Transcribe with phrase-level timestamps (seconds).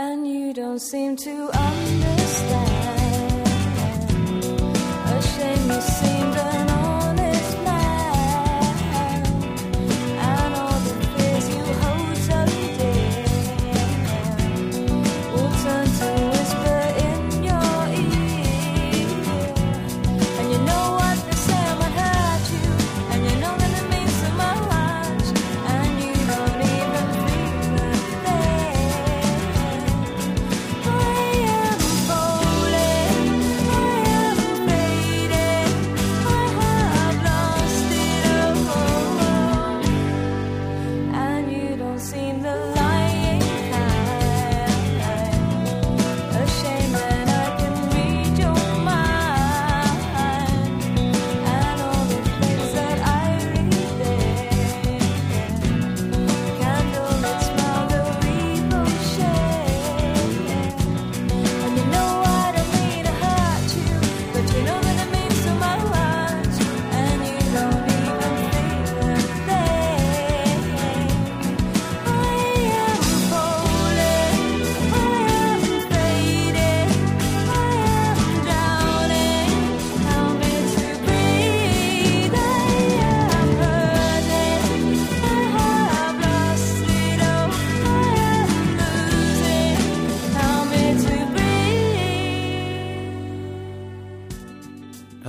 [0.00, 2.87] And you don't seem to understand.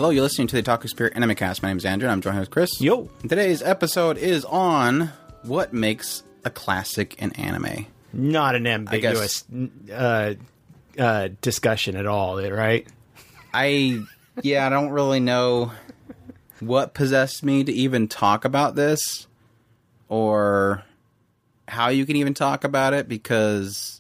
[0.09, 1.61] Hello, you're listening to the Otaku Spirit Anime Cast.
[1.61, 2.81] My name is Andrew, and I'm joined with Chris.
[2.81, 3.11] Yo.
[3.21, 5.11] Today's episode is on
[5.43, 7.85] what makes a classic in anime.
[8.11, 9.45] Not an ambiguous
[9.93, 10.33] uh,
[10.97, 12.87] uh, discussion at all, right?
[13.53, 14.01] I,
[14.41, 15.73] yeah, I don't really know
[16.59, 19.27] what possessed me to even talk about this
[20.07, 20.83] or
[21.67, 23.98] how you can even talk about it because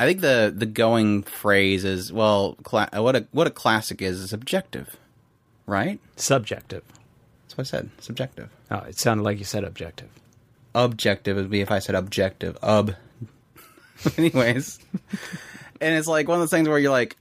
[0.00, 4.00] I think the the going phrase is well, cla- uh, what a what a classic
[4.00, 4.96] is is objective,
[5.66, 5.98] right?
[6.16, 6.84] Subjective.
[7.44, 8.50] That's what I said, subjective.
[8.70, 10.08] Oh, it sounded like you said objective.
[10.74, 12.56] objective would be if I said objective.
[12.62, 12.94] Ub.
[14.16, 14.78] Anyways.
[15.80, 17.16] and it's like one of those things where you're like,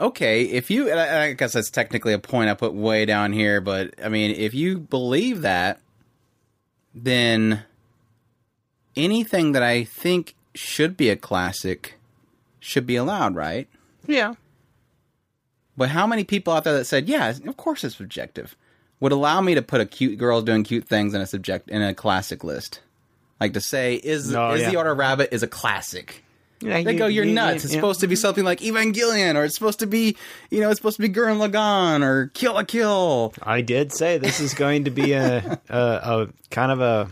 [0.00, 3.32] okay, if you, and I, I guess that's technically a point I put way down
[3.32, 5.80] here, but I mean, if you believe that,
[6.94, 7.64] then
[8.96, 11.94] anything that I think should be a classic
[12.60, 13.68] should be allowed, right?
[14.06, 14.34] Yeah.
[15.76, 18.56] But how many people out there that said, "Yeah, of course it's subjective,"
[19.00, 21.82] would allow me to put a cute girls doing cute things in a subject in
[21.82, 22.80] a classic list,
[23.40, 24.70] like to say, "Is Oh, is yeah.
[24.70, 26.22] the Order Rabbit is a classic?"
[26.60, 27.64] yeah They go, "You're nuts!
[27.64, 30.16] It's supposed to be something like Evangelion, or it's supposed to be,
[30.50, 34.16] you know, it's supposed to be Gurren Lagann or Kill la Kill." I did say
[34.16, 37.10] this is going to be a, a, a kind of a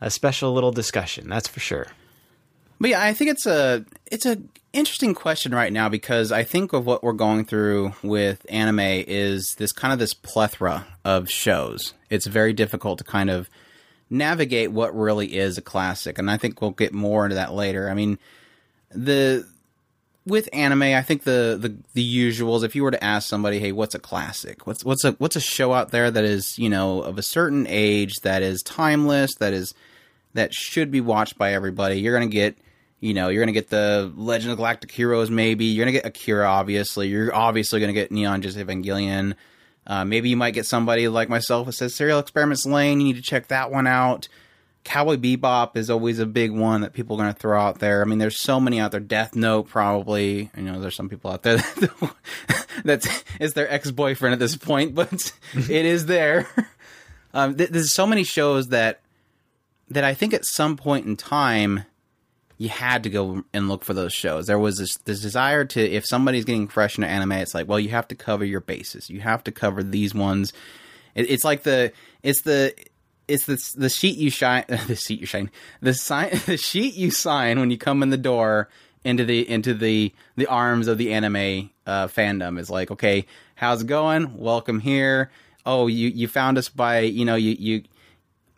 [0.00, 1.28] a special little discussion.
[1.28, 1.86] That's for sure.
[2.80, 4.38] But yeah, I think it's a it's a
[4.72, 9.54] interesting question right now because I think of what we're going through with anime is
[9.58, 11.94] this kind of this plethora of shows.
[12.10, 13.48] It's very difficult to kind of
[14.10, 17.88] navigate what really is a classic, and I think we'll get more into that later.
[17.88, 18.18] I mean,
[18.90, 19.46] the
[20.26, 22.64] with anime, I think the the the usuals.
[22.64, 24.66] If you were to ask somebody, "Hey, what's a classic?
[24.66, 27.66] What's what's a what's a show out there that is you know of a certain
[27.68, 29.74] age that is timeless that is
[30.32, 32.56] that should be watched by everybody?" You're gonna get
[33.04, 35.30] you know you're gonna get the Legend of Galactic Heroes.
[35.30, 36.48] Maybe you're gonna get Akira.
[36.48, 39.34] Obviously, you're obviously gonna get Neon Genesis Evangelion.
[39.86, 43.00] Uh, maybe you might get somebody like myself that says Serial Experiments Lain.
[43.00, 44.28] You need to check that one out.
[44.84, 48.02] Cowboy Bebop is always a big one that people are going to throw out there.
[48.02, 49.00] I mean, there's so many out there.
[49.00, 50.50] Death Note, probably.
[50.54, 52.14] You know, there's some people out there that
[52.84, 56.48] that's is their ex boyfriend at this point, but it is there.
[57.34, 59.00] Um, th- there's so many shows that
[59.90, 61.84] that I think at some point in time
[62.64, 64.46] you had to go and look for those shows.
[64.46, 67.78] There was this, this desire to, if somebody's getting fresh into anime, it's like, well,
[67.78, 69.10] you have to cover your bases.
[69.10, 70.54] You have to cover these ones.
[71.14, 71.92] It, it's like the,
[72.22, 72.74] it's the,
[73.28, 77.10] it's the the sheet you shine, the sheet you shine, the sign, the sheet you
[77.10, 78.68] sign when you come in the door
[79.04, 83.82] into the into the the arms of the anime uh, fandom is like, okay, how's
[83.82, 84.36] it going?
[84.38, 85.30] Welcome here.
[85.64, 87.82] Oh, you you found us by you know you you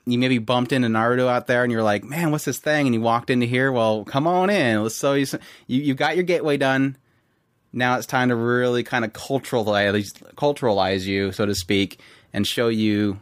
[0.07, 2.87] you maybe bumped into Naruto out there and you're like, man, what's this thing?
[2.87, 3.73] And you walked into here.
[3.73, 4.83] Well, come on in.
[4.83, 5.27] Let's show you.
[5.27, 6.97] Some, you you got your gateway done.
[7.73, 12.01] Now it's time to really kind of culturalize culturalize you, so to speak,
[12.33, 13.21] and show you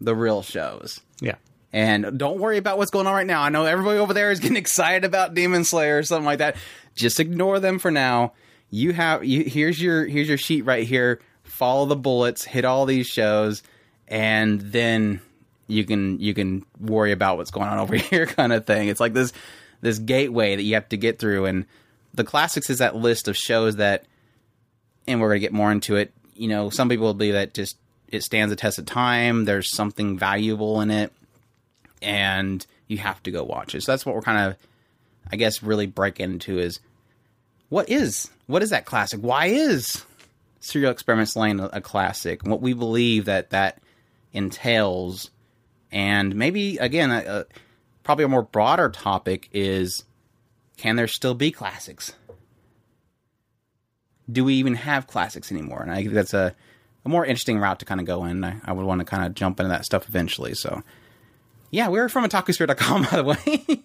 [0.00, 1.00] the real shows.
[1.20, 1.36] Yeah.
[1.72, 3.42] And don't worry about what's going on right now.
[3.42, 6.56] I know everybody over there is getting excited about Demon Slayer or something like that.
[6.96, 8.32] Just ignore them for now.
[8.70, 11.20] You have you, here's your here's your sheet right here.
[11.44, 13.62] Follow the bullets, hit all these shows,
[14.08, 15.20] and then
[15.66, 18.88] you can you can worry about what's going on over here kind of thing.
[18.88, 19.32] It's like this
[19.80, 21.44] this gateway that you have to get through.
[21.46, 21.66] And
[22.14, 24.04] the classics is that list of shows that,
[25.06, 26.12] and we're going to get more into it.
[26.34, 27.76] You know, some people believe that just
[28.08, 29.44] it stands the test of time.
[29.44, 31.12] There's something valuable in it,
[32.00, 33.82] and you have to go watch it.
[33.82, 34.56] So that's what we're kind of,
[35.30, 36.80] I guess, really break into is
[37.68, 39.20] what is what is that classic?
[39.20, 40.04] Why is
[40.60, 42.46] Serial Experiments Lain a, a classic?
[42.46, 43.82] What we believe that that
[44.32, 45.30] entails,
[45.94, 47.46] and maybe again, a,
[48.02, 50.04] probably a more broader topic is:
[50.76, 52.12] can there still be classics?
[54.30, 55.82] Do we even have classics anymore?
[55.82, 56.54] And I think that's a,
[57.04, 58.42] a more interesting route to kind of go in.
[58.42, 60.54] I, I would want to kind of jump into that stuff eventually.
[60.54, 60.82] So,
[61.70, 63.84] yeah, we're from otakuspirit.com, by the way.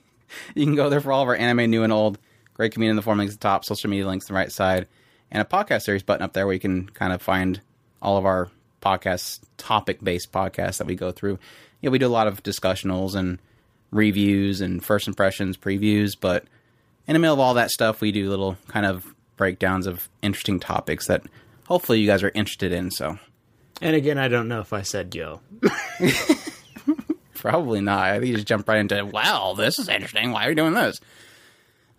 [0.56, 2.18] you can go there for all of our anime, new and old.
[2.56, 4.52] Great community in the forum links at the top, social media links on the right
[4.52, 4.88] side,
[5.30, 7.62] and a podcast series button up there where you can kind of find
[8.02, 8.50] all of our
[8.82, 11.38] podcasts, topic based podcasts that we go through.
[11.82, 13.40] Yeah, we do a lot of discussionals and
[13.92, 16.46] reviews and first impressions, previews, but
[17.08, 20.60] in the middle of all that stuff, we do little kind of breakdowns of interesting
[20.60, 21.24] topics that
[21.68, 22.92] hopefully you guys are interested in.
[22.92, 23.18] So
[23.82, 25.42] And again, I don't know if I said yo.
[27.34, 28.00] Probably not.
[28.00, 30.32] I think you just jump right into, wow, this is interesting.
[30.32, 31.00] Why are you doing this?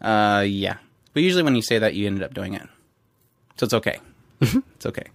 [0.00, 0.76] Uh, yeah.
[1.14, 2.68] But usually when you say that, you ended up doing it.
[3.56, 4.00] So it's okay.
[4.40, 5.06] it's okay.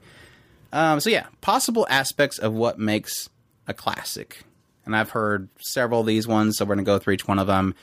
[0.74, 3.30] Um, so yeah, possible aspects of what makes
[3.68, 4.40] a classic.
[4.86, 7.40] And I've heard several of these ones, so we're going to go through each one
[7.40, 7.76] of them.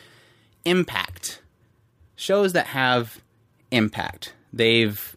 [0.65, 1.43] Impact.
[2.15, 3.21] Shows that have
[3.71, 4.35] impact.
[4.53, 5.17] They've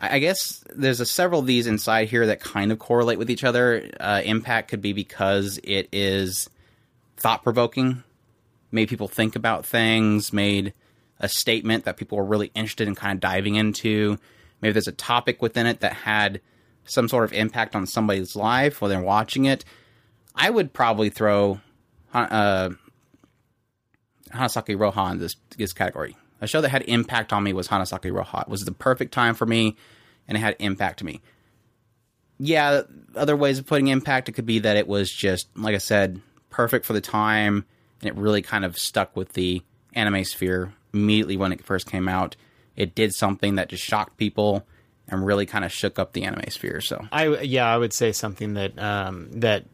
[0.00, 3.42] I guess there's a several of these inside here that kind of correlate with each
[3.42, 3.90] other.
[3.98, 6.48] Uh, impact could be because it is
[7.16, 8.04] thought provoking,
[8.70, 10.72] made people think about things, made
[11.18, 14.18] a statement that people were really interested in kind of diving into.
[14.60, 16.40] Maybe there's a topic within it that had
[16.84, 19.64] some sort of impact on somebody's life while they're watching it.
[20.38, 21.60] I would probably throw
[22.14, 22.70] uh,
[24.32, 26.16] Hanasaku Iroha in this this category.
[26.40, 28.42] A show that had impact on me was Hanasaku Iroha.
[28.42, 29.76] It was the perfect time for me,
[30.28, 31.20] and it had impact to me.
[32.38, 32.82] Yeah,
[33.16, 36.20] other ways of putting impact, it could be that it was just, like I said,
[36.50, 37.64] perfect for the time,
[38.00, 39.62] and it really kind of stuck with the
[39.94, 42.36] anime sphere immediately when it first came out.
[42.76, 44.64] It did something that just shocked people
[45.08, 46.80] and really kind of shook up the anime sphere.
[46.80, 49.64] So I yeah, I would say something that um, that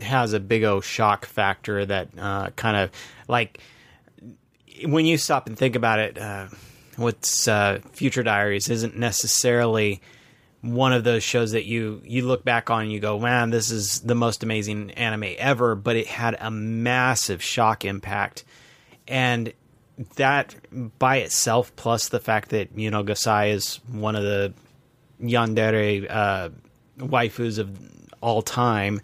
[0.00, 2.90] has a big o shock factor that uh, kind of
[3.28, 3.60] like
[4.84, 6.18] when you stop and think about it.
[6.18, 6.48] Uh,
[6.96, 10.00] what's uh, Future Diaries isn't necessarily
[10.60, 13.70] one of those shows that you you look back on and you go, man, this
[13.70, 15.74] is the most amazing anime ever.
[15.74, 18.44] But it had a massive shock impact,
[19.06, 19.52] and
[20.16, 20.54] that
[20.98, 24.52] by itself, plus the fact that you know Gasai is one of the
[25.22, 26.50] yandere uh,
[26.98, 27.78] waifus of
[28.20, 29.00] all time,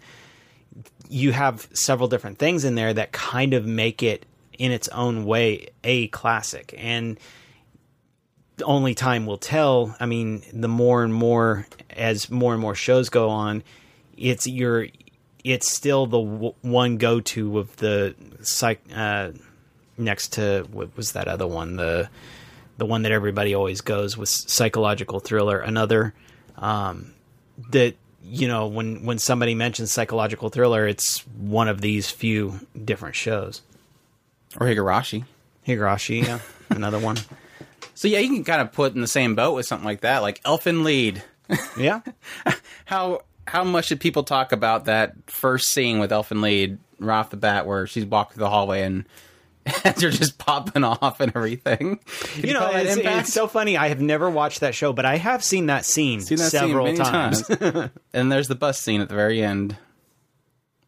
[1.09, 4.25] you have several different things in there that kind of make it
[4.57, 6.73] in its own way a classic.
[6.77, 7.19] And
[8.63, 9.95] only time will tell.
[9.99, 13.63] I mean the more and more as more and more shows go on
[14.17, 14.87] it's your
[15.43, 19.31] it's still the w- one go-to of the psych uh,
[19.97, 21.75] next to what was that other one?
[21.75, 22.09] The
[22.77, 25.59] the one that everybody always goes with psychological thriller.
[25.59, 26.13] Another
[26.57, 27.13] um,
[27.71, 27.95] that
[28.27, 33.61] you know when when somebody mentions psychological thriller it's one of these few different shows
[34.59, 35.25] or Higurashi.
[35.67, 36.39] higurashi yeah
[36.69, 37.17] another one
[37.93, 40.21] So yeah, you can kind of put in the same boat with something like that,
[40.21, 41.23] like Elfen Lied.
[41.77, 42.01] yeah
[42.85, 47.29] How how much did people talk about that first scene with Elfen Lied right off
[47.29, 49.05] the bat, where she's walking through the hallway and
[49.83, 51.99] heads are just popping off and everything?
[52.05, 55.05] Can you know that it's, it's so funny i have never watched that show but
[55.05, 57.49] i have seen that scene Seen that several scene many times,
[58.13, 59.77] and there's the bus scene at the very end.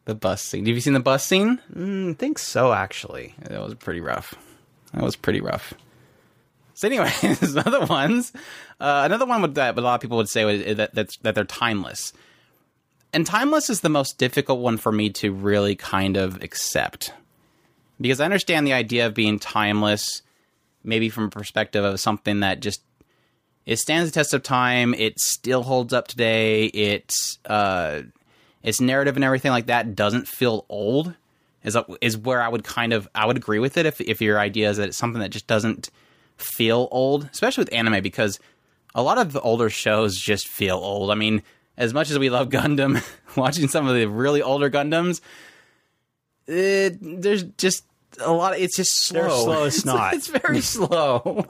[0.04, 0.64] The bus scene.
[0.64, 1.60] Have you seen the bus scene?
[1.76, 4.34] i think so actually That was pretty rough.
[4.92, 5.74] That was pretty rough.
[6.74, 8.32] So, anyways, other ones.
[8.78, 11.34] Uh, another one would, that a lot of people would say is that that's, that
[11.34, 12.12] they're timeless,
[13.12, 17.12] and timeless is the most difficult one for me to really kind of accept
[18.00, 20.22] because I understand the idea of being timeless,
[20.84, 22.82] maybe from a perspective of something that just
[23.66, 24.94] it stands the test of time.
[24.94, 26.66] It still holds up today.
[26.66, 28.02] It's uh,
[28.62, 31.14] its narrative and everything like that doesn't feel old.
[31.64, 34.38] Is is where I would kind of I would agree with it if if your
[34.38, 35.90] idea is that it's something that just doesn't
[36.38, 38.38] feel old, especially with anime because
[38.94, 41.10] a lot of the older shows just feel old.
[41.10, 41.42] I mean,
[41.76, 43.04] as much as we love Gundam,
[43.36, 45.20] watching some of the really older Gundams,
[46.46, 47.84] it, there's just
[48.20, 48.54] a lot.
[48.54, 49.20] Of, it's just slow.
[49.20, 50.14] They're slow It's- snot.
[50.14, 51.46] It's, very slow.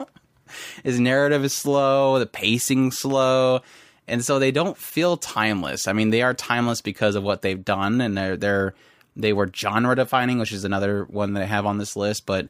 [0.83, 2.19] His narrative is slow.
[2.19, 3.61] The pacing slow,
[4.07, 5.87] and so they don't feel timeless.
[5.87, 8.73] I mean, they are timeless because of what they've done, and they're they're
[9.15, 12.25] they were genre defining, which is another one that I have on this list.
[12.25, 12.49] But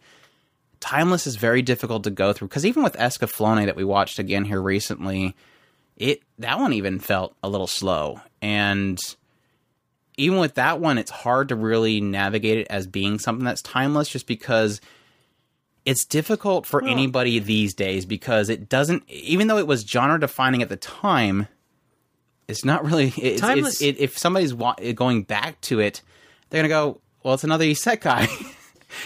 [0.80, 4.46] Timeless is very difficult to go through because even with Escaflowne that we watched again
[4.46, 5.36] here recently,
[5.98, 8.22] it that one even felt a little slow.
[8.42, 8.98] And
[10.20, 14.10] even with that one, it's hard to really navigate it as being something that's timeless
[14.10, 14.82] just because
[15.86, 20.62] it's difficult for anybody these days because it doesn't even though it was genre defining
[20.62, 21.48] at the time
[22.48, 26.02] it's not really it's, Timeless- it's, it, if somebody's wa- going back to it
[26.50, 28.28] they're gonna go well it's another isekai.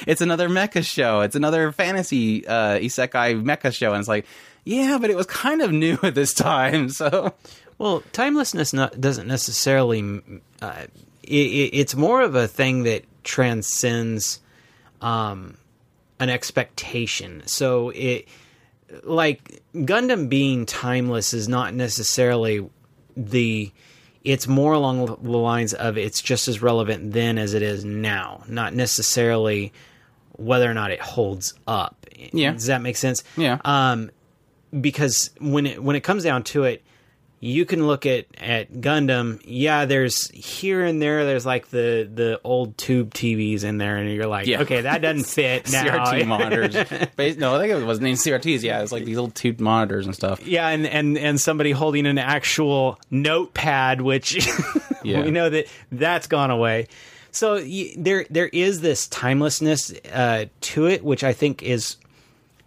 [0.08, 1.20] It's another mecha show.
[1.22, 3.92] It's another fantasy uh isekai mecha show.
[3.92, 4.26] And it's like
[4.64, 6.88] yeah but it was kind of new at this time.
[6.90, 7.34] So
[7.78, 10.22] Well, timelessness not, doesn't necessarily.
[10.62, 10.86] Uh,
[11.24, 14.40] it, it, it's more of a thing that transcends
[15.02, 15.58] um,
[16.20, 17.44] an expectation.
[17.46, 18.28] So it,
[19.04, 22.68] like Gundam being timeless, is not necessarily
[23.16, 23.72] the.
[24.24, 28.44] It's more along the lines of it's just as relevant then as it is now,
[28.48, 29.74] not necessarily
[30.38, 32.06] whether or not it holds up.
[32.32, 32.54] Yeah.
[32.54, 33.24] Does that make sense?
[33.36, 34.12] yeah um,
[34.80, 36.84] because when it when it comes down to it,
[37.46, 39.42] you can look at at Gundam.
[39.44, 41.26] Yeah, there's here and there.
[41.26, 44.62] There's like the the old tube TVs in there, and you're like, Yeah.
[44.62, 46.06] okay, that doesn't fit now.
[46.06, 46.74] CRT monitors.
[47.38, 48.62] No, I think it was named CRTs.
[48.64, 50.48] Yeah, it's like these little tube monitors and stuff.
[50.48, 54.48] Yeah, and, and and somebody holding an actual notepad, which
[55.04, 55.24] Yeah.
[55.24, 56.88] we know that that's gone away.
[57.32, 61.98] So y- there there is this timelessness uh, to it, which I think is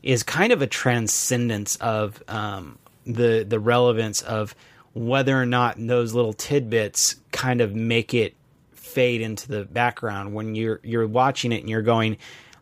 [0.02, 4.54] is kind of a transcendence of um, the the relevance of
[4.94, 8.34] whether or not those little tidbits kind of make it
[8.72, 12.16] fade into the background when you're you're watching it and you're going.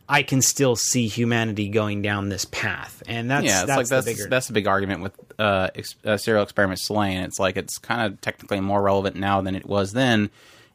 [0.07, 3.87] I can still see humanity going down this path, and that's yeah, it's that's like
[3.87, 4.29] that's bigger.
[4.29, 7.23] that's the big argument with uh, ex- uh, serial experiments Lain.
[7.23, 10.29] It's like it's kind of technically more relevant now than it was then,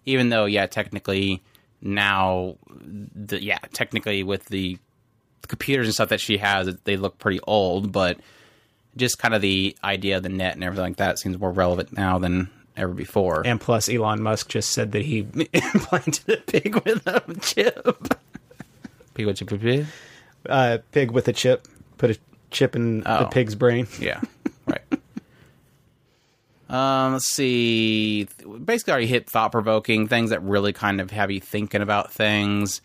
[0.08, 1.44] even though yeah, technically
[1.82, 4.80] now, the, yeah, technically with the
[5.48, 8.18] computers and stuff that she has, they look pretty old, but
[9.00, 11.91] just kind of the idea of the net and everything like that seems more relevant
[11.94, 13.41] now than ever before.
[13.46, 15.20] And plus, Elon Musk just said that he
[15.53, 17.86] implanted a pig with a chip.
[19.15, 19.86] People chip- chip- chip?
[20.48, 21.68] Uh, pig with a chip.
[21.98, 22.18] Put a
[22.51, 23.29] chip in the Oh.
[23.29, 23.88] pig's brain.
[24.00, 24.22] Yeah,
[24.68, 24.82] right.
[26.70, 28.27] Um, let's see.
[28.63, 32.82] Basically, already hit thought provoking things that really kind of have you thinking about things.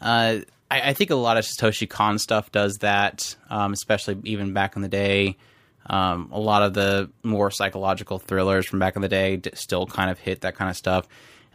[0.00, 0.40] Uh,
[0.70, 4.76] I, I think a lot of Satoshi Kon stuff does that, um, especially even back
[4.76, 5.36] in the day.
[5.86, 9.86] Um, a lot of the more psychological thrillers from back in the day d- still
[9.86, 11.06] kind of hit that kind of stuff.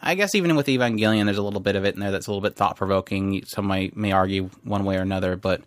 [0.02, 2.32] I guess even with Evangelion, there's a little bit of it in there that's a
[2.32, 3.44] little bit thought provoking.
[3.46, 5.62] Some might may argue one way or another, but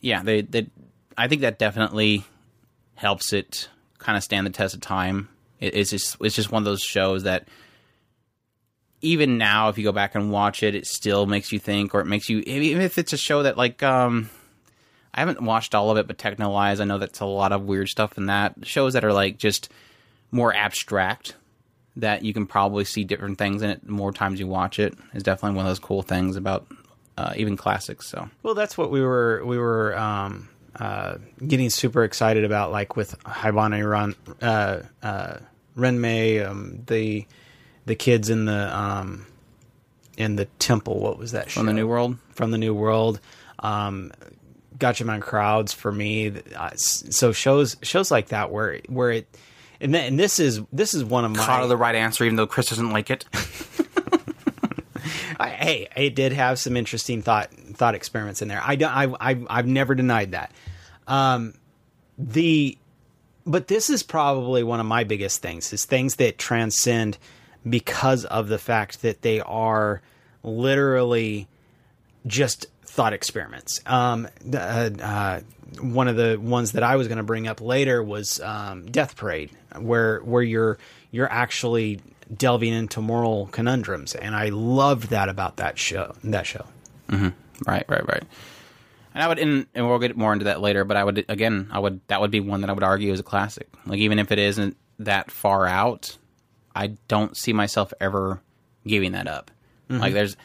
[0.00, 0.68] yeah, they, they
[1.16, 2.24] I think that definitely
[2.94, 5.28] helps it kind of stand the test of time.
[5.60, 7.46] It, it's just it's just one of those shows that
[9.02, 12.00] even now, if you go back and watch it, it still makes you think, or
[12.00, 14.30] it makes you even if it's a show that like um.
[15.14, 17.88] I haven't watched all of it, but Texhnolyze, I know that's a lot of weird
[17.88, 18.54] stuff in that.
[18.64, 19.70] Shows that are like just
[20.30, 21.34] more abstract,
[21.96, 25.22] that you can probably see different things in it more times you watch it, is
[25.22, 26.66] definitely one of those cool things about
[27.16, 28.10] uh, even classics.
[28.10, 32.96] So Well, that's what we were we were um, uh, getting super excited about, like
[32.96, 35.38] with Haibane Ren, uh, uh,
[35.76, 37.26] Renmei, um, the
[37.86, 39.26] the kids in the um,
[40.16, 41.00] in the temple.
[41.00, 41.60] What was that show?
[41.60, 43.20] from the New World, From the New World.
[43.58, 44.12] Um,
[44.76, 46.34] Gatchaman crowds for me.
[46.76, 49.26] So shows shows like that where where it
[49.80, 52.36] and, th- and this is this is one of my caught the right answer, even
[52.36, 53.24] though Chris doesn't like it.
[55.38, 58.62] I, hey, it did have some interesting thought thought experiments in there.
[58.62, 60.52] I don't, I, I I've never denied that.
[61.06, 61.54] Um,
[62.18, 62.78] the
[63.46, 67.18] but this is probably one of my biggest things is things that transcend
[67.68, 70.00] because of the fact that they are
[70.42, 71.48] literally
[72.26, 73.80] just thought experiments.
[73.86, 75.40] Um, uh, uh,
[75.80, 79.16] one of the ones that I was going to bring up later was um, Death
[79.16, 80.78] Parade, where where you're
[81.10, 82.00] you're actually
[82.34, 86.14] delving into moral conundrums, and I loved that about that show.
[86.24, 86.64] That show.
[87.66, 88.22] Right, right, right.
[89.14, 90.84] And I would, and we'll get more into that later.
[90.84, 93.20] But I would, again, I would that would be one that I would argue is
[93.20, 93.68] a classic.
[93.86, 96.16] Like even if it isn't that far out,
[96.76, 98.42] I don't see myself ever
[98.86, 99.50] giving that up.
[99.90, 100.00] Mm-hmm.
[100.00, 100.36] Like there's,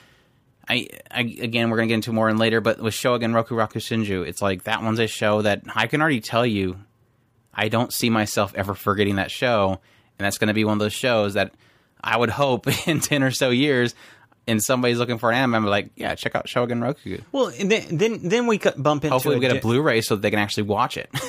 [0.68, 2.62] I, I again, we're gonna get into more in later.
[2.62, 6.02] But with Shogun Roku Raku Shinju, it's like that one's a show that I can
[6.02, 6.78] already tell you,
[7.54, 9.82] I don't see myself ever forgetting that show,
[10.18, 11.54] and that's gonna be one of those shows that
[12.02, 13.94] I would hope in ten or so years.
[14.48, 17.20] And somebody's looking for an anime, I'm like, yeah, check out Shogun Roku.
[17.32, 20.22] Well, then then then we bump into Hopefully, we get di- a Blu-ray so that
[20.22, 21.12] they can actually watch it.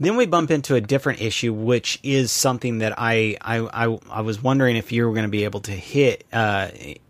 [0.00, 4.20] Then we bump into a different issue, which is something that I I, I, I
[4.20, 6.68] was wondering if you were going to be able to hit uh,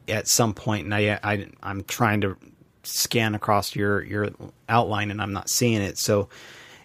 [0.08, 2.36] at some point, and I, I I'm trying to
[2.82, 4.30] scan across your your
[4.68, 5.98] outline and I'm not seeing it.
[5.98, 6.28] So,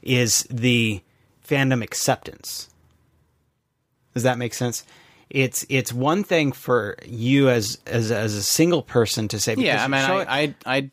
[0.01, 1.01] is the
[1.45, 2.69] fandom acceptance?
[4.13, 4.85] Does that make sense?
[5.29, 9.55] It's it's one thing for you as as as a single person to say.
[9.55, 10.91] Yeah, because I mean, I, I I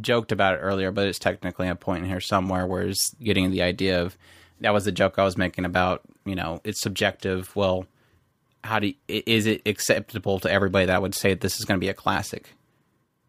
[0.00, 3.50] joked about it earlier, but it's technically a point in here somewhere where it's getting
[3.50, 4.16] the idea of
[4.62, 7.54] that was the joke I was making about you know it's subjective.
[7.54, 7.86] Well,
[8.64, 11.84] how do you, is it acceptable to everybody that would say this is going to
[11.84, 12.54] be a classic,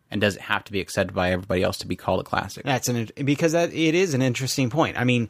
[0.09, 2.63] and does it have to be accepted by everybody else to be called a classic?
[2.63, 4.99] That's an because that it is an interesting point.
[4.99, 5.29] I mean,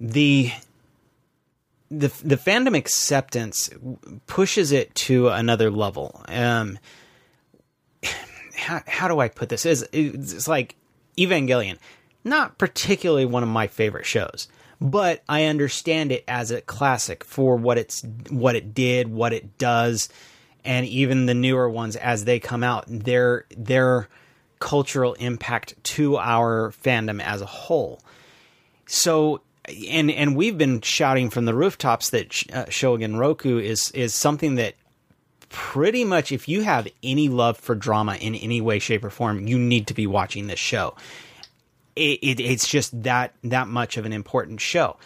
[0.00, 0.50] the
[1.90, 3.70] the the fandom acceptance
[4.26, 6.22] pushes it to another level.
[6.28, 6.78] Um,
[8.54, 9.66] how how do I put this?
[9.66, 10.76] Is it's like
[11.18, 11.78] Evangelion,
[12.22, 14.48] not particularly one of my favorite shows,
[14.80, 19.58] but I understand it as a classic for what it's what it did, what it
[19.58, 20.08] does,
[20.64, 24.08] and even the newer ones as they come out, their their
[24.58, 28.00] cultural impact to our fandom as a whole.
[28.86, 29.42] So
[29.88, 34.14] and and we've been shouting from the rooftops that Sh- uh, Shogun Roku is is
[34.14, 34.74] something that
[35.50, 39.48] pretty much if you have any love for drama in any way shape or form
[39.48, 40.94] you need to be watching this show
[42.00, 44.96] it, it, it's just that that much of an important show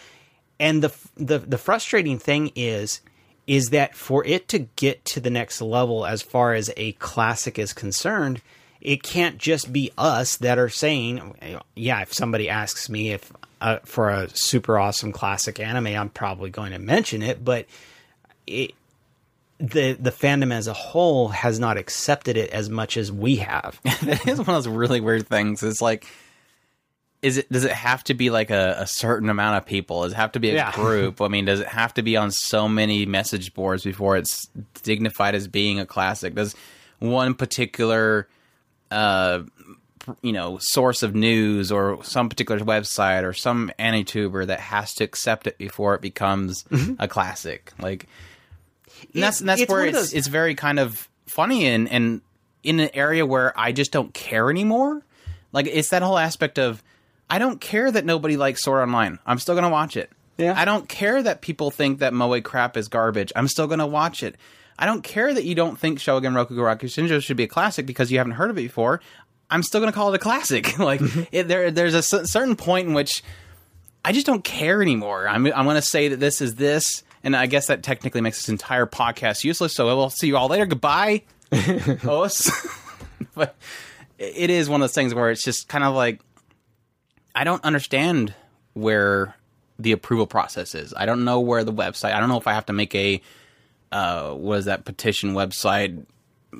[0.60, 3.00] and the, the the frustrating thing is
[3.46, 7.58] is that for it to get to the next level as far as a classic
[7.58, 8.40] is concerned
[8.80, 11.34] it can't just be us that are saying
[11.74, 16.50] yeah if somebody asks me if uh, for a super awesome classic anime i'm probably
[16.50, 17.66] going to mention it but
[18.46, 18.72] it
[19.58, 23.80] the the fandom as a whole has not accepted it as much as we have.
[24.02, 25.62] that is one of those really weird things.
[25.62, 26.06] It's like,
[27.24, 30.02] is it does it have to be like a, a certain amount of people?
[30.02, 30.72] Does it have to be a Yeah.
[30.74, 31.20] group?
[31.20, 34.48] I mean, does it have to be on so many message boards before it's
[34.82, 36.34] dignified as being a classic?
[36.34, 36.54] Does
[36.98, 38.28] one particular,
[38.90, 39.40] uh,
[40.22, 45.04] you know, source of news or some particular website or some anituber that has to
[45.04, 46.64] accept it before it becomes
[46.98, 47.72] a classic?
[47.80, 48.06] Like,
[49.14, 52.20] that's that's It's where it's those- it's very kind of funny and and
[52.62, 55.02] in an area where I just don't care anymore.
[55.52, 56.82] Like it's that whole aspect of
[57.28, 59.18] I don't care that nobody likes Sword Online.
[59.26, 60.10] I'm still gonna watch it.
[60.36, 60.54] Yeah.
[60.56, 63.32] I don't care that people think that Moe crap is garbage.
[63.36, 64.36] I'm still gonna watch it.
[64.78, 68.10] I don't care that you don't think Shogun Rokugo Rakushinjo should be a classic because
[68.10, 69.00] you haven't heard of it before.
[69.50, 70.78] I'm still gonna call it a classic.
[70.78, 71.22] like mm-hmm.
[71.30, 73.22] it, there, there's a certain point in which
[74.04, 75.26] I just don't care anymore.
[75.26, 78.38] I'm I'm going to say that this is this, and I guess that technically makes
[78.38, 79.74] this entire podcast useless.
[79.74, 80.66] So we'll see you all later.
[80.66, 81.22] Goodbye,
[82.02, 82.50] hosts.
[83.34, 83.56] but
[84.18, 86.20] it is one of those things where it's just kind of like
[87.34, 88.34] I don't understand
[88.74, 89.34] where
[89.78, 90.94] the approval process is.
[90.96, 92.12] I don't know where the website.
[92.12, 93.20] I don't know if I have to make a
[93.92, 96.04] uh, what is that petition website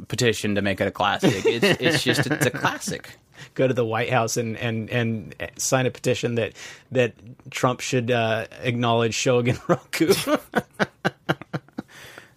[0.08, 1.44] petition to make it a classic.
[1.46, 3.16] It's, it's just it's a classic.
[3.54, 6.52] Go to the White House and and and sign a petition that
[6.92, 7.14] that
[7.50, 10.12] Trump should uh, acknowledge Shogun Roku.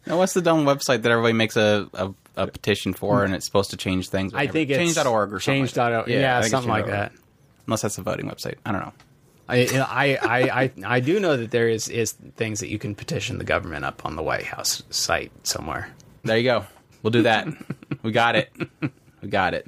[0.06, 3.46] Now, what's the dumb website that everybody makes a, a, a petition for, and it's
[3.46, 4.34] supposed to change things?
[4.34, 5.64] I think it's change.org or something.
[5.64, 6.08] like change.org.
[6.08, 7.12] Yeah, I think it's something like that.
[7.68, 8.56] Unless that's a voting website.
[8.66, 8.94] I don't know.
[9.50, 12.96] I, I, I, I, I do know that there is, is things that you can
[12.96, 15.90] petition the government up on the White House site somewhere.
[16.24, 16.66] There you go.
[17.04, 17.48] We'll do that.
[18.04, 18.52] we got it.
[19.22, 19.68] We got it.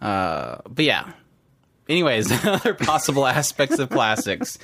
[0.00, 1.12] Uh, but yeah.
[1.88, 4.58] Anyways, other possible aspects of classics.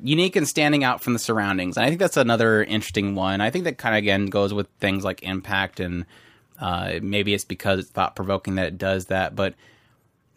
[0.00, 1.76] Unique and standing out from the surroundings.
[1.76, 3.40] And I think that's another interesting one.
[3.40, 6.06] I think that kind of again goes with things like impact and
[6.60, 9.54] uh, maybe it's because it's thought provoking that it does that, but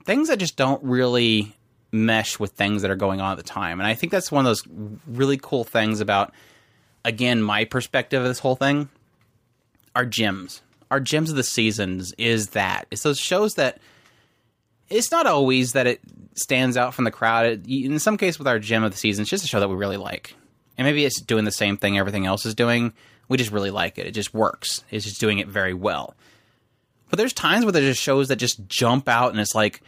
[0.05, 1.55] things that just don't really
[1.91, 3.79] mesh with things that are going on at the time.
[3.79, 4.63] And I think that's one of those
[5.07, 6.33] really cool things about
[7.03, 8.89] again my perspective of this whole thing
[9.95, 10.61] our gems.
[10.89, 12.85] Our gems of the seasons is that.
[12.91, 13.79] It's those shows that
[14.89, 16.01] it's not always that it
[16.35, 17.45] stands out from the crowd.
[17.45, 19.69] It, in some case, with our gem of the season, it's just a show that
[19.69, 20.35] we really like.
[20.77, 22.93] And maybe it's doing the same thing everything else is doing.
[23.27, 24.07] We just really like it.
[24.07, 24.83] It just works.
[24.91, 26.15] It's just doing it very well.
[27.11, 29.81] But there's times where there's just shows that just jump out and it's like,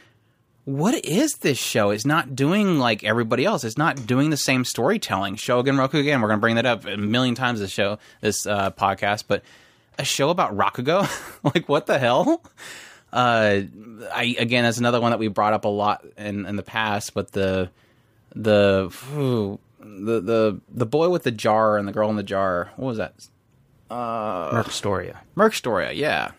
[0.66, 1.90] what is this show?
[1.90, 3.64] It's not doing like everybody else.
[3.64, 5.36] It's not doing the same storytelling.
[5.38, 6.22] Shogun Roku again.
[6.22, 9.24] We're going to bring that up a million times this show, this uh, podcast.
[9.28, 9.44] But
[9.98, 11.10] a show about Rakugo,
[11.56, 12.44] like what the hell?
[13.12, 13.62] Uh,
[14.14, 17.14] I again, that's another one that we brought up a lot in, in the past.
[17.14, 17.70] But the
[18.36, 18.90] the
[19.80, 22.72] the the the boy with the jar and the girl in the jar.
[22.76, 23.14] What was that?
[24.54, 25.22] Merc Storia.
[25.36, 26.32] Merc Storia, yeah.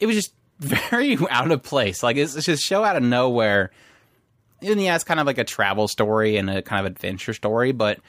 [0.00, 2.02] It was just very out of place.
[2.02, 3.70] Like it's, just show out of nowhere.
[4.62, 7.72] And yeah, it's kind of like a travel story and a kind of adventure story,
[7.72, 8.00] but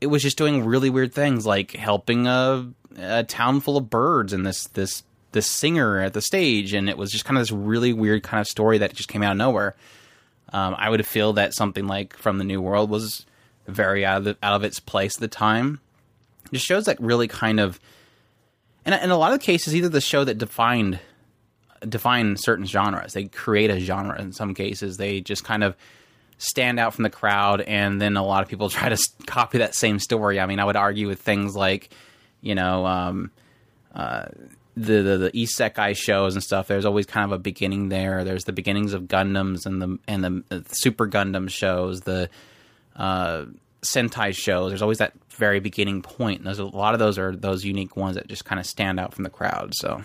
[0.00, 4.32] it was just doing really weird things, like helping a, a town full of birds
[4.32, 5.02] and this this
[5.32, 8.40] this singer at the stage, and it was just kind of this really weird kind
[8.40, 9.76] of story that just came out of nowhere.
[10.52, 13.26] Um, I would feel that something like From the New World was
[13.66, 15.80] very out of the, out of its place at the time.
[16.52, 17.78] Just shows that really kind of,
[18.86, 20.98] and in a lot of cases, either the show that defined
[21.86, 23.12] define certain genres.
[23.12, 24.96] They create a genre in some cases.
[24.96, 25.76] They just kind of
[26.38, 29.74] stand out from the crowd, and then a lot of people try to copy that
[29.74, 30.40] same story.
[30.40, 31.90] I mean, I would argue with things like,
[32.40, 33.30] you know, um,
[33.94, 34.26] uh,
[34.76, 36.68] the, the the isekai shows and stuff.
[36.68, 38.24] There's always kind of a beginning there.
[38.24, 42.02] There's the beginnings of Gundams and the and the, uh, Super Gundam shows.
[42.02, 42.30] The
[42.94, 43.46] uh,
[43.82, 44.70] Sentai shows.
[44.70, 46.38] There's always that very beginning point.
[46.38, 49.00] And there's a lot of those are those unique ones that just kind of stand
[49.00, 49.72] out from the crowd.
[49.74, 50.02] So,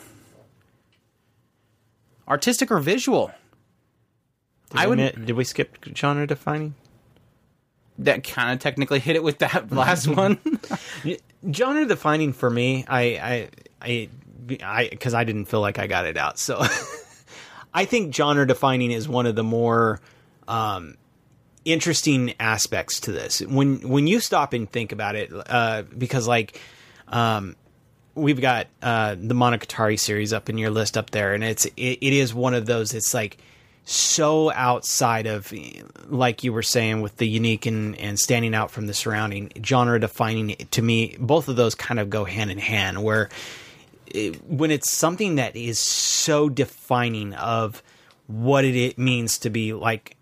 [2.28, 3.32] artistic or visual,
[4.72, 6.76] Did I we would- mi- did we skip genre defining?
[8.00, 10.40] that kind of technically hit it with that last one.
[11.54, 13.50] genre defining for me i i
[13.82, 14.10] i
[14.64, 16.64] i because I, didn't feel like i got it out so
[17.74, 20.00] i think genre defining is one of the more
[20.48, 20.96] um
[21.66, 26.60] interesting aspects to this when when you stop and think about it uh because like
[27.10, 27.56] um
[28.16, 31.98] we've got uh the monogatari series up in your list up there and it's it,
[32.02, 33.38] it is one of those it's like
[33.86, 35.52] so outside of
[36.08, 40.00] like you were saying with the unique and, and standing out from the surrounding genre
[40.00, 43.30] defining to me both of those kind of go hand in hand where
[44.08, 47.84] it, when it's something that is so defining of
[48.28, 50.16] what it, it means to be like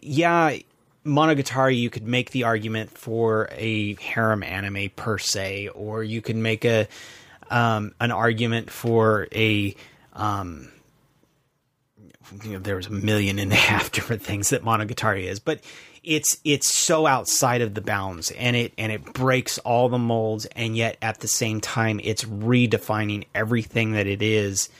[0.00, 0.56] yeah
[1.04, 6.36] monogatari you could make the argument for a harem anime per se or you could
[6.36, 6.86] make a
[7.50, 9.74] um, an argument for a
[10.12, 10.68] um,
[12.44, 15.60] you know, there's a million and a half different things that Monogatari is, but
[16.02, 20.46] it's it's so outside of the bounds and it and it breaks all the molds
[20.46, 24.70] and yet at the same time it's redefining everything that it is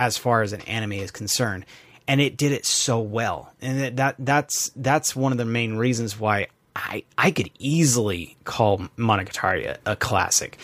[0.00, 1.64] as far as an anime is concerned
[2.08, 3.52] and it did it so well.
[3.60, 8.36] And that, that that's that's one of the main reasons why I I could easily
[8.44, 10.58] call Monogatari a, a classic.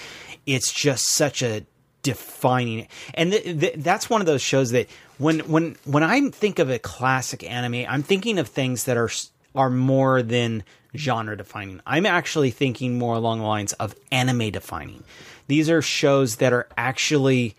[0.46, 1.64] It's just such a
[2.02, 6.59] defining and th- th- that's one of those shows that when when when I think
[6.59, 9.09] of a classic anime I'm thinking of things that are
[9.54, 10.64] are more than
[10.96, 11.80] genre defining.
[11.87, 15.02] I'm actually thinking more along the lines of anime defining.
[15.46, 17.57] These are shows that are actually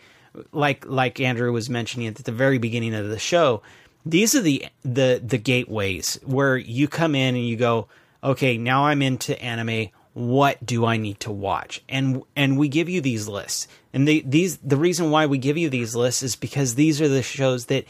[0.51, 3.61] like like Andrew was mentioning at the very beginning of the show
[4.05, 7.87] these are the the the gateways where you come in and you go
[8.23, 11.83] okay now I'm into anime what do I need to watch?
[11.89, 13.67] And and we give you these lists.
[13.93, 17.09] And the these the reason why we give you these lists is because these are
[17.09, 17.83] the shows that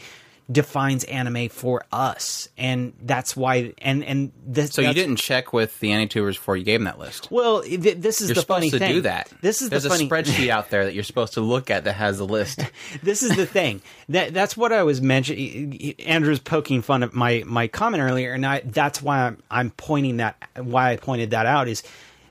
[0.50, 2.48] defines anime for us.
[2.56, 6.56] And that's why and and this so you didn't check with the anime tubers before
[6.56, 7.28] you gave them that list.
[7.32, 8.92] well th- this is You're the supposed funny to thing.
[8.92, 9.28] do that.
[9.40, 11.94] This is There's the a spreadsheet out there that you're supposed to look at that
[11.94, 12.60] has the list.
[13.02, 15.94] this is the thing that that's what I was mentioning.
[16.06, 20.18] Andrew's poking fun at my my comment earlier, and I that's why I'm I'm pointing
[20.18, 21.82] that why I pointed that out is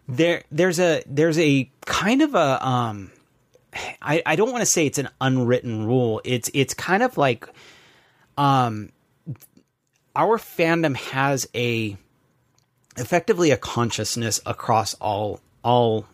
[0.08, 3.12] there there's a there's a kind of a um
[4.01, 6.21] I I don't want to say it's an unwritten rule.
[6.23, 7.49] It's it's kind of like
[8.38, 8.89] um
[10.15, 11.98] our fandom has a
[12.98, 16.06] effectively a consciousness across all all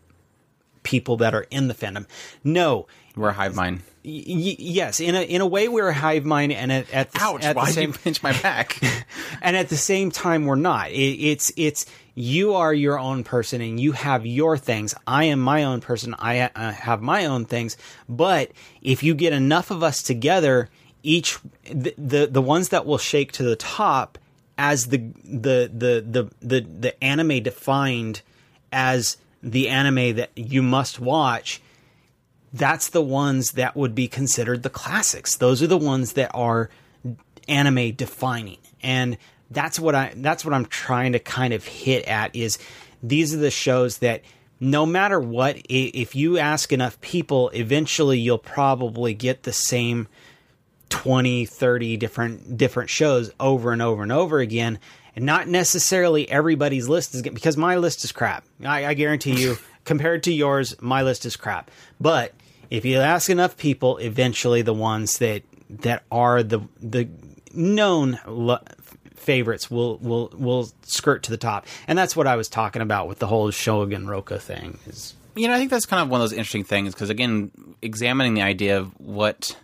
[0.83, 2.07] people that are in the fandom.
[2.43, 3.81] No, We're a hive mind.
[4.03, 7.11] Y- y- yes, in a in a way we're a hive mind, and at, at
[7.11, 7.43] the, Ouch!
[7.43, 8.79] at Why the did same you pinch my back?
[9.43, 10.89] and at the same time we're not.
[10.89, 14.95] It, it's it's you are your own person, and you have your things.
[15.05, 16.15] I am my own person.
[16.17, 17.77] I uh, have my own things.
[18.09, 20.69] But if you get enough of us together,
[21.03, 24.17] each the the, the ones that will shake to the top
[24.57, 28.21] as the the the the the, the anime defined
[28.71, 31.61] as the anime that you must watch
[32.53, 35.37] that's the ones that would be considered the classics.
[35.37, 36.69] Those are the ones that are
[37.47, 38.57] anime defining.
[38.83, 39.17] And
[39.49, 42.57] that's what I that's what I'm trying to kind of hit at is
[43.03, 44.21] these are the shows that
[44.59, 50.07] no matter what if you ask enough people eventually you'll probably get the same
[50.91, 54.79] 20 30 different different shows over and over and over again.
[55.15, 58.45] And not necessarily everybody's list is because my list is crap.
[58.63, 61.71] I, I guarantee you compared to yours my list is crap.
[61.99, 62.33] But
[62.69, 67.09] if you ask enough people eventually the ones that that are the the
[67.53, 68.59] known lo-
[69.15, 71.65] favorites will will will skirt to the top.
[71.87, 75.47] And that's what i was talking about with the whole shogun roka thing is you
[75.47, 77.51] know, I think that's kind of one of those interesting things because again,
[77.81, 79.55] examining the idea of what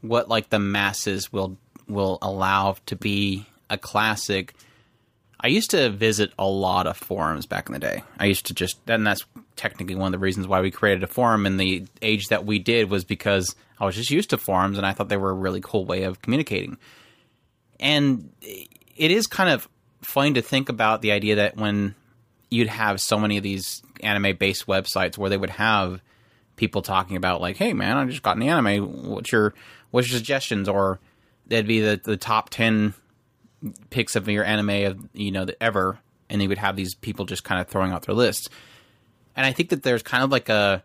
[0.00, 1.56] what like the masses will
[1.88, 4.54] will allow to be a classic.
[5.40, 8.02] I used to visit a lot of forums back in the day.
[8.18, 11.06] I used to just, and that's technically one of the reasons why we created a
[11.06, 14.78] forum in the age that we did was because I was just used to forums
[14.78, 16.76] and I thought they were a really cool way of communicating.
[17.78, 19.68] And it is kind of
[20.02, 21.94] funny to think about the idea that when
[22.50, 26.00] you'd have so many of these anime based websites where they would have
[26.56, 29.08] people talking about like, hey man, I just got an anime.
[29.08, 29.54] What's your
[29.90, 30.68] what's your suggestions?
[30.68, 31.00] Or
[31.46, 32.94] that'd be the, the top ten
[33.90, 35.98] picks of your anime of you know the, ever,
[36.30, 38.48] and they would have these people just kind of throwing out their lists.
[39.36, 40.82] And I think that there's kind of like a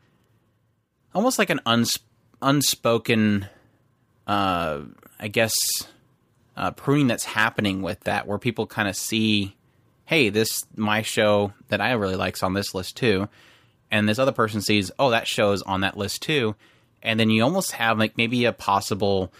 [1.13, 1.97] almost like an uns,
[2.41, 3.47] unspoken,
[4.27, 4.81] uh,
[5.19, 5.53] I guess,
[6.55, 9.55] uh, pruning that's happening with that, where people kind of see,
[10.05, 13.27] hey, this my show that I really likes on this list too,
[13.91, 16.55] and this other person sees, oh, that show's on that list too,
[17.03, 19.31] and then you almost have like maybe a possible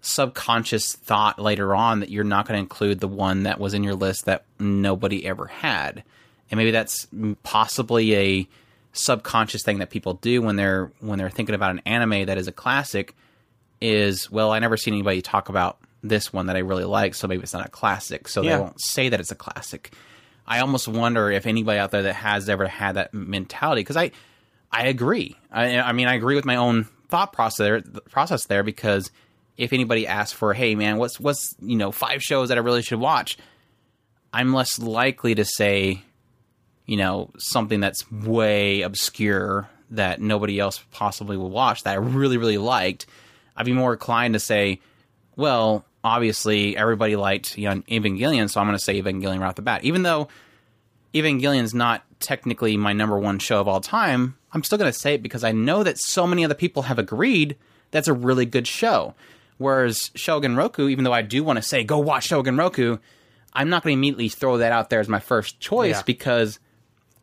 [0.00, 3.82] subconscious thought later on that you're not going to include the one that was in
[3.82, 6.04] your list that nobody ever had.
[6.50, 7.06] And maybe that's
[7.42, 8.48] possibly a
[8.92, 12.48] subconscious thing that people do when they're when they're thinking about an anime that is
[12.48, 13.14] a classic
[13.80, 17.26] is well, I never seen anybody talk about this one that I really like, so
[17.28, 18.28] maybe it's not a classic.
[18.28, 18.56] So Yeah.
[18.56, 19.92] they won't say that it's a classic.
[20.46, 24.12] I almost wonder if anybody out there that has ever had that mentality because I
[24.70, 25.36] I agree.
[25.50, 29.10] I, I mean, I agree with my own thought process there, process there because
[29.56, 32.82] if anybody asks for, hey man, what's what's you know five shows that I really
[32.82, 33.36] should watch,
[34.32, 36.02] I'm less likely to say,
[36.86, 42.36] you know, something that's way obscure that nobody else possibly will watch that I really
[42.36, 43.06] really liked.
[43.56, 44.80] I'd be more inclined to say,
[45.34, 49.56] well, obviously everybody liked you know Evangelion, so I'm going to say Evangelion right off
[49.56, 50.28] the bat, even though
[51.14, 55.14] Evangelion's not technically my number one show of all time, I'm still going to say
[55.14, 57.56] it because I know that so many other people have agreed
[57.90, 59.14] that's a really good show.
[59.58, 62.98] Whereas Shogun Roku, even though I do want to say go watch Shogun Roku,
[63.52, 66.02] I'm not going to immediately throw that out there as my first choice Yeah.
[66.06, 66.58] because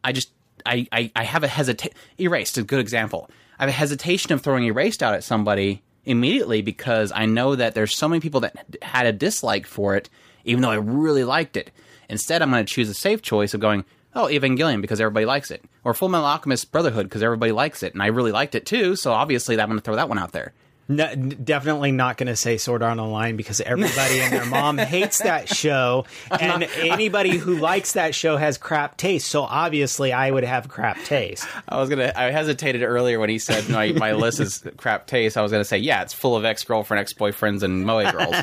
[0.04, 0.32] I just
[0.66, 1.96] I, I, I have a hesitation.
[2.20, 3.30] Erased is a good example.
[3.58, 7.74] I have a hesitation of throwing Erased out at somebody immediately because I know that
[7.74, 10.10] there's so many people that had a dislike for it,
[10.44, 11.72] even though I really liked it.
[12.10, 15.52] Instead, I'm going to choose a safe choice of going, oh, Evangelion because everybody likes
[15.52, 18.66] it, or Full Metal Alchemist Brotherhood because everybody likes it, and I really liked it
[18.66, 18.98] too.
[18.98, 20.52] So obviously, I'm going to throw that one out there.
[20.88, 25.18] No, definitely not going to say Sword Art Online because everybody and their mom hates
[25.20, 29.28] that show, and anybody who likes that show has crap taste.
[29.28, 31.48] So obviously, I would have crap taste.
[31.68, 32.12] I was gonna.
[32.16, 35.38] I hesitated earlier when he said my, my list is crap taste.
[35.38, 38.36] I was gonna say, yeah, it's full of ex girlfriend, ex boyfriends, and moe girls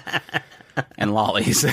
[0.99, 1.65] and lollies.
[1.65, 1.71] uh,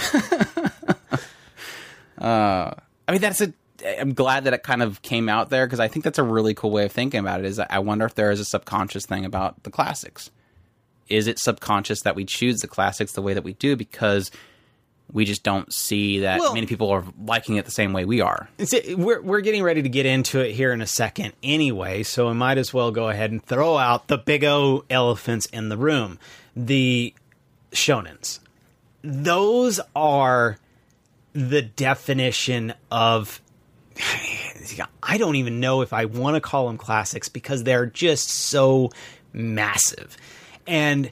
[2.20, 3.54] I mean, that's a.
[3.86, 6.54] I'm glad that it kind of came out there because I think that's a really
[6.54, 7.46] cool way of thinking about it.
[7.46, 10.32] Is I wonder if there is a subconscious thing about the classics.
[11.08, 14.30] Is it subconscious that we choose the classics the way that we do because
[15.12, 18.22] we just don't see that Well- many people are liking it the same way we
[18.22, 18.48] are?
[18.96, 22.04] We're we're getting ready to get into it here in a second, anyway.
[22.04, 25.70] So I might as well go ahead and throw out the big O elephants in
[25.70, 26.20] the room,
[26.56, 27.14] the
[27.72, 28.40] shonens.
[29.04, 30.58] Those are
[31.34, 33.42] the definition of
[35.04, 38.92] I don't even know if I want to call them classics because they're just so
[39.34, 40.18] massive.
[40.68, 41.12] And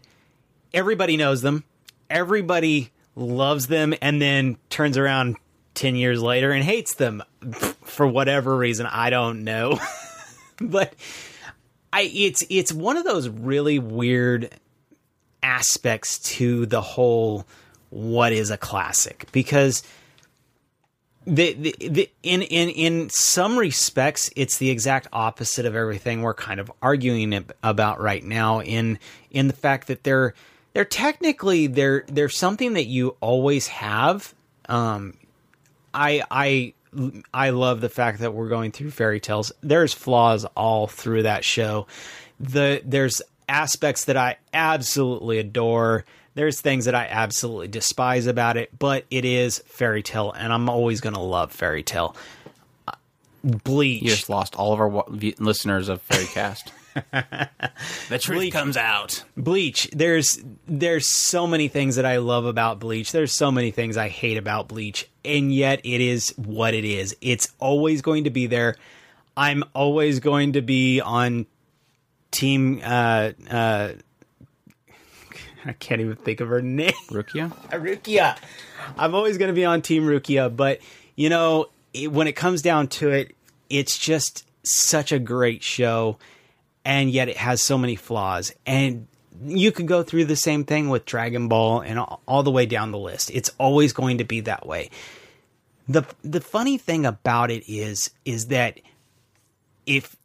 [0.74, 1.64] everybody knows them.
[2.10, 5.38] Everybody loves them and then turns around
[5.74, 7.24] 10 years later and hates them
[7.84, 9.80] for whatever reason I don't know.
[10.62, 10.94] but
[11.92, 14.50] I it's it's one of those really weird
[15.42, 17.46] aspects to the whole
[17.90, 19.84] what is a classic because
[21.28, 26.60] the, the, in in in some respects it's the exact opposite of everything we're kind
[26.60, 28.98] of arguing about right now in
[29.30, 30.34] in the fact that they're
[30.74, 34.34] they're technically they're they're something that you always have
[34.70, 35.16] um
[35.94, 36.74] I I
[37.34, 39.52] I love the fact that we're going through fairy tales.
[39.62, 41.88] There's flaws all through that show.
[42.40, 46.06] The there's aspects that I absolutely adore.
[46.38, 50.70] There's things that I absolutely despise about it, but it is Fairy Tail, and I'm
[50.70, 52.16] always going to love Fairy Tail.
[52.88, 52.92] Uh,
[53.44, 54.04] Bleach.
[54.04, 56.72] You just lost all of our wa- v- listeners of Fairycast.
[58.10, 58.54] the truth Bleach.
[58.54, 59.24] comes out.
[59.36, 59.90] Bleach.
[59.92, 63.12] There's there's so many things that I love about Bleach.
[63.12, 67.18] There's so many things I hate about Bleach, and yet it is what it is.
[67.20, 68.76] It's always going to be there.
[69.36, 71.48] I'm always going to be on
[72.30, 72.80] team.
[72.84, 73.90] Uh, uh,
[75.70, 76.92] I can't even think of her name.
[77.10, 77.52] Rukia?
[77.70, 78.38] Rukia.
[78.98, 80.80] I'm always going to be on Team Rukia, but
[81.16, 83.36] you know, it, when it comes down to it,
[83.70, 86.18] it's just such a great show,
[86.86, 88.54] and yet it has so many flaws.
[88.66, 89.08] And
[89.46, 92.66] you could go through the same thing with Dragon Ball and all, all the way
[92.66, 93.30] down the list.
[93.32, 94.90] It's always going to be that way.
[95.88, 98.80] the the funny thing about it is is that
[99.86, 100.17] if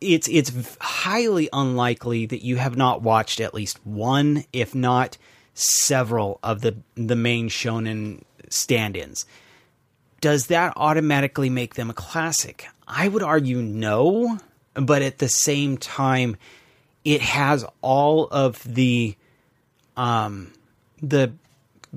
[0.00, 5.18] it's it's highly unlikely that you have not watched at least one, if not
[5.54, 9.26] several, of the the main shonen stand-ins.
[10.20, 12.68] Does that automatically make them a classic?
[12.86, 14.38] I would argue no,
[14.74, 16.36] but at the same time,
[17.04, 19.16] it has all of the
[19.96, 20.52] um
[21.02, 21.32] the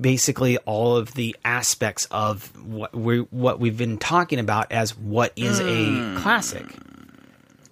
[0.00, 5.32] basically all of the aspects of what we what we've been talking about as what
[5.36, 6.66] is a classic.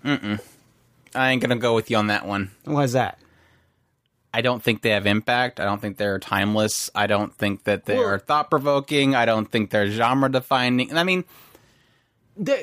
[0.04, 2.50] I ain't gonna go with you on that one.
[2.64, 3.18] What is that?
[4.34, 5.60] I don't think they have impact.
[5.60, 6.90] I don't think they're timeless.
[6.94, 9.14] I don't think that they are thought provoking.
[9.14, 10.96] I don't think they're genre defining.
[10.96, 11.24] I mean,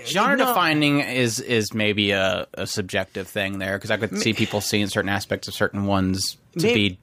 [0.06, 0.48] genre No.
[0.48, 4.88] defining is is maybe a, a subjective thing there because I could see people seeing
[4.88, 7.00] certain aspects of certain ones to Maybe- be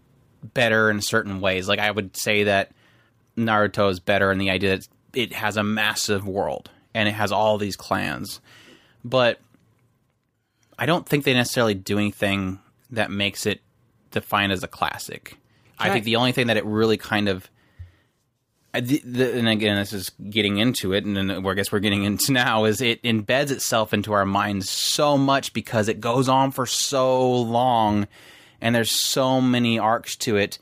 [0.53, 1.69] better in certain ways.
[1.69, 2.73] Like I would say that
[3.37, 7.31] Naruto is better in the idea that it has a massive world and it has
[7.31, 8.41] all these clans,
[9.05, 9.39] but
[10.79, 12.61] I don't think they necessarily do anything
[12.91, 13.61] that makes it
[14.11, 15.37] defined as a classic.
[15.79, 17.51] I Can I- think the only thing that it really kind of
[18.75, 22.05] the, the, and again, this is getting into it, and then I guess we're getting
[22.05, 26.51] into now is it embeds itself into our minds so much because it goes on
[26.51, 28.07] for so long,
[28.61, 30.59] and there's so many arcs to it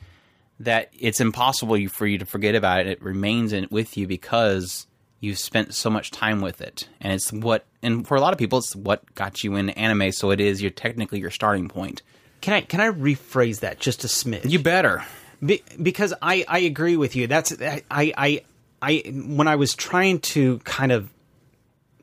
[0.61, 2.87] that it's impossible for you to forget about it.
[2.87, 4.87] It remains in, with you because
[5.24, 8.38] you've spent so much time with it, and it's what, and for a lot of
[8.38, 10.12] people, it's what got you into anime.
[10.12, 12.02] So it is your technically your starting point.
[12.40, 14.50] Can I can I rephrase that just a smidge?
[14.50, 15.02] You better.
[15.44, 17.26] Be, because I, I agree with you.
[17.26, 18.44] That's I, I
[18.80, 21.10] I when I was trying to kind of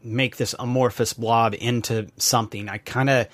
[0.03, 3.27] make this amorphous blob into something, I kind of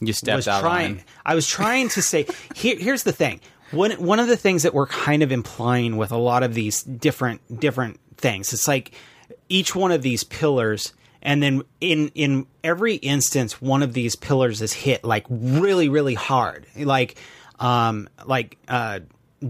[0.00, 1.04] You stepped was out trying.
[1.24, 3.40] I was trying to say here, here's the thing.
[3.70, 6.82] One one of the things that we're kind of implying with a lot of these
[6.82, 8.92] different different things, it's like
[9.50, 14.62] each one of these pillars, and then in in every instance, one of these pillars
[14.62, 17.16] is hit like really really hard, like
[17.58, 19.00] um like uh,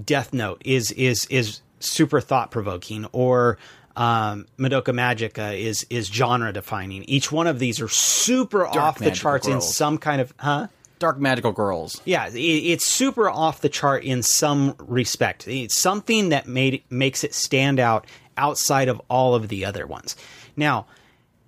[0.04, 3.58] Death Note is is is super thought provoking, or
[3.96, 7.04] um, Madoka Magica is is genre defining.
[7.04, 10.68] Each one of these are super off the charts in some kind of huh.
[10.98, 12.00] Dark magical girls.
[12.04, 15.48] Yeah, it, it's super off the chart in some respect.
[15.48, 18.06] It's something that made makes it stand out
[18.40, 20.16] outside of all of the other ones.
[20.56, 20.86] Now,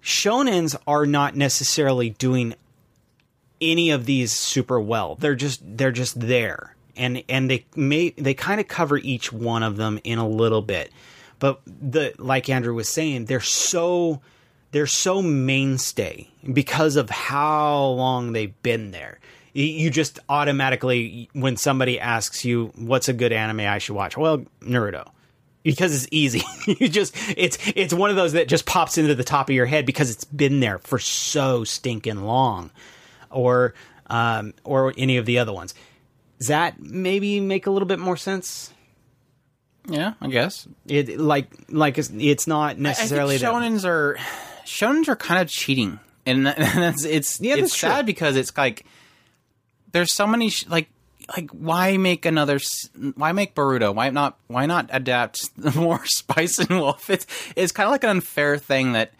[0.02, 2.54] shonens are not necessarily doing
[3.60, 5.14] any of these super well.
[5.14, 6.76] They're just they're just there.
[6.96, 10.62] And and they may they kind of cover each one of them in a little
[10.62, 10.92] bit.
[11.38, 14.20] But the like Andrew was saying, they're so
[14.72, 19.18] they're so mainstay because of how long they've been there.
[19.54, 24.46] You just automatically, when somebody asks you, "What's a good anime I should watch?" Well,
[24.62, 25.10] Naruto,
[25.62, 26.42] because it's easy.
[26.66, 29.66] you just it's it's one of those that just pops into the top of your
[29.66, 32.70] head because it's been there for so stinking long,
[33.30, 33.74] or
[34.08, 35.74] um, or any of the other ones.
[36.38, 38.72] Does that maybe make a little bit more sense?
[39.88, 40.66] Yeah, I guess.
[40.86, 44.16] It like like it's, it's not I necessarily think that- shonens are
[44.64, 47.88] shonens are kind of cheating, and that- that's it's Yeah, it's that's true.
[47.88, 48.86] sad because it's like
[49.92, 50.88] there's so many sh- like
[51.36, 52.58] like why make another
[53.14, 53.94] why make Boruto?
[53.94, 57.08] Why not why not adapt more Spice and Wolf?
[57.10, 59.12] It's it's kind of like an unfair thing that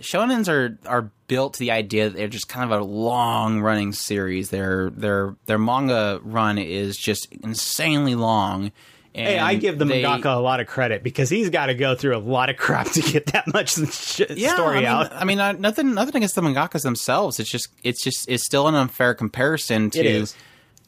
[0.00, 3.92] shonens are are built to the idea that they're just kind of a long running
[3.92, 4.50] series.
[4.50, 8.72] Their their their manga run is just insanely long.
[9.12, 11.74] And Hey, I give the they- mangaka a lot of credit because he's got to
[11.74, 14.86] go through a lot of crap to get that much sh- yeah, story I mean,
[14.86, 15.12] out.
[15.12, 17.40] I mean, uh, nothing, nothing against the mangakas themselves.
[17.40, 20.26] It's just, it's just, it's still an unfair comparison to.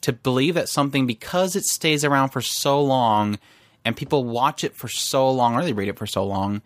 [0.03, 3.39] To believe that something because it stays around for so long
[3.83, 6.61] and people watch it for so long or they read it for so long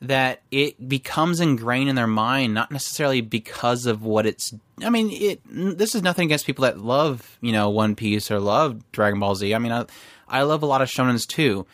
[0.00, 4.54] that it becomes ingrained in their mind, not necessarily because of what it's.
[4.82, 5.40] I mean, it.
[5.44, 9.34] This is nothing against people that love, you know, One Piece or love Dragon Ball
[9.34, 9.52] Z.
[9.52, 9.86] I mean, I,
[10.28, 11.66] I love a lot of shonens too.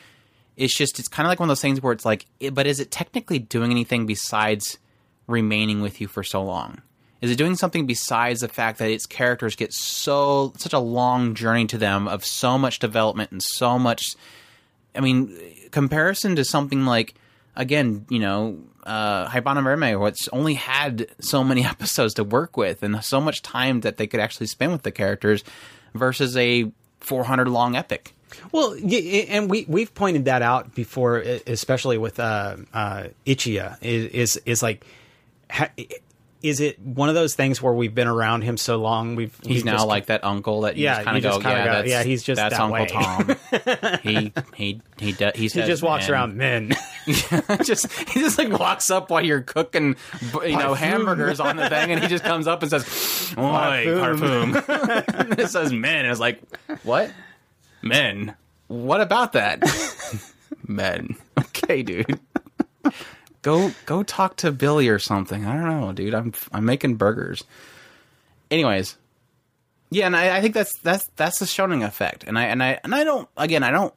[0.57, 2.79] It's just, it's kind of like one of those things where it's like, but is
[2.79, 4.79] it technically doing anything besides
[5.27, 6.81] remaining with you for so long?
[7.21, 11.35] Is it doing something besides the fact that its characters get so such a long
[11.35, 14.15] journey to them of so much development and so much
[14.95, 15.37] I mean,
[15.71, 17.15] comparison to something like,
[17.57, 22.83] again, you know, uh, Haibane Renmei, what's only had so many episodes to work with
[22.83, 25.43] and so much time that they could actually spend with the characters
[25.95, 26.71] versus a
[27.01, 28.15] 400 long epic.
[28.51, 33.79] Well, and we we've pointed that out before, especially with uh, uh, Ichiya.
[33.81, 34.85] Is, is is like,
[35.49, 35.69] ha,
[36.45, 39.17] is it one of those things where we've been around him so long?
[39.17, 41.49] We've He's we've now just- like that uncle that you Yeah, just kind of go,
[41.49, 44.01] yeah, go, yeah, he's just that's that Uncle way." Tom.
[44.03, 46.73] he he he do, he he just walks "Man, around men.
[47.65, 49.97] just he just like walks up while you're cooking,
[50.45, 52.83] you know, hamburgers on the thing, and he just comes up and says,
[53.39, 56.05] "Oi, parfum." it says men.
[56.05, 56.43] And it's like,
[56.83, 57.11] what?
[57.81, 58.35] Men.
[58.67, 59.63] What about that?
[60.67, 61.17] men.
[61.39, 62.21] Okay, dude.
[63.45, 65.45] Go go talk to Billy or something.
[65.45, 66.15] I don't know, dude.
[66.15, 67.45] I'm I'm making burgers.
[68.51, 68.97] Anyways,
[69.91, 72.81] yeah, and I, I think that's that's that's the shonen effect, and I and I
[72.83, 73.93] and I don't again I don't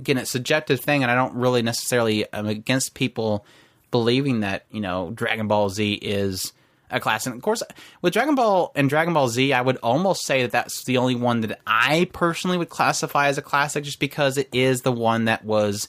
[0.00, 3.46] again it's a subjective thing, and I don't really necessarily I'm against people
[3.92, 6.52] believing that you know Dragon Ball Z is
[6.90, 7.34] a classic.
[7.34, 7.62] Of course,
[8.02, 11.14] with Dragon Ball and Dragon Ball Z, I would almost say that that's the only
[11.14, 15.26] one that I personally would classify as a classic, just because it is the one
[15.26, 15.88] that was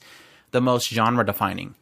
[0.51, 1.73] the most genre defining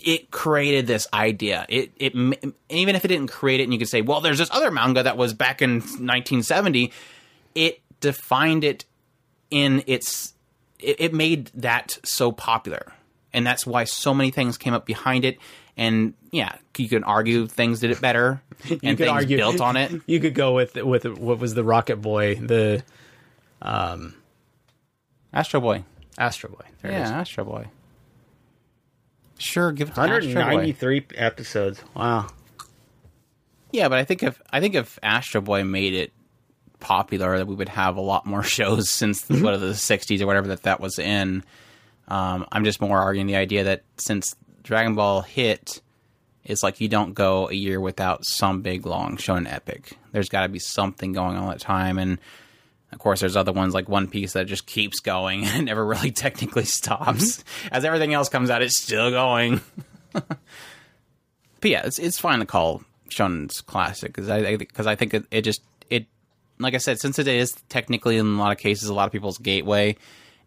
[0.00, 1.66] it created this idea.
[1.68, 4.50] It it even if it didn't create it, and you could say, well, there's this
[4.50, 6.92] other manga that was back in 1970.
[7.54, 8.84] It defined it
[9.50, 10.34] in its.
[10.78, 12.92] It, it made that so popular,
[13.32, 15.38] and that's why so many things came up behind it.
[15.76, 19.76] And yeah, you can argue things did it better, and could things argue- built on
[19.76, 19.92] it.
[20.06, 22.82] You could go with with what was the Rocket Boy, the
[23.60, 24.14] um,
[25.34, 25.84] Astro Boy,
[26.16, 26.64] Astro Boy.
[26.80, 27.10] There yeah, is.
[27.10, 27.66] Astro Boy.
[29.42, 30.38] Sure, give it to Astro Boy.
[30.40, 31.82] 193 episodes.
[31.96, 32.28] Wow.
[33.72, 36.12] Yeah, but I think if I think if Astro Boy made it
[36.80, 39.42] popular, that we would have a lot more shows since Mm-hmm.
[39.42, 41.42] what the '60s or whatever that that was in.
[42.08, 45.80] Um, I'm just more arguing the idea that since Dragon Ball hit,
[46.44, 49.96] it's like you don't go a year without some big long shonen epic.
[50.12, 52.18] There's got to be something going on at the time, and
[52.92, 55.84] of course, there's other ones like One Piece that just keeps going and it never
[55.84, 57.38] really technically stops.
[57.38, 57.74] Mm-hmm.
[57.74, 59.60] As everything else comes out, it's still going.
[60.12, 60.26] but
[61.62, 65.42] yeah, it's it's fine to call Shonen's classic because I because I think it, it
[65.42, 66.06] just it
[66.58, 69.12] like I said since it is technically in a lot of cases a lot of
[69.12, 69.96] people's gateway,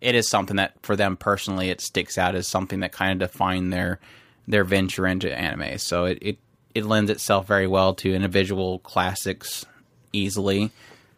[0.01, 3.31] it is something that for them personally it sticks out as something that kind of
[3.31, 3.99] defined their
[4.47, 5.77] their venture into anime.
[5.79, 6.37] So it it,
[6.75, 9.65] it lends itself very well to individual classics
[10.13, 10.71] easily.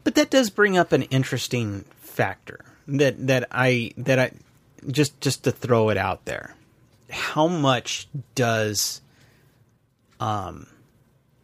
[0.07, 4.31] But that does bring up an interesting factor that that I that I
[4.89, 6.55] just just to throw it out there.
[7.09, 9.01] How much does
[10.21, 10.65] um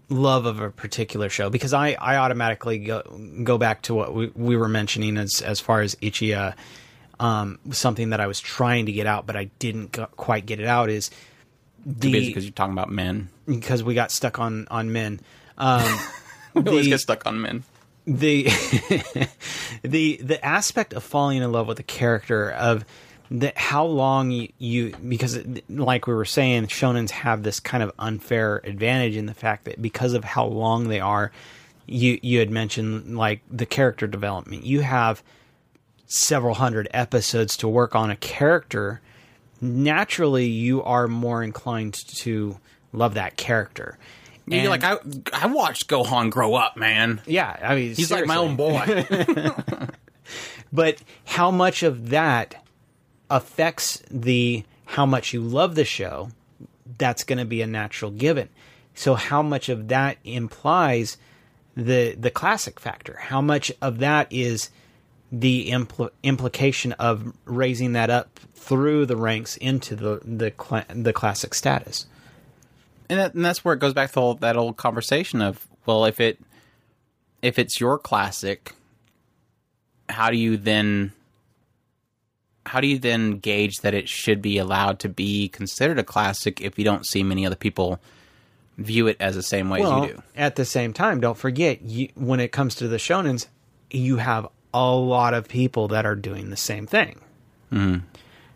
[0.07, 3.01] love of a particular show because I, I automatically go
[3.43, 6.53] go back to what we, we were mentioning as as far as Ichiya
[7.20, 10.61] um something that I was trying to get out but I didn't go, quite get
[10.61, 11.11] it out is
[11.86, 13.28] the because you're talking about men.
[13.45, 15.20] because we got stuck on on men
[15.57, 15.99] um
[16.53, 17.66] We always the- get stuck on men.
[18.06, 18.43] The
[19.84, 22.86] the the aspect of falling in love with a character of
[23.56, 27.91] how long you, you because it- like we were saying shonens have this kind of
[27.97, 31.32] unfair advantage in the fact that because of how long they are
[31.88, 34.66] you you had mentioned like the character development.
[34.66, 35.24] You have
[36.06, 39.01] several hundred episodes to work on a character.
[39.62, 42.58] Naturally you are more inclined to
[42.91, 43.97] love that character
[44.48, 44.98] You're like I
[45.32, 47.22] I watched Gohan grow up, man.
[47.26, 49.06] yeah i mean He's like my own boy.
[50.74, 52.64] but how much of that
[53.30, 56.30] affects the how much you love the show
[56.98, 58.50] that's going to be a natural given
[58.94, 61.18] so how much of that implies
[61.76, 64.70] the the classic factor how much of that is
[65.32, 71.14] the impl- implication of raising that up through the ranks into the the cla- the
[71.14, 72.06] classic status
[73.10, 76.20] and, that, and that's where it goes back to that old conversation of well, if
[76.20, 76.39] it
[77.41, 78.74] if it's your classic,
[80.10, 81.12] how do you then
[82.66, 86.62] how do you then gauge that it should be allowed to be considered a classic
[86.62, 87.99] if you don't see many other people
[88.78, 90.24] view it as the same way as you do?
[90.36, 93.47] At the same time, don't forget you, when it comes to the shonens,
[93.91, 97.20] you have a lot of people that are doing the same thing.
[97.72, 98.06] Mm-hmm.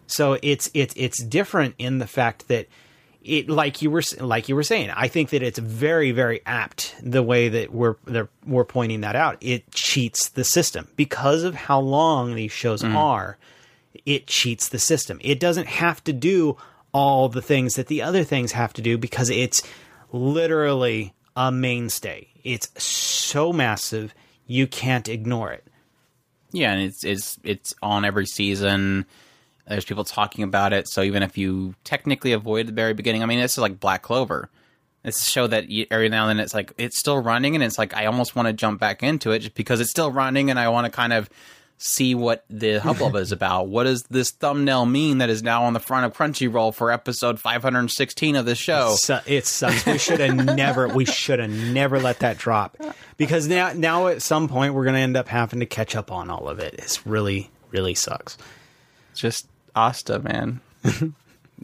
[0.07, 2.67] So it's it's it's different in the fact that
[3.23, 4.89] it like you were like you were saying.
[4.91, 9.15] I think that it's very very apt the way that we're they're, we're pointing that
[9.15, 9.37] out.
[9.41, 12.95] It cheats the system because of how long these shows mm.
[12.95, 13.37] are.
[14.05, 15.19] It cheats the system.
[15.21, 16.57] It doesn't have to do
[16.93, 19.61] all the things that the other things have to do because it's
[20.11, 22.27] literally a mainstay.
[22.43, 24.13] It's so massive
[24.45, 25.65] you can't ignore it.
[26.51, 29.05] Yeah, and it's it's it's on every season.
[29.67, 30.87] There's people talking about it.
[30.87, 34.01] So even if you technically avoid the very beginning, I mean, this is like Black
[34.01, 34.49] Clover.
[35.03, 37.63] It's a show that you, every now and then it's like it's still running, and
[37.63, 40.49] it's like I almost want to jump back into it just because it's still running,
[40.49, 41.29] and I want to kind of
[41.77, 43.67] see what the hubbub is about.
[43.67, 47.39] What does this thumbnail mean that is now on the front of Crunchyroll for episode
[47.39, 48.95] 516 of the show?
[48.97, 49.85] Su- it sucks.
[49.85, 50.87] We should have never.
[50.87, 52.77] We should have never let that drop
[53.15, 56.29] because now, now at some point we're gonna end up having to catch up on
[56.29, 56.73] all of it.
[56.73, 58.37] It's really, really sucks.
[59.13, 59.47] Just
[59.77, 60.59] Asta, man.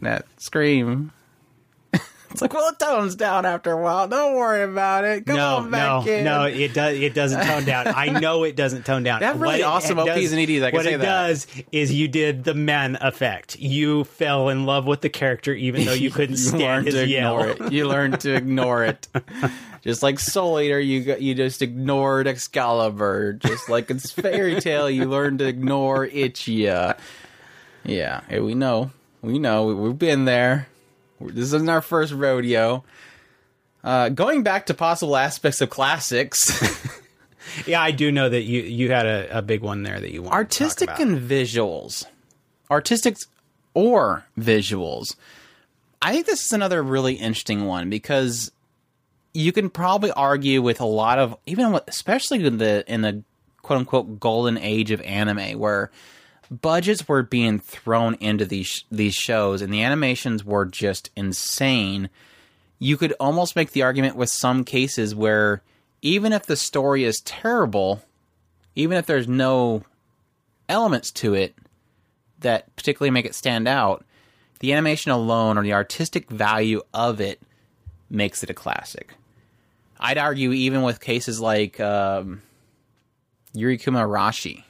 [0.00, 1.10] that scream.
[1.92, 4.06] it's like, well, it tones down after a while.
[4.06, 5.26] Don't worry about it.
[5.26, 6.24] Come no, on back no, in.
[6.24, 6.44] no.
[6.44, 6.96] It does.
[6.96, 7.88] It doesn't tone down.
[7.88, 9.20] I know it doesn't tone down.
[9.22, 11.04] Have really What it awesome does- and EDs, I can what it that.
[11.04, 13.58] does is you did the man effect.
[13.58, 17.08] You fell in love with the character, even though you couldn't you stand his to
[17.08, 17.40] yell.
[17.42, 17.72] ignore it.
[17.72, 19.08] You learned to ignore it.
[19.82, 23.34] Just like Soul Eater, you you just ignored Excalibur.
[23.34, 26.96] Just like it's Fairy Tail, you learned to ignore Ichiya.
[27.84, 28.90] Yeah, we know,
[29.22, 30.68] we know, we- we've been there.
[31.20, 32.84] This isn't our first rodeo.
[33.82, 36.40] Uh, going back to possible aspects of classics,
[37.66, 40.22] Yeah, I do know that you you had a, a big one there that you
[40.22, 41.08] want artistic to talk about.
[41.18, 42.06] and visuals,
[42.70, 43.16] artistic
[43.74, 45.14] or visuals.
[46.00, 48.50] I think this is another really interesting one because
[49.34, 53.22] you can probably argue with a lot of even with, especially in the in the
[53.62, 55.90] quote unquote golden age of anime where
[56.60, 62.08] budgets were being thrown into these these shows and the animations were just insane.
[62.78, 65.62] You could almost make the argument with some cases where
[66.02, 68.02] even if the story is terrible,
[68.74, 69.82] even if there's no
[70.68, 71.54] elements to it
[72.40, 74.04] that particularly make it stand out,
[74.60, 77.40] the animation alone or the artistic value of it
[78.10, 79.14] makes it a classic.
[79.98, 82.42] I'd argue even with cases like um,
[83.54, 84.64] Yurikuma Arashi.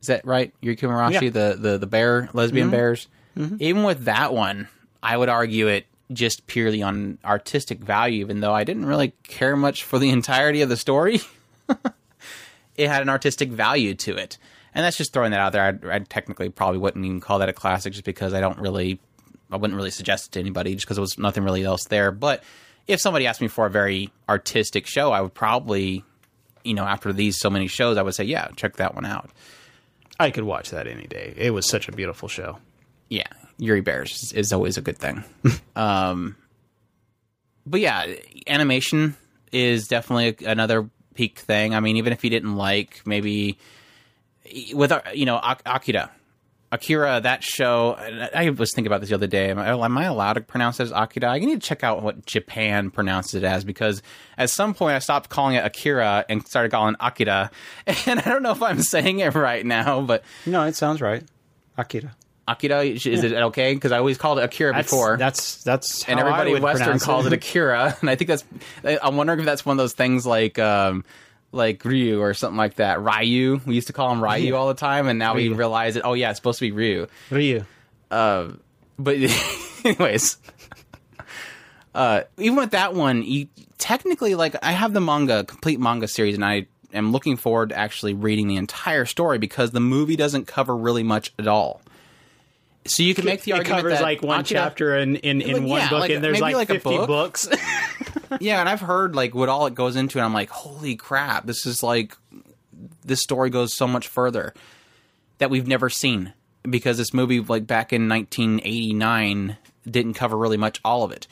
[0.00, 0.52] Is that right?
[0.62, 1.30] Yurikuma Arashi, Yeah.
[1.30, 2.76] the, the the bear, lesbian mm-hmm.
[2.76, 3.08] bears.
[3.36, 3.56] Mm-hmm.
[3.60, 4.68] Even with that one,
[5.02, 9.56] I would argue it just purely on artistic value, even though I didn't really care
[9.56, 11.20] much for the entirety of the story.
[12.76, 14.38] it had an artistic value to it.
[14.74, 15.64] And that's just throwing that out there.
[15.64, 19.00] I'd, I technically probably wouldn't even call that a classic just because I don't really,
[19.50, 22.12] I wouldn't really suggest it to anybody just because there was nothing really else there.
[22.12, 22.44] But
[22.86, 26.04] if somebody asked me for a very artistic show, I would probably,
[26.62, 29.30] you know, after these so many shows, I would say, yeah, check that one out.
[30.18, 31.34] I could watch that any day.
[31.36, 32.58] It was such a beautiful show.
[33.08, 33.26] Yeah,
[33.58, 35.24] Yuri Bears is, is always a good thing.
[35.76, 36.36] um,
[37.66, 38.06] but yeah,
[38.46, 39.16] animation
[39.52, 41.74] is definitely another peak thing.
[41.74, 43.58] I mean, even if you didn't like maybe
[44.72, 46.10] with our, you know Ak- Akira,
[46.72, 47.94] Akira, that show.
[47.98, 49.50] I I was thinking about this the other day.
[49.50, 51.30] Am I, am I allowed to pronounce it as Akira?
[51.30, 54.02] I need to check out what Japan pronounces it as because
[54.36, 57.50] at some point I stopped calling it Akira and started calling it Akira,
[58.06, 61.22] and I don't know if I'm saying it right now, but No, it sounds right.
[61.78, 62.16] Akira.
[62.48, 63.74] Akira is it okay?
[63.74, 65.16] Because I always called it Akira That's, before.
[65.16, 67.32] That's that's how and everybody I would Western calls it.
[67.32, 68.44] Akira, and I think that's.
[69.02, 71.04] I'm wondering if that's one of those things like, um,
[71.56, 73.02] like Ryu or something like that.
[73.02, 76.04] Ryu, we used to call him Ryu all the time, and now we realize that
[76.04, 77.06] oh yeah, it's supposed to be Ryu.
[77.30, 77.64] Ryu.
[78.98, 79.16] But
[79.84, 80.38] anyways,
[81.94, 83.48] uh, even with that one, you
[83.78, 87.78] technically like I have the manga, complete manga series, and I am looking forward to
[87.78, 91.82] actually reading the entire story because the movie doesn't cover really much at all.
[92.90, 95.40] So you can make the it argument covers that like one Akira- chapter in, in,
[95.40, 97.06] in Like, one yeah, book, like, and there's like, like 50 book.
[97.06, 97.48] books.
[98.40, 101.46] Yeah, and I've heard like what all it goes into, and I'm like, holy crap,
[101.46, 102.16] this is like
[103.04, 104.52] this story goes so much further
[105.38, 106.32] that we've never seen
[106.68, 109.56] because this movie, like back in 1989,
[109.88, 111.28] didn't cover really much all of it.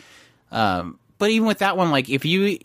[0.52, 2.58] Um, but even with that one, like if you,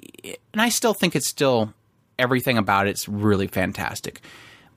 [0.53, 1.73] and I still think it's still
[2.19, 4.21] everything about it's really fantastic.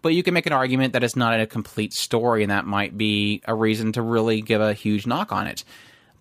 [0.03, 2.99] But you can make an argument that it's not a complete story, and that might
[2.99, 5.65] be a reason to really give a huge knock on it.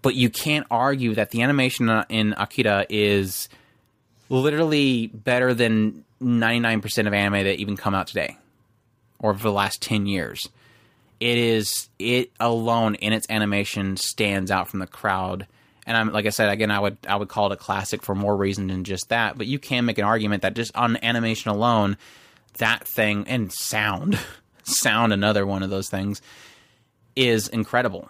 [0.02, 3.50] But you can't argue that the animation in Akira is
[4.30, 8.38] literally better than 99% of anime that even come out today
[9.20, 10.48] or for the last 10 years.
[11.20, 15.46] It is it alone in its animation stands out from the crowd.
[15.86, 18.16] And I'm like I said again I would I would call it a classic for
[18.16, 21.52] more reason than just that, but you can make an argument that just on animation
[21.52, 21.98] alone
[22.56, 24.20] that thing and sound
[24.64, 26.22] sound another one of those things
[27.16, 28.10] is incredible.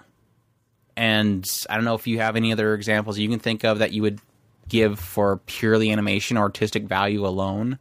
[0.95, 3.91] And I don't know if you have any other examples you can think of that
[3.91, 4.19] you would
[4.67, 7.79] give for purely animation or artistic value alone.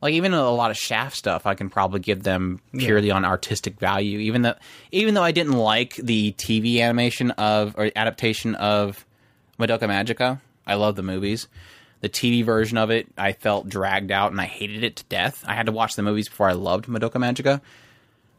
[0.00, 3.78] Like even a lot of Shaft stuff, I can probably give them purely on artistic
[3.80, 4.18] value.
[4.20, 4.54] Even though,
[4.92, 9.04] even though I didn't like the TV animation of or adaptation of
[9.58, 11.48] Madoka Magica, I love the movies.
[12.00, 15.44] The TV version of it, I felt dragged out and I hated it to death.
[15.46, 17.60] I had to watch the movies before I loved Madoka Magica.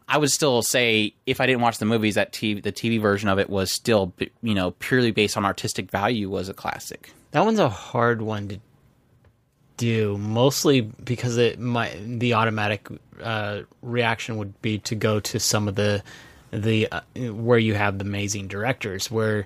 [0.08, 3.30] I would still say if I didn't watch the movies, that TV, the TV version
[3.30, 7.14] of it was still, you know, purely based on artistic value, was a classic.
[7.32, 8.60] That one's a hard one to
[9.78, 12.88] do, mostly because it my the automatic
[13.22, 16.04] uh, reaction would be to go to some of the
[16.52, 17.02] the uh,
[17.32, 19.46] where you have the amazing directors, where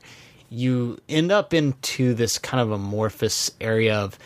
[0.53, 4.17] you end up into this kind of amorphous area of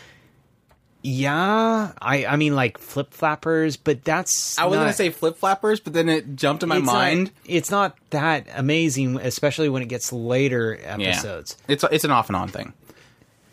[1.02, 5.36] Yeah, I I mean like flip flappers, but that's I was not- gonna say flip
[5.38, 7.24] flappers, but then it jumped in my it's mind.
[7.24, 11.56] Not, it's not that amazing, especially when it gets later episodes.
[11.66, 11.72] Yeah.
[11.74, 12.72] It's it's an off and on thing.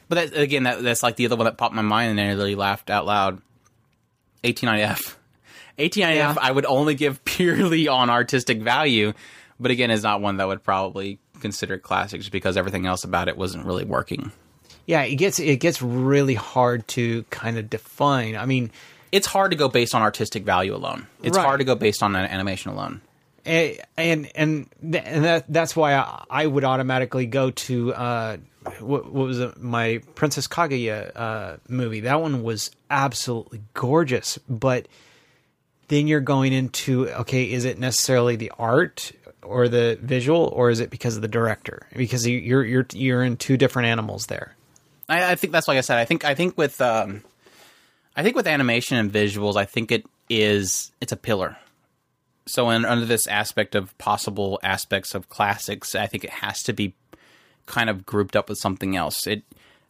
[0.09, 2.19] But that, again, that, that's like the other one that popped in my mind, and
[2.29, 3.41] I really laughed out loud.
[4.43, 5.15] 18IF.
[5.79, 6.35] 18IF, Yeah.
[6.39, 9.13] I would only give purely on artistic value,
[9.59, 13.27] but again, is not one that would probably consider classic just because everything else about
[13.27, 14.31] it wasn't really working.
[14.85, 18.35] Yeah, it gets it gets really hard to kind of define.
[18.35, 18.71] I mean,
[19.11, 21.07] It's hard to go based on artistic value alone.
[21.23, 21.45] It's Right.
[21.45, 23.01] hard to go based on an animation alone.
[23.45, 28.37] Eh, and and th- and that that's why I, I would automatically go to uh,
[28.79, 32.01] what, what was it, my Princess Kaguya uh, movie.
[32.01, 34.87] That one was absolutely gorgeous, but
[35.87, 39.11] then you're going into okay, is it necessarily the art
[39.47, 41.87] or the visual, or is it because of the director?
[41.95, 44.55] Because you- you're you're you're in two different animals there.
[45.07, 45.97] I, I think that's like I said.
[45.97, 47.23] I think I think with um,
[48.15, 51.57] I think with animation and visuals, I think it is it's a pillar.
[52.47, 56.73] So in, under this aspect of possible aspects of classics, I think it has to
[56.73, 56.93] be
[57.65, 59.25] kind of grouped up with something else.
[59.27, 59.43] It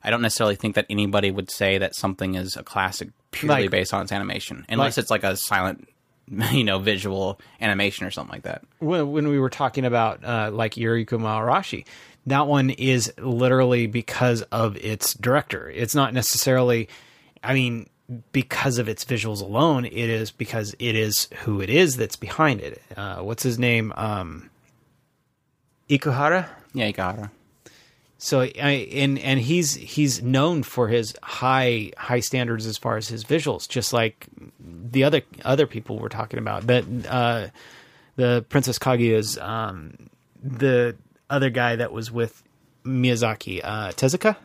[0.04, 3.72] I don't necessarily think that anybody would say that something is a classic purely Like-
[3.72, 5.90] based on its animation, unless like- it's like a silent,
[6.52, 8.64] you know, visual animation or something like that.
[8.80, 11.86] when, when we were talking about uh, like Yurikuma Arashi,
[12.26, 15.70] that one is literally because of its director.
[15.70, 16.90] It's not necessarily,
[17.44, 17.88] I mean,
[18.32, 19.86] because of its visuals alone.
[19.86, 22.82] It is because it is who it is that's behind it.
[22.96, 23.94] Uh, what's his name?
[23.96, 24.50] Um,
[25.90, 26.48] Ikuhara.
[26.74, 27.30] Yeah, it.
[28.18, 33.08] So I, and and he's he's known for his high high standards as far as
[33.08, 34.28] his visuals, just like
[34.60, 36.68] the other other people we're talking about.
[36.68, 37.48] That uh,
[38.16, 40.10] the Princess Kaguya's um,
[40.42, 40.96] the
[41.30, 42.42] other guy that was with
[42.86, 44.38] Miyazaki, uh, Tezuka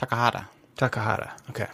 [0.00, 0.46] Takahata.
[0.76, 1.32] Takahata.
[1.50, 1.66] Okay.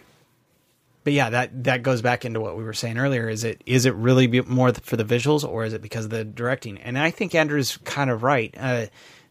[1.03, 3.29] But yeah, that that goes back into what we were saying earlier.
[3.29, 6.25] Is it is it really more for the visuals, or is it because of the
[6.25, 6.77] directing?
[6.79, 8.53] And I think Andrew's kind of right.
[8.59, 8.87] Uh,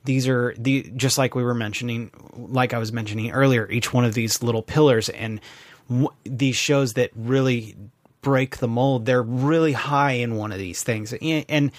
[0.06, 3.70] these are the just like we were mentioning, like I was mentioning earlier.
[3.70, 5.40] Each one of these little pillars and
[5.88, 7.76] w- these shows that really
[8.22, 9.04] break the mold.
[9.04, 11.72] They're really high in one of these things, and, and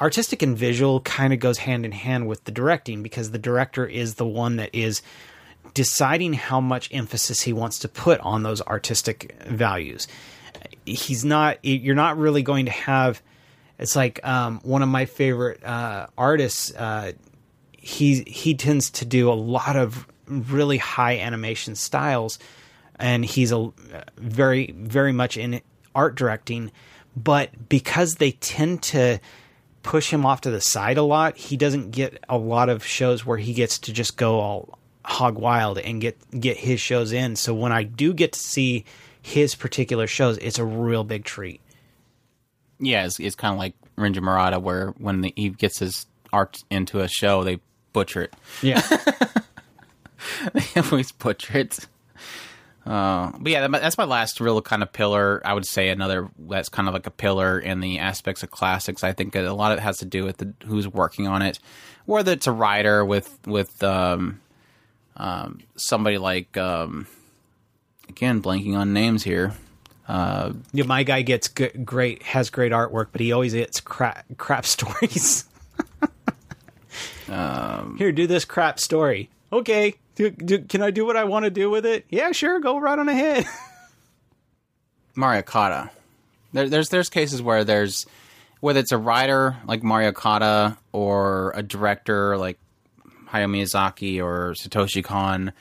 [0.00, 3.86] artistic and visual kind of goes hand in hand with the directing because the director
[3.86, 5.02] is the one that is
[5.74, 10.08] deciding how much emphasis he wants to put on those artistic values.
[10.84, 11.58] He's not.
[11.62, 13.22] You're not really going to have.
[13.78, 16.74] It's like um, one of my favorite uh, artists.
[16.74, 17.12] Uh,
[17.86, 22.36] he he tends to do a lot of really high animation styles,
[22.96, 23.72] and he's a
[24.16, 25.60] very very much in
[25.94, 26.72] art directing.
[27.16, 29.20] But because they tend to
[29.84, 33.24] push him off to the side a lot, he doesn't get a lot of shows
[33.24, 37.36] where he gets to just go all hog wild and get get his shows in.
[37.36, 38.84] So when I do get to see
[39.22, 41.60] his particular shows, it's a real big treat.
[42.80, 46.58] Yeah, it's, it's kind of like Range Murata, where when the, he gets his art
[46.68, 47.60] into a show, they
[47.96, 48.34] butcher it.
[48.60, 48.82] Yeah.
[50.52, 51.86] they always butcher it.
[52.84, 55.40] Uh, but yeah, that's my last real kind of pillar.
[55.46, 59.02] I would say another that's kind of like a pillar in the aspects of classics.
[59.02, 61.58] I think a lot of it has to do with the, who's working on it,
[62.04, 64.42] whether it's a writer with with um,
[65.16, 67.06] um, somebody like um,
[68.10, 69.54] again blanking on names here.
[70.06, 75.46] yeah, my guy gets great has great artwork, but he always gets crap crap stories.
[77.28, 79.30] Um, Here, do this crap story.
[79.52, 82.04] Okay, do, do, can I do what I want to do with it?
[82.08, 83.46] Yeah, sure, go right on ahead.
[85.14, 85.90] Mari Okada.
[86.52, 88.06] There, there's there's cases where there's
[88.60, 92.58] whether it's a writer like Mari Okada or a director like
[93.28, 95.52] Hayao Miyazaki or Satoshi Kon.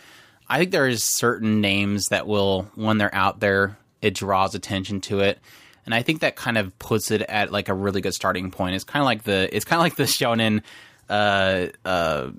[0.48, 5.02] I think there is certain names that will when they're out there, it draws attention
[5.02, 5.40] to it.
[5.86, 8.76] And I think that kind of puts it at like a really good starting point.
[8.76, 10.62] It's kind of like the it's kind of like the shonen
[11.10, 12.32] uh, uh,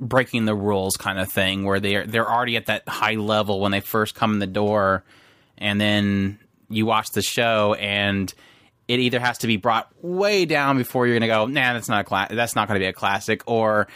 [0.00, 3.72] breaking the rules kind of thing where they're they're already at that high level when
[3.72, 5.04] they first come in the door
[5.58, 6.38] and then
[6.68, 8.34] you watch the show and
[8.88, 11.88] it either has to be brought way down before you're going to go nah that's
[11.88, 13.86] not a cla- that's not going to be a classic or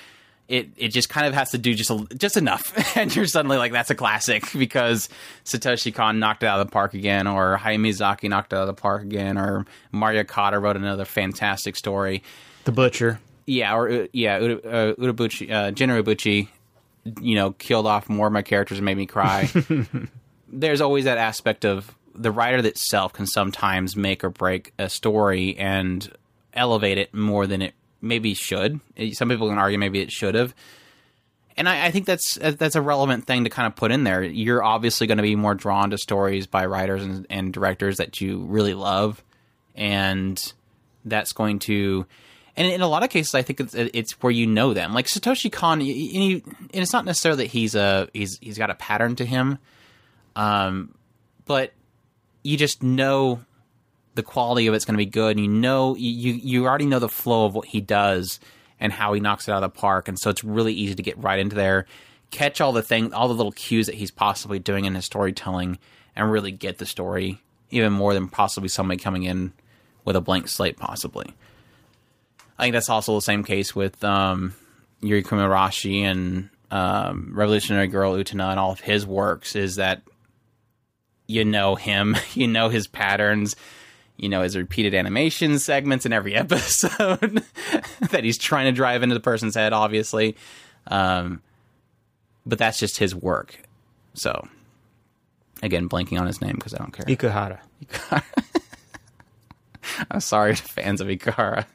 [0.49, 2.97] it it just kind of has to do just a, just enough.
[2.97, 5.09] And you're suddenly like that's a classic because
[5.45, 8.62] Satoshi Kon knocked it out of the park again or Hayao Miyazaki knocked it out
[8.62, 12.23] of the park again or Mari Okada wrote another fantastic story
[12.67, 13.21] The butcher.
[13.47, 16.47] yeah, or uh, yeah, Uda, uh, Urobuchi, uh,
[17.23, 19.49] you know, killed off more of my characters and made me cry.
[20.49, 25.57] There's always that aspect of the writer itself can sometimes make or break a story
[25.57, 26.11] and
[26.55, 28.81] elevate it more than it maybe should.
[29.12, 30.53] Some people can argue maybe it should have.
[31.57, 34.25] and I, I think that's that's a relevant thing to kind of put in there.
[34.25, 38.21] You're obviously going to be more drawn to stories by writers and, and directors that
[38.21, 39.23] you really love,
[39.77, 40.53] and
[41.05, 42.07] that's going to.
[42.57, 44.95] And in a lot of cases, I think it's it's where you know them.
[44.95, 48.75] Like Satoshi Kon, and, and it's not necessarily that he's a he's he's got a
[48.75, 49.59] pattern to him,
[50.37, 50.95] um,
[51.45, 51.73] but
[52.43, 53.41] you just know
[54.15, 55.37] the quality of it's going to be good.
[55.37, 58.41] And you know, you you already know the flow of what he does
[58.81, 61.03] and how he knocks it out of the park, and so it's really easy to
[61.03, 61.85] get right into there,
[62.31, 65.79] catch all the thing, all the little cues that he's possibly doing in his storytelling,
[66.15, 69.53] and really get the story even more than possibly somebody coming in
[70.07, 71.35] with a blank slate, possibly.
[72.59, 74.55] I think that's also the same case with um,
[75.03, 79.55] Yurikuma Arashi and um, Revolutionary Girl Utena and all of his works.
[79.57, 80.03] Is that
[81.27, 83.57] you know him, you know his patterns,
[84.17, 87.43] you know his repeated animation segments in every episode
[88.11, 90.37] that he's trying to drive into the person's head, obviously.
[90.87, 91.43] Um,
[92.47, 93.61] but that's just his work.
[94.15, 94.49] So,
[95.63, 97.05] again, blanking on his name because I don't care.
[97.07, 97.59] Ikuhara.
[97.85, 98.23] Ikuhara.
[100.11, 101.67] I'm sorry to fans of Ikara.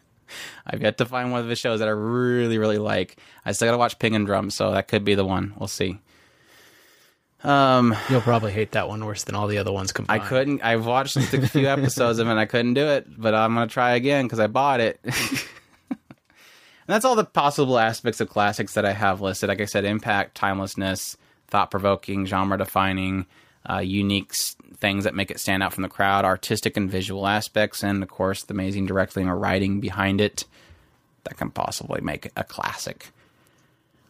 [0.65, 3.17] I've yet to find one of his shows that I really, really like.
[3.45, 5.53] I still got to watch Penguindrum, so that could be the one.
[5.57, 5.99] We'll see.
[7.43, 10.21] Um, You'll probably hate that one worse than all the other ones combined.
[10.21, 10.63] I couldn't.
[10.63, 12.31] I've watched a few episodes of it.
[12.31, 14.99] and I couldn't do it, but I'm gonna try again because I bought it.
[15.03, 15.97] and
[16.85, 19.49] that's all the possible aspects of classics that I have listed.
[19.49, 21.17] Like I said, impact, timelessness,
[21.47, 23.25] thought provoking, genre defining,
[23.69, 24.33] uh, unique
[24.77, 28.09] things that make it stand out from the crowd, artistic and visual aspects, and of
[28.09, 30.45] course the amazing directing or writing behind it
[31.23, 33.11] that can possibly make it a classic.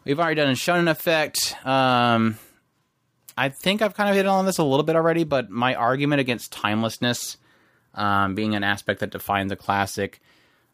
[0.05, 1.55] We've already done a Shonen Effect.
[1.65, 2.37] Um,
[3.37, 6.21] I think I've kind of hit on this a little bit already, but my argument
[6.21, 7.37] against timelessness
[7.93, 10.21] um, being an aspect that defines a classic,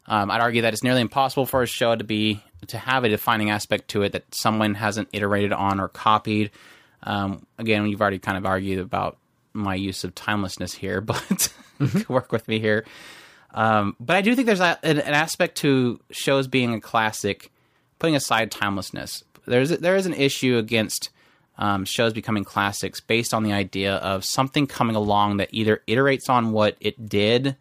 [0.06, 3.08] um, I'd argue that it's nearly impossible for a show to be to have a
[3.08, 6.50] defining aspect to it that someone hasn't iterated on or copied.
[7.02, 9.18] Um, again, you've already kind of argued about
[9.52, 11.52] my use of timelessness here, but
[12.08, 12.84] work with me here.
[13.54, 17.50] Um, but I do think there's a, an, an aspect to shows being a classic,
[17.98, 19.24] putting aside timelessness.
[19.46, 21.10] There's there is an issue against
[21.56, 26.28] um, shows becoming classics based on the idea of something coming along that either iterates
[26.28, 27.56] on what it did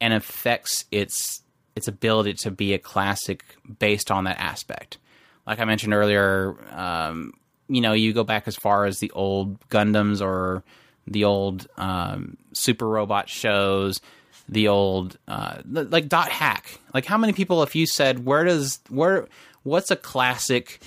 [0.00, 1.42] and affects its
[1.76, 3.44] its ability to be a classic
[3.78, 4.98] based on that aspect.
[5.46, 7.32] Like I mentioned earlier, um,
[7.70, 10.62] you know, you go back as far as the old Gundams or
[11.06, 14.00] the old um, Super Robot shows,
[14.48, 16.80] the old uh, like Dot Hack.
[16.92, 19.28] Like how many people, if you said where does where
[19.62, 20.80] what's a classic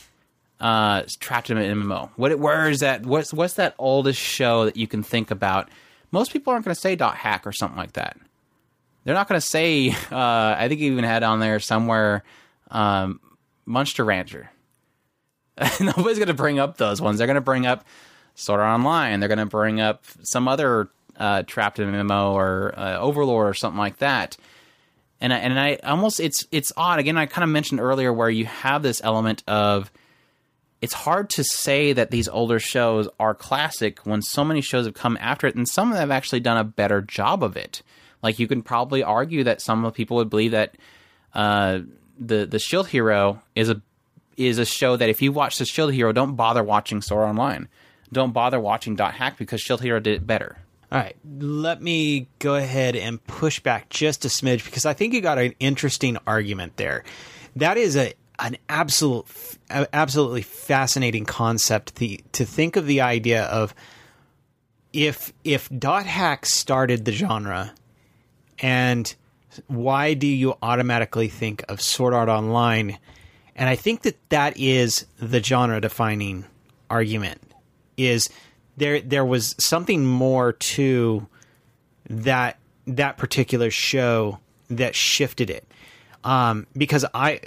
[0.60, 2.10] uh, trapped in an MMO.
[2.16, 3.06] What where is that?
[3.06, 5.70] What's what's that oldest show that you can think about?
[6.12, 8.18] Most people aren't going to say dot hack or something like that.
[9.04, 9.94] They're not going to say.
[10.12, 12.24] Uh, I think you even had on there somewhere,
[12.70, 13.20] um,
[13.66, 14.52] Monster Rancher.
[15.80, 17.18] Nobody's going to bring up those ones.
[17.18, 17.86] They're going to bring up
[18.36, 19.20] Sword Art Online.
[19.20, 23.54] They're going to bring up some other uh, trapped in MMO or uh, Overlord or
[23.54, 24.38] something like that
[25.24, 27.18] and I, and I almost it's it's odd again.
[27.18, 29.90] I kind of mentioned earlier where you have this element of
[30.82, 34.94] it's hard to say that these older shows are classic when so many shows have
[34.94, 37.82] come after it, and some of them have actually done a better job of it.
[38.22, 40.76] Like you can probably argue that some of people would believe that
[41.34, 41.80] uh,
[42.20, 43.82] the the Shield Hero is a
[44.38, 47.68] is a show that if you watch the Shield Hero, don't bother watching Sword Online.
[48.12, 50.58] Don't bother watching Dot Hack because Shield Hero did it better.
[50.92, 55.14] All right, let me go ahead and push back just a smidge because I think
[55.14, 57.04] you got an interesting argument there.
[57.56, 59.26] That is a an absolute
[59.72, 63.74] absolutely fascinating concept the, to think of the idea of
[64.92, 67.74] if if dot hack started the genre
[68.60, 69.16] and
[69.68, 72.98] why do you automatically think of sword art online
[73.56, 76.46] and i think that that is the genre defining
[76.90, 77.42] argument
[77.98, 78.30] is
[78.78, 81.28] there there was something more to
[82.10, 84.40] that that particular show
[84.70, 85.68] that shifted it
[86.26, 87.42] um, because I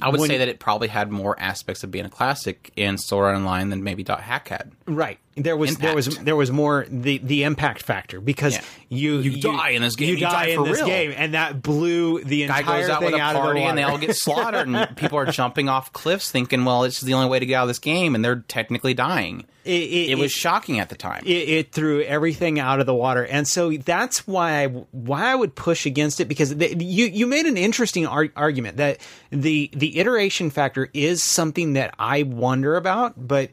[0.00, 2.96] I would when- say that it probably had more aspects of being a classic in
[2.96, 4.70] Sword Art Online than maybe Dot Hack had.
[4.86, 8.62] right there was there was there was more the the impact factor because Yeah.
[8.88, 10.86] you You die in this game, you, you die, die in for this real.
[10.86, 13.46] game and that blew the guy entire goes out thing with a out of the
[13.46, 17.00] party and they all get slaughtered and people are jumping off cliffs thinking well it's
[17.00, 19.44] the only way to get out of this game and they're technically dying.
[19.64, 21.22] It- it- it was it- shocking at the time.
[21.24, 25.34] It, it threw everything out of the water, and so that's why I why I
[25.34, 28.98] would push against it because the, you you made an interesting ar- argument that
[29.30, 33.52] the the iteration factor is something that I wonder about, but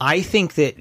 [0.00, 0.76] I think that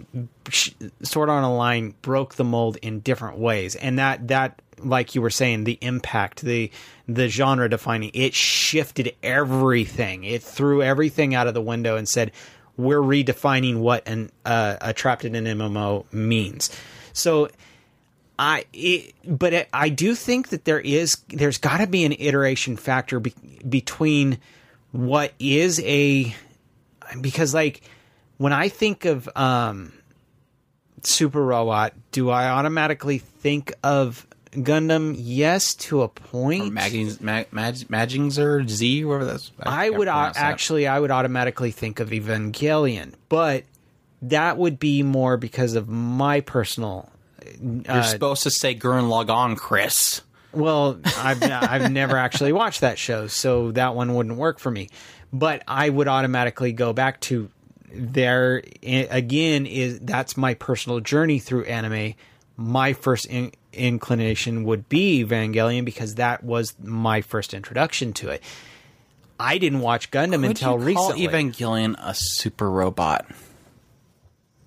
[1.03, 5.29] Sword Art Online broke the mold in different ways, and that that like you were
[5.29, 6.71] saying, the impact, the
[7.07, 10.23] the genre defining, it shifted everything.
[10.23, 12.31] It threw everything out of the window and said,
[12.75, 16.69] "We're redefining what an uh, a trapped in an MMO means."
[17.13, 17.49] So.
[18.39, 22.13] I, it, but it, I do think that there is, there's got to be an
[22.13, 23.31] iteration factor be,
[23.69, 24.39] between
[24.91, 26.35] what is a,
[27.21, 27.83] because like
[28.37, 29.93] when I think of um,
[31.03, 35.15] Super Robot, do I automatically think of Gundam?
[35.17, 36.73] Yes, to a point.
[36.73, 37.75] Magings, Mag, Mag,
[38.69, 39.51] Z, whatever that's.
[39.61, 43.63] I can't would uh, actually, I would automatically think of Evangelion, but
[44.23, 47.09] that would be more because of my personal.
[47.61, 50.21] You're uh, supposed to say Gurren Lagann, Chris.
[50.53, 54.89] Well, I've I've never actually watched that show, so that one wouldn't work for me.
[55.31, 57.49] But I would automatically go back to
[57.93, 59.65] there eh, again.
[59.65, 62.15] Is that's my personal journey through anime.
[62.55, 68.43] My first in, inclination would be Evangelion because that was my first introduction to it.
[69.39, 71.27] I didn't watch Gundam until you call recently.
[71.27, 73.25] Evangelion a super robot?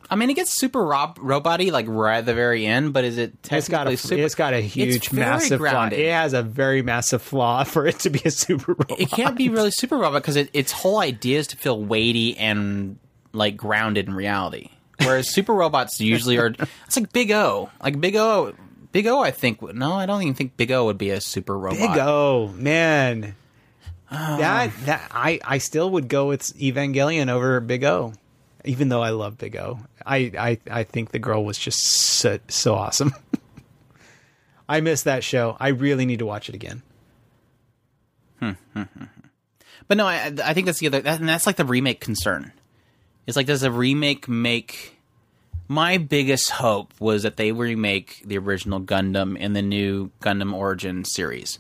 [0.09, 3.19] I mean, it gets super rob- robot-y, like right at the very end, but is
[3.19, 4.23] it it's got a super?
[4.23, 5.87] it's got a huge massive flaw.
[5.87, 9.01] It has a very massive flaw for it to be a super robot.
[9.01, 12.37] it can't be really super robot because it, its whole idea is to feel weighty
[12.37, 12.99] and
[13.37, 14.71] like grounded in reality.
[14.99, 16.55] Whereas super robots usually are.
[16.87, 18.55] It's like Big O, like Big O.
[18.93, 19.61] Big O, I think.
[19.75, 21.79] No, I don't even think Big O would be a super robot.
[21.79, 23.35] Big O, man.
[24.11, 24.37] Ah.
[24.39, 28.15] that that I I still would go with Evangelion over Big O,
[28.65, 29.81] even though I love Big O.
[30.05, 33.13] I I I think the girl was just so, so awesome.
[34.69, 35.57] I miss that show.
[35.61, 36.83] I really need to watch it again.
[38.41, 39.05] Hmm, hmm, hmm,
[39.89, 42.53] but no, I, I think that's the other, that, and that's like the remake concern.
[43.27, 44.97] It's like, does a remake make?
[45.69, 51.05] My biggest hope was that they remake the original Gundam in the new Gundam Origin
[51.05, 51.59] series,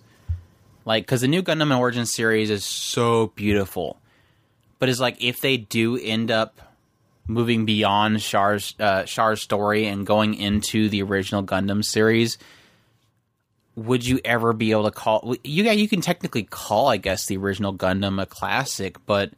[0.85, 3.99] like because the new Gundam Origin series is so beautiful.
[4.79, 6.61] But it's like if they do end up
[7.27, 12.39] moving beyond Char's uh, Char's story and going into the original Gundam series,
[13.75, 17.27] would you ever be able to call you yeah you can technically call I guess
[17.27, 19.33] the original Gundam a classic, but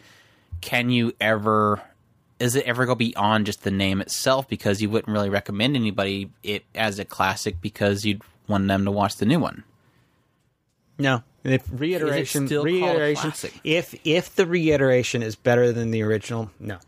[0.61, 1.83] can you ever
[2.41, 6.30] is it ever go beyond just the name itself because you wouldn't really recommend anybody
[6.43, 9.64] it as a classic because you'd want them to watch the new one.
[10.99, 13.22] No, if reiteration, still called a reiteration.
[13.30, 13.61] classic?
[13.62, 16.78] If if the reiteration is better than the original, no.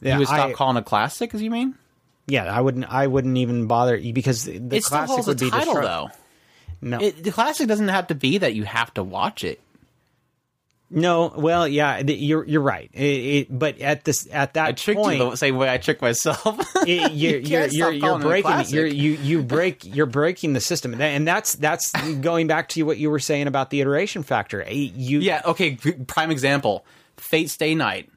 [0.00, 1.74] Yeah, you would stop I- calling a classic, as you mean?
[2.26, 2.86] yeah, I wouldn't.
[2.92, 5.84] I wouldn't even bother because the It still classic holds would the be title destroyed.
[5.84, 6.08] though.
[6.80, 9.60] No, It, the classic doesn't have to be that you have to watch it.
[10.90, 11.32] No.
[11.36, 12.90] Well, yeah, th- you're you're right.
[12.92, 15.78] It, it, but at this at that I tricked point, you the same way I
[15.78, 16.58] tricked myself.
[16.86, 20.52] it- you're, You you're, can't you're, you're it breaking you're, you you break you're breaking
[20.52, 24.22] the system and that's that's going back to what you were saying about the iteration
[24.22, 25.76] factor you yeah, okay,
[26.06, 26.84] prime example.
[27.16, 28.10] Fate Stay Night.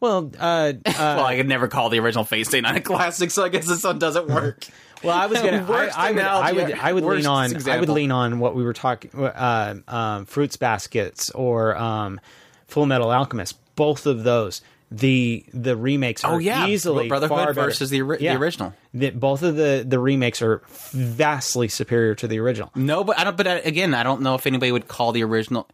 [0.00, 3.30] well uh, uh well, I could never call the original Fate Stay Night a classic,
[3.30, 4.66] so I guess this one doesn't work.
[5.04, 7.88] Well i was gonna I, I would i would i would lean on i would
[7.88, 12.20] lean on what we were talking uh, um, fruits baskets or um
[12.66, 16.66] full metal alchemist both of those the the remakes are Oh, yeah.
[16.68, 18.74] easily Brotherhood versus the ori- the original.
[18.92, 23.24] The- both of the the remakes are vastly superior to the original No, but I
[23.24, 23.36] don't.
[23.36, 25.68] But uh, again, I don't know if anybody would call the original.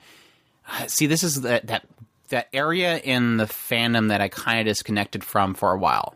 [0.87, 1.85] See, this is that that
[2.29, 6.15] that area in the fandom that I kind of disconnected from for a while,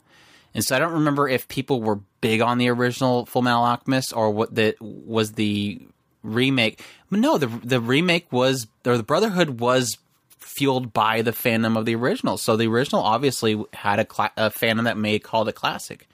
[0.54, 4.16] and so I don't remember if people were big on the original Full Metal Alchemist
[4.16, 5.78] or what that was the
[6.22, 6.82] remake.
[7.10, 9.98] No, the the remake was or the Brotherhood was
[10.38, 12.38] fueled by the fandom of the original.
[12.38, 16.08] So the original obviously had a, cla- a fandom that made called it classic.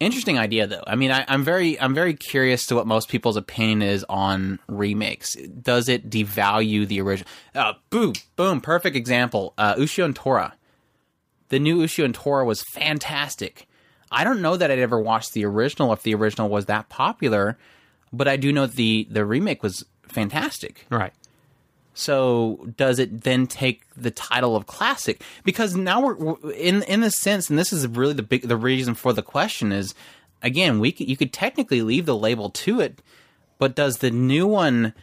[0.00, 0.82] Interesting idea, though.
[0.86, 4.60] I mean, I, I'm very, I'm very curious to what most people's opinion is on
[4.66, 5.34] remakes.
[5.34, 7.30] Does it devalue the original?
[7.54, 9.54] Uh, boom, boom, perfect example.
[9.58, 10.54] Uh, Ushio and Tora.
[11.50, 13.68] The new Ushio and Tora was fantastic.
[14.12, 17.58] I don't know that I'd ever watched the original if the original was that popular,
[18.12, 20.86] but I do know the the remake was fantastic.
[20.90, 21.12] right
[21.94, 25.22] So does it then take the title of classic?
[25.44, 28.94] Because now we're, in in the sense, and this is really the big the reason
[28.94, 29.94] for the question is,
[30.42, 33.02] again, we could, you could technically leave the label to it,
[33.58, 34.94] but does the new one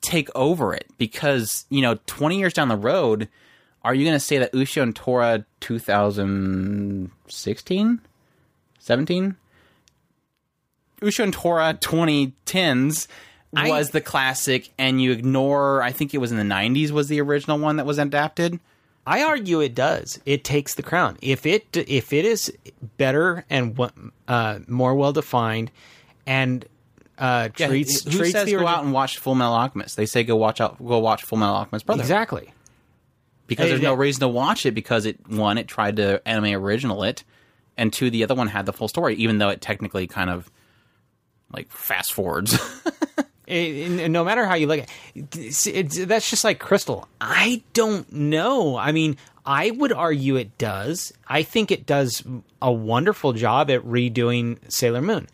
[0.00, 0.86] take over it?
[0.98, 3.28] Because you know, twenty years down the road,
[3.84, 8.00] are you going to say that Ushio and Tora 2016,
[8.78, 9.36] 17?
[11.00, 13.08] Ushio and Tora 2010s
[13.56, 15.82] I- was the classic, and you ignore.
[15.82, 18.58] I think it was in the '90s was the original one that was adapted.
[19.06, 20.20] I argue it does.
[20.24, 21.18] It takes the crown.
[21.20, 22.52] If it if it is
[22.98, 23.78] better and
[24.28, 25.70] uh, more well defined,
[26.24, 26.64] and
[27.18, 29.96] uh, Yeah, treats who treats says go out and watch Full Metal Alchemist?
[29.96, 32.06] They say go watch out, go watch Full Metal Alchemist Brotherhood.
[32.06, 32.52] exactly.
[33.52, 37.02] Because there's no reason to watch it because it one it tried to anime original
[37.04, 37.24] it,
[37.76, 40.50] and two the other one had the full story, even though it technically kind of
[41.52, 42.58] like fast forwards.
[43.44, 47.06] It- no matter how you look at it, that's just like Crystal.
[47.20, 48.76] I don't know.
[48.76, 51.12] I mean, I would argue it does.
[51.26, 52.22] I think it does
[52.62, 55.28] a wonderful job at redoing Sailor Moon.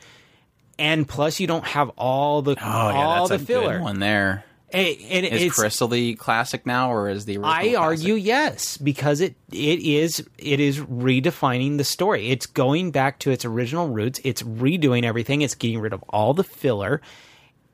[0.78, 3.80] And plus, you don't have all the oh, all the filler.
[3.80, 4.44] one there.
[4.70, 7.50] And- and Is Crystal the classic now, or is the original?
[7.50, 7.78] I classic?
[7.78, 12.28] argue yes because it it is it is redefining the story.
[12.30, 14.20] It's going back to its original roots.
[14.24, 15.40] It's redoing everything.
[15.42, 17.00] It's getting rid of all the filler.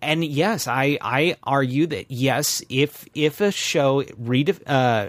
[0.01, 5.09] And yes, I I argue that yes, if if a show redef- uh,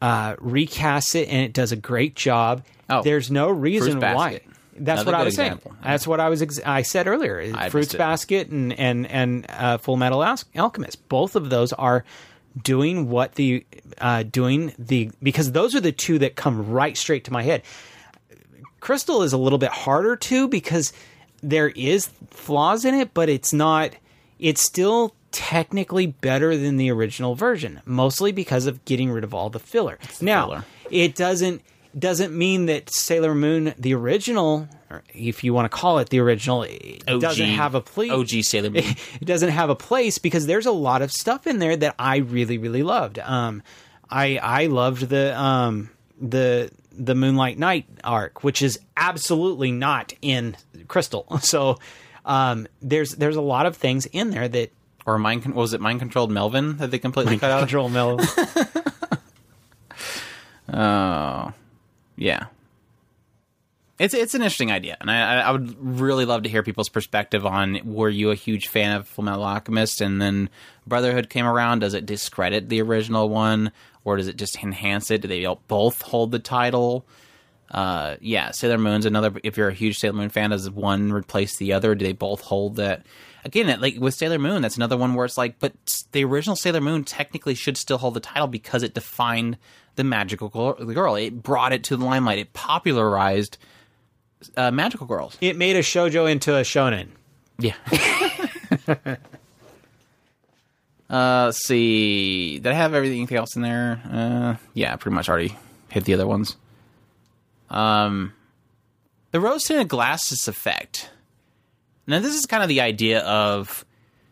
[0.00, 4.40] uh, recasts it and it does a great job, Oh, there's no reason why.
[4.74, 5.60] That's Another what I was saying.
[5.82, 6.42] That's what I was.
[6.42, 7.52] Ex- I said earlier.
[7.54, 7.94] I Fruits.
[7.94, 11.08] Basket and and and uh, Full Metal Alchemist.
[11.08, 12.04] Both of those are
[12.60, 13.66] doing what the
[13.98, 17.62] uh, doing the because those are the two that come right straight to my head.
[18.80, 20.92] Crystal is a little bit harder too because
[21.42, 23.94] there is flaws in it, but it's not.
[24.38, 29.50] It's still technically better than the original version, mostly because of getting rid of all
[29.50, 29.98] the filler.
[30.20, 30.64] now, filler.
[30.90, 31.62] it doesn't
[31.98, 36.20] doesn't mean that Sailor Moon, the original, or if you want to call it the
[36.20, 38.10] original, it OG, doesn't have a place.
[38.10, 38.84] OG Sailor Moon.
[39.20, 42.16] it doesn't have a place because there's a lot of stuff in there that I
[42.18, 43.18] really really loved.
[43.18, 43.62] Um,
[44.10, 45.90] I I loved the um
[46.20, 50.56] the the Moonlight Knight arc, which is absolutely not in
[50.88, 51.26] Crystal.
[51.42, 51.78] So
[52.24, 54.70] um, there's there's a lot of things in there that
[55.04, 57.60] or mind con- was it mind controlled Melvin that they completely cut out?
[57.60, 58.18] control Mel.
[60.72, 61.52] Oh,
[62.22, 62.46] yeah.
[63.98, 67.44] It's it's an interesting idea, and I I would really love to hear people's perspective
[67.44, 67.80] on.
[67.84, 70.48] Were you a huge fan of Full Metal Alchemist, and then
[70.86, 71.80] Brotherhood came around?
[71.80, 73.70] Does it discredit the original one,
[74.04, 75.20] or does it just enhance it?
[75.22, 77.04] Do they both hold the title?
[77.70, 79.32] Uh, yeah, Sailor Moon's another.
[79.44, 81.94] If you're a huge Sailor Moon fan, does one replace the other?
[81.94, 83.04] Do they both hold that?
[83.44, 85.72] Again, like with Sailor Moon, that's another one where it's like, but
[86.12, 89.58] the original Sailor Moon technically should still hold the title because it defined
[89.96, 90.74] the magical girl.
[90.78, 91.16] the girl.
[91.16, 92.38] It brought it to the limelight.
[92.38, 93.58] It popularized
[94.56, 95.36] uh, magical girls.
[95.40, 97.08] it made a shojo into a shonen.
[97.58, 97.74] Yeah.
[101.10, 102.58] uh, let's see.
[102.58, 104.00] Did I have everything else in there?
[104.10, 105.56] Uh, yeah, pretty much already
[105.88, 106.56] hit the other ones.
[107.70, 108.34] Um,
[109.30, 111.10] the rose tinted glasses effect.
[112.06, 113.84] Now, this is kind of the idea of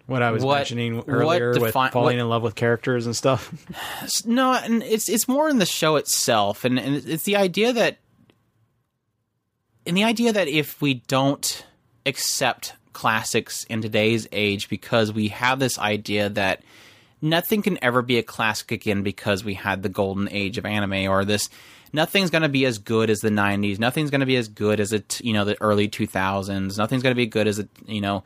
[0.06, 3.52] What I was What- mentioning earlier with falling what- in love with characters and stuff.
[4.26, 7.98] no, and it's it's more in the show itself, and, and it's the idea that,
[9.86, 11.64] and the idea that if we don't
[12.06, 16.62] accept classics in today's age, because we have this idea that
[17.22, 21.08] nothing can ever be a classic again because we had the golden age of anime,
[21.08, 21.48] or this
[21.92, 24.80] nothing's going to be as good as the '90s, nothing's going to be as good
[24.80, 28.00] as it, you know, the early 2000s, nothing's going to be good as it, you
[28.00, 28.24] know,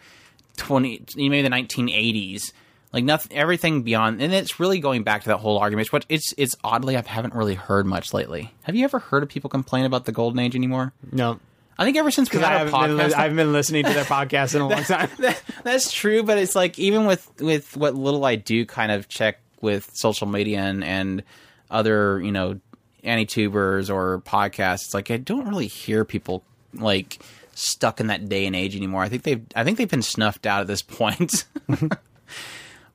[0.57, 2.53] 20 maybe the 1980s
[2.93, 6.33] like nothing everything beyond and it's really going back to that whole argument what it's
[6.39, 8.55] it's oddly i haven't really heard much lately.
[8.63, 10.93] Have you ever heard of people complain about the golden age anymore?
[11.11, 11.41] No,
[11.77, 13.53] i think ever since we because I a haven't been, podcast li- I haven't been
[13.53, 15.11] listening to their podcast in a long time.
[15.19, 19.09] that- that's true but it's like even with with what little i do kind of
[19.09, 21.25] check with social media and and
[21.73, 22.61] other you know
[23.05, 26.43] AniTubers or podcasts it's like i don't really hear people
[26.75, 27.19] like
[27.55, 29.03] stuck in that day and age anymore.
[29.03, 31.45] I think they've i think they've been snuffed out at this point.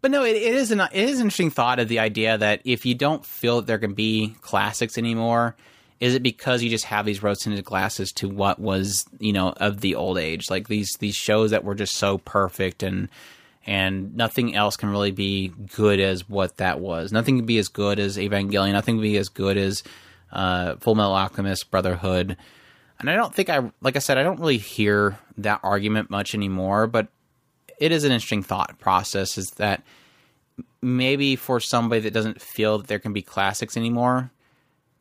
[0.02, 2.62] But no it, it is an it is an interesting thought of the idea that
[2.64, 5.58] if you don't feel that there can be classics anymore
[6.00, 9.50] is it because you just have these rose tinted glasses to what was you know
[9.58, 10.50] of the old age?
[10.50, 13.10] Like these these shows that were just so perfect and
[13.66, 17.12] and nothing else can really be good as what that was.
[17.12, 18.74] Nothing can be as good as evangelion.
[18.74, 19.84] Nothing can be as good as
[20.32, 22.38] uh, full metal alchemist brotherhood.
[23.00, 26.36] And i don't think i like i said i don't really hear that argument much
[26.36, 27.08] anymore but
[27.80, 29.84] it is an interesting thought process is that
[30.82, 34.32] maybe for somebody that doesn't feel that there can be classics anymore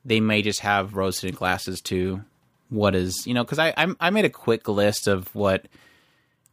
[0.04, 2.22] they may just have rose tinted glasses to
[2.68, 5.66] what is you know because I, I I made a quick list of what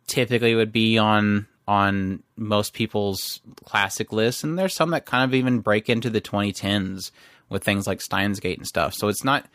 [0.07, 5.33] typically would be on on most people's classic lists, and there's some that kind of
[5.33, 7.11] even break into the 2010s
[7.49, 8.93] with things like Steins Gate and stuff.
[8.93, 9.45] So it's not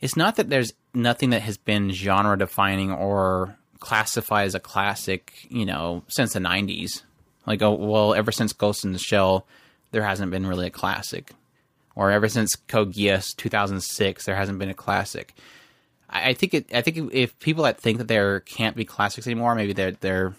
[0.00, 5.32] it's not that there's nothing that has been genre defining or classified as a classic,
[5.48, 7.02] you know, since the 90s.
[7.46, 9.46] Like, oh, well, ever since Ghost in the Shell,
[9.92, 11.32] there hasn't been really a classic
[11.96, 15.34] or ever since Code Geass 2006, there hasn't been a classic.
[16.08, 16.72] I, I think it.
[16.72, 20.34] I think if people that think that there can't be classics anymore, maybe they're they're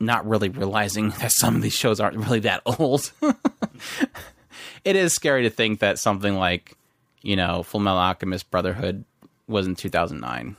[0.00, 3.12] not really realizing that some of these shows aren't really that old.
[4.84, 6.74] it is scary to think that something like,
[7.22, 9.04] you know, Full Metal Alchemist Brotherhood
[9.46, 10.56] was in 2009.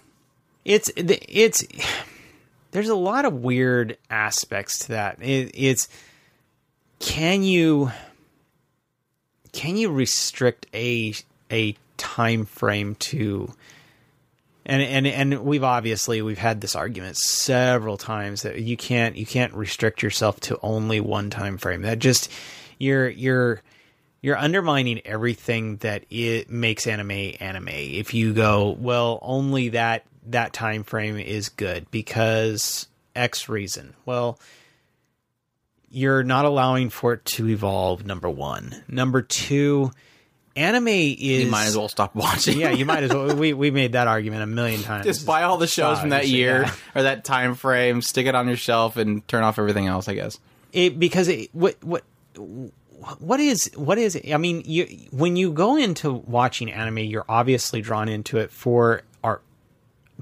[0.66, 1.64] it's it's
[2.72, 5.22] there's a lot of weird aspects to that.
[5.22, 5.88] It, it's
[7.00, 7.92] can you
[9.52, 11.14] can you restrict a
[11.52, 13.54] a time frame to
[14.70, 19.26] and and and we've obviously we've had this argument several times that you can't you
[19.26, 21.82] can't restrict yourself to only one time frame.
[21.82, 22.32] That just
[22.78, 23.62] you're you're
[24.22, 27.70] you're undermining everything that it makes anime anime.
[27.70, 33.96] If you go, well, only that that time frame is good because X reason.
[34.06, 34.40] Well,
[35.90, 38.06] you're not allowing for it to evolve.
[38.06, 38.84] Number one.
[38.88, 39.92] Number two,
[40.56, 41.20] anime is.
[41.20, 42.60] You might as well stop watching.
[42.60, 43.36] Yeah, you might as well.
[43.36, 45.06] We we made that argument a million times.
[45.06, 46.74] just buy all the shows from that year yeah.
[46.96, 50.08] or that time frame, stick it on your shelf, and turn off everything else.
[50.08, 50.40] I guess.
[50.74, 52.04] it because it, what what
[53.20, 57.82] what is what is I mean you when you go into watching anime you're obviously
[57.82, 59.42] drawn into it for art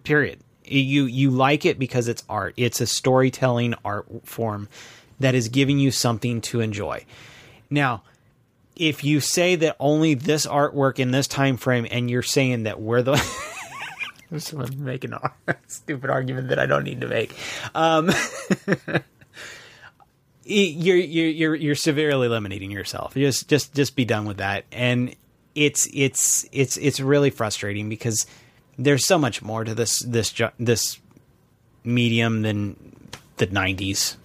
[0.03, 4.69] period you you like it because it's art it's a storytelling art form
[5.19, 7.03] that is giving you something to enjoy
[7.69, 8.03] now
[8.79, 12.79] if you say that only this artwork in this time frame and you're saying that
[12.79, 13.13] we're the
[14.31, 15.31] I'm making a
[15.67, 17.33] stupid argument that I don't need to make
[17.73, 18.11] um,
[20.47, 23.13] you're you're you're you're severely limiting yourself.
[23.13, 24.65] Just just just be done with that.
[24.71, 25.15] And
[25.55, 28.25] it's it's it's it's really frustrating because
[28.77, 30.99] there's so much more to this this this
[31.83, 32.93] medium than
[33.37, 34.15] the 90s.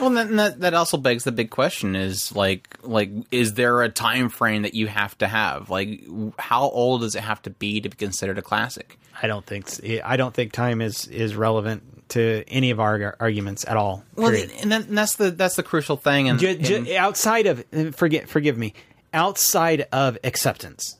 [0.00, 3.88] Well, then that that also begs the big question: is like like is there a
[3.88, 5.70] time frame that you have to have?
[5.70, 6.00] Like,
[6.38, 8.98] how old does it have to be to be considered a classic?
[9.22, 9.68] I don't think
[10.04, 14.04] I don't think time is is relevant to any of our arguments at all.
[14.16, 16.28] Well, and, and that's the that's the crucial thing.
[16.28, 18.74] And, ju- and- outside of forget forgive me
[19.14, 20.96] outside of acceptance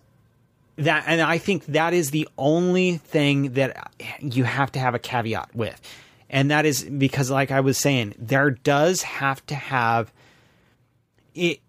[0.77, 4.99] that and i think that is the only thing that you have to have a
[4.99, 5.81] caveat with
[6.33, 10.13] and that is because like i was saying there does have to have
[11.35, 11.61] it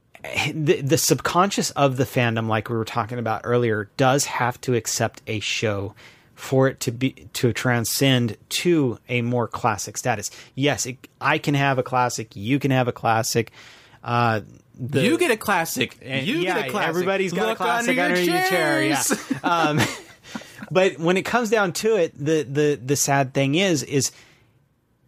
[0.54, 4.74] the, the subconscious of the fandom like we were talking about earlier does have to
[4.74, 5.94] accept a show
[6.34, 11.54] for it to be to transcend to a more classic status yes it, i can
[11.54, 13.52] have a classic you can have a classic
[14.04, 14.40] uh
[14.76, 15.98] the, you get a classic.
[16.02, 16.90] and You yeah, get a classic.
[16.90, 18.84] Everybody's got Look a classic under under, your your chair.
[18.84, 19.02] Yeah.
[19.04, 19.34] chairs.
[19.44, 19.80] Um,
[20.72, 24.12] but when it comes down to it, the the the sad thing is is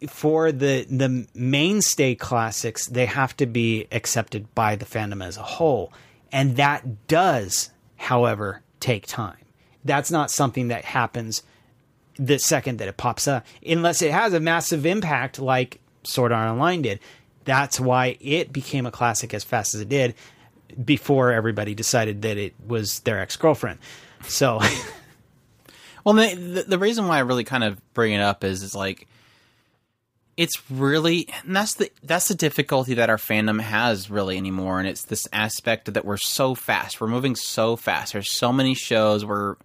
[0.07, 5.43] for the the mainstay classics, they have to be accepted by the fandom as a
[5.43, 5.91] whole,
[6.31, 9.37] and that does, however, take time.
[9.83, 11.43] That's not something that happens
[12.17, 16.49] the second that it pops up, unless it has a massive impact like Sword Art
[16.49, 16.99] Online did.
[17.43, 20.15] That's why it became a classic as fast as it did
[20.83, 23.79] before everybody decided that it was their ex girlfriend.
[24.23, 24.59] So,
[26.05, 29.07] Well, the, the reason why I really kind of bring it up is is like
[30.38, 34.79] it's really and that's the that's the difficulty that our fandom has really anymore.
[34.79, 38.13] And it's this aspect that we're so fast we're moving so fast.
[38.13, 39.55] There's so many shows where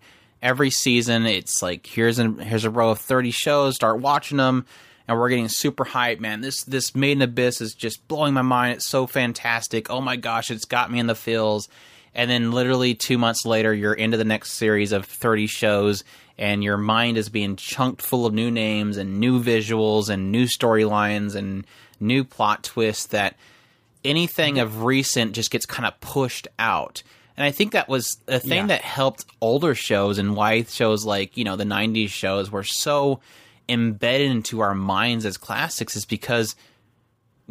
[0.43, 4.64] every season it's like here's a here's a row of 30 shows start watching them
[5.09, 6.41] and we're getting super hyped man.
[6.41, 8.75] This this made in abyss is just blowing my mind.
[8.75, 9.91] It's so fantastic.
[9.91, 11.68] Oh my gosh it's got me in the feels.
[12.14, 16.05] And then literally two months later you're into the next series of 30 shows
[16.41, 20.47] and your mind is being chunked full of new names and new visuals and new
[20.47, 21.64] storylines and
[22.01, 23.36] new plot twists that
[24.05, 27.03] anything of recent just gets kind of pushed out
[27.37, 28.67] and i think that was a thing Yeah.
[28.68, 33.21] that helped older shows and why shows like you know the 90s shows were so
[33.68, 36.57] embedded into our minds as classics is because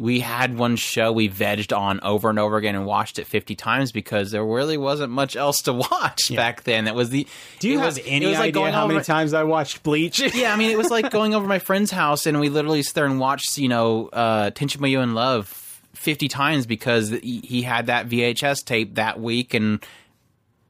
[0.00, 3.54] we had one show we vegged on over and over again and watched it 50
[3.54, 6.86] times because there really wasn't much else to watch back then.
[6.86, 7.26] That was the.
[7.58, 9.44] do you have was- it any was like idea going how many over- times I
[9.44, 10.18] watched Bleach?
[10.34, 12.94] Yeah, I mean, it was like going over my friend's house and we literally sit
[12.94, 15.48] there and watched, you know, uh, Tenchi Muyo in Love
[15.94, 19.84] 50 times because he he had that VHS tape that week and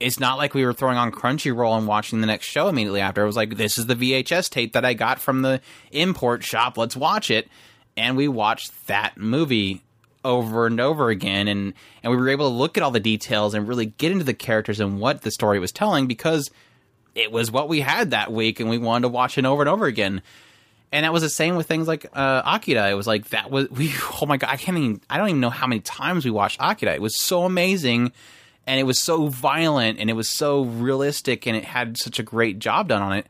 [0.01, 3.23] it's not like we were throwing on Crunchyroll and watching the next show immediately after.
[3.23, 5.61] It was like, this is the VHS tape that I got from the
[5.93, 6.79] import shop.
[6.79, 7.49] Let's watch it.
[8.01, 9.83] And we watched that movie
[10.25, 13.55] over and over again and and we were able to look at all the details
[13.55, 16.51] and really get into the characters and what the story was telling because
[17.15, 19.69] it was what we had that week and we wanted to watch it over and
[19.69, 20.21] over again
[20.93, 22.91] And that was the same with things like uh, Akira.
[22.91, 23.93] It was like that was we.
[24.21, 25.01] Oh my god, I can't even.
[25.09, 26.95] I don't even know how many times we watched Akira.
[26.95, 28.13] It was so amazing,
[28.67, 32.23] and it was so violent, and it was so realistic, and it had such a
[32.23, 33.27] great job done on it.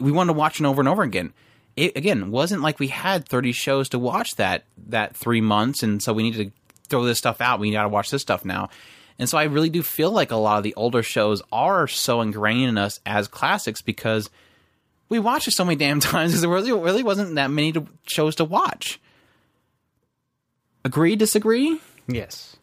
[0.00, 1.32] We wanted to watch it over and over again.
[1.76, 6.02] It again wasn't like we had thirty shows to watch that that three months, and
[6.02, 6.50] so we need to
[6.88, 7.60] throw this stuff out.
[7.60, 8.68] We got to watch this stuff now.
[9.18, 12.20] And so I really do feel like a lot of the older shows are so
[12.20, 14.30] ingrained in us as classics because
[15.08, 17.86] we watched it so many damn times because there really, really wasn't that many to,
[18.04, 19.00] shows to watch.
[20.84, 21.80] Agree, disagree?
[22.08, 22.56] Yes.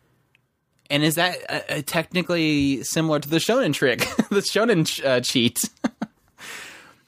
[0.90, 4.00] And is that uh, uh, technically similar to the shonen trick,
[4.30, 5.64] the shonen uh, cheat?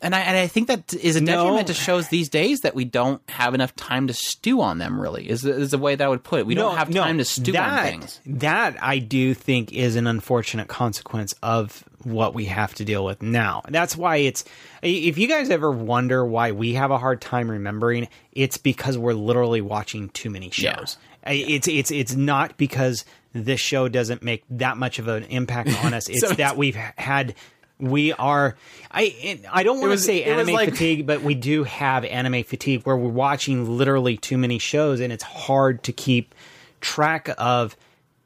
[0.01, 1.43] And I and I think that is a No.
[1.43, 4.99] detriment to shows these days that we don't have enough time to stew on them.
[4.99, 6.45] Really, is is the way that I would put it.
[6.45, 8.19] We don't have time to stew that, on things.
[8.25, 13.21] That I do think is an unfortunate consequence of what we have to deal with
[13.21, 13.61] now.
[13.69, 14.43] That's why it's.
[14.81, 19.13] If you guys ever wonder why we have a hard time remembering, it's because we're
[19.13, 20.97] literally watching too many shows.
[21.23, 25.69] I- It's it's it's not because this show doesn't make that much of an impact
[25.85, 26.09] on us.
[26.09, 27.35] It's So- that we've had.
[27.81, 28.55] We are.
[28.91, 32.83] I I don't want to say anime like- fatigue, but we do have anime fatigue
[32.83, 36.35] where we're watching literally too many shows, and it's hard to keep
[36.79, 37.75] track of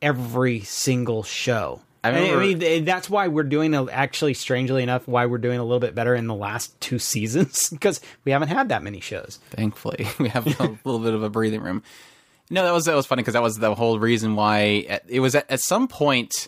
[0.01, 1.81] every single show.
[2.03, 5.63] I I, mean, that's why we're doing a, actually, strangely enough, why we're doing a
[5.63, 9.39] little bit better in the last two seasons because we haven't had that many shows.
[9.49, 10.49] Thankfully, we have a
[10.83, 11.81] little bit of a breathing room.
[12.51, 15.33] No, that was that was funny because that was the whole reason why it was
[15.33, 16.47] at, at some point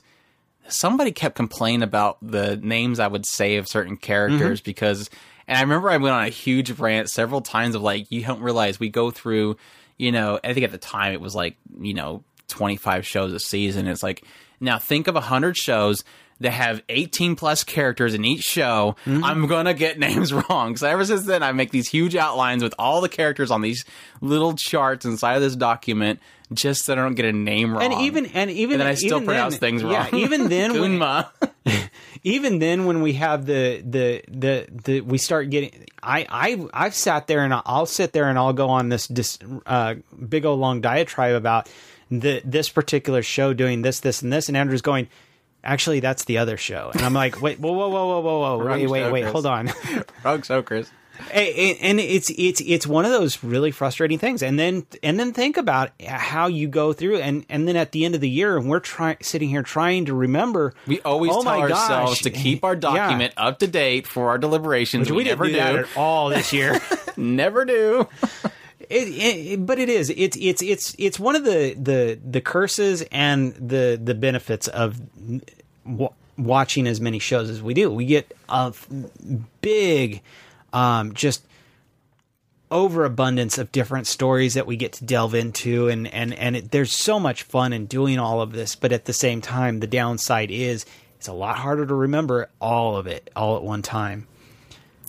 [0.68, 4.66] somebody kept complaining about the names I would say of certain characters mm-hmm.
[4.66, 5.10] because,
[5.48, 8.42] and I remember I went on a huge rant several times of like, you don't
[8.42, 9.58] realize we go through,
[9.98, 13.40] you know, I think at the time it was like, you know, 25 shows a
[13.40, 13.88] season.
[13.88, 14.24] It's like,
[14.60, 16.04] now think of 100 shows
[16.40, 18.96] that have 18 plus characters in each show.
[19.06, 19.24] Mm-hmm.
[19.24, 20.76] I'm going to get names wrong.
[20.76, 23.86] So ever since then, I make these huge outlines with all the characters on these
[24.22, 26.20] little charts inside of this document
[26.54, 27.84] just so I don't get a name wrong.
[27.84, 30.80] And even and even And then I still even pronounce then- things yeah, even then,
[30.80, 31.26] when,
[32.24, 36.96] even then when we have the the the the we start getting i i i've
[36.96, 39.96] sat there and i'll sit there and i'll go on this dis, uh
[40.28, 41.70] big old long diatribe about
[42.10, 45.08] the this particular show doing this this and this and andrew's going
[45.64, 46.92] actually that's the other show.
[46.94, 49.46] And i'm like wait whoa whoa whoa whoa whoa whoa Wrong wait wait wait hold
[49.46, 49.70] on.
[50.24, 50.90] Wrong show, Chris.
[51.34, 55.34] And and it's it's it's one of those really frustrating things and then and then
[55.34, 58.58] think about how you go through and and then at the end of the year
[58.58, 62.22] and we're trying sitting here trying to remember We always oh tell ourselves gosh.
[62.22, 62.80] to keep our Yeah.
[62.80, 65.10] document up to date for our deliberations.
[65.10, 66.80] Which we, didn't never do, that at all this year.
[67.18, 68.08] Never do.
[68.80, 70.12] it, it, but it is.
[70.16, 75.02] It's it's it's it's one of the the the curses and the the benefits of
[75.86, 77.90] w- watching as many shows as we do.
[77.92, 78.88] We get a f-
[79.62, 80.22] big,
[80.78, 81.44] um, just
[82.70, 86.94] overabundance of different stories that we get to delve into, and and and it, there's
[86.94, 88.76] so much fun in doing all of this.
[88.76, 90.86] But at the same time, the downside is
[91.18, 94.28] it's a lot harder to remember all of it all at one time.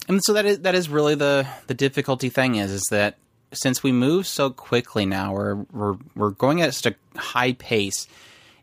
[0.09, 3.19] And so that is that is really the the difficulty thing is is that
[3.53, 8.09] since we move so quickly now, we're we're we're going at such a high pace,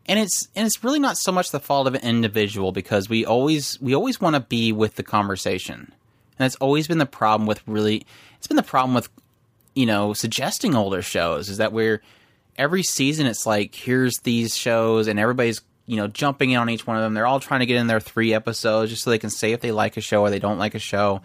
[0.06, 3.24] and it's and it's really not so much the fault of an individual because we
[3.24, 5.92] always we always want to be with the conversation,
[6.38, 8.06] and that's always been the problem with really
[8.38, 9.08] it's been the problem with
[9.74, 12.02] you know suggesting older shows is that we're
[12.56, 16.86] every season it's like here's these shows and everybody's you know jumping in on each
[16.86, 17.14] one of them.
[17.14, 19.60] They're all trying to get in their three episodes just so they can say if
[19.60, 21.22] they like a show or they don't like a show.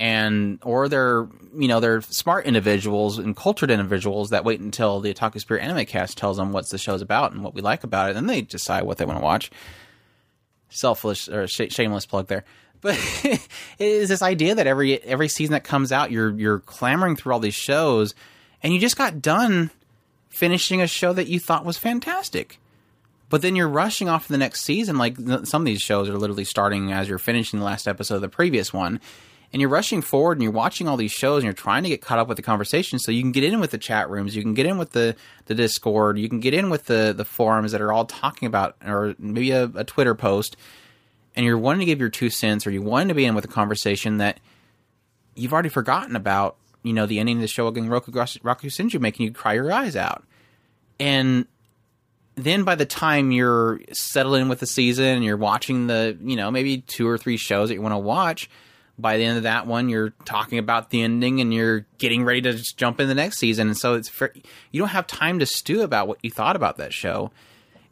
[0.00, 1.26] And or they're
[1.56, 5.84] you know they're smart individuals and cultured individuals that wait until the Otaku Spirit Anime
[5.86, 8.34] Cast tells them what the show's about and what we like about it, and then
[8.36, 9.50] they decide what they want to watch.
[10.70, 12.44] Selfish or sh- shameless plug there,
[12.80, 13.40] but it
[13.78, 17.40] is this idea that every every season that comes out, you're you're clamoring through all
[17.40, 18.14] these shows,
[18.62, 19.70] and you just got done
[20.28, 22.60] finishing a show that you thought was fantastic.
[23.30, 24.96] But then you're rushing off to the next season.
[24.96, 28.20] Like some of these shows are literally starting as you're finishing the last episode of
[28.22, 29.00] the previous one,
[29.52, 32.00] and you're rushing forward and you're watching all these shows and you're trying to get
[32.00, 34.42] caught up with the conversation so you can get in with the chat rooms, you
[34.42, 37.72] can get in with the the Discord, you can get in with the the forums
[37.72, 40.56] that are all talking about, or maybe a, a Twitter post,
[41.38, 43.44] and you're wanting to give your two cents or you wanting to be in with
[43.44, 44.40] a conversation that
[45.36, 46.56] you've already forgotten about.
[46.82, 49.96] You know, the ending of the show again, Rakugo Shinju, making you cry your eyes
[49.96, 50.24] out,
[51.00, 51.46] and
[52.34, 56.50] then by the time you're settling with the season and you're watching the, you know,
[56.50, 58.48] maybe two or three shows that you want to watch,
[58.96, 62.40] by the end of that one, you're talking about the ending and you're getting ready
[62.42, 63.68] to just jump in the next season.
[63.68, 64.10] And so it's
[64.70, 67.30] you don't have time to stew about what you thought about that show.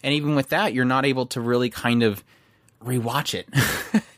[0.03, 2.25] And even with that, you're not able to really kind of
[2.85, 3.49] rewatch it.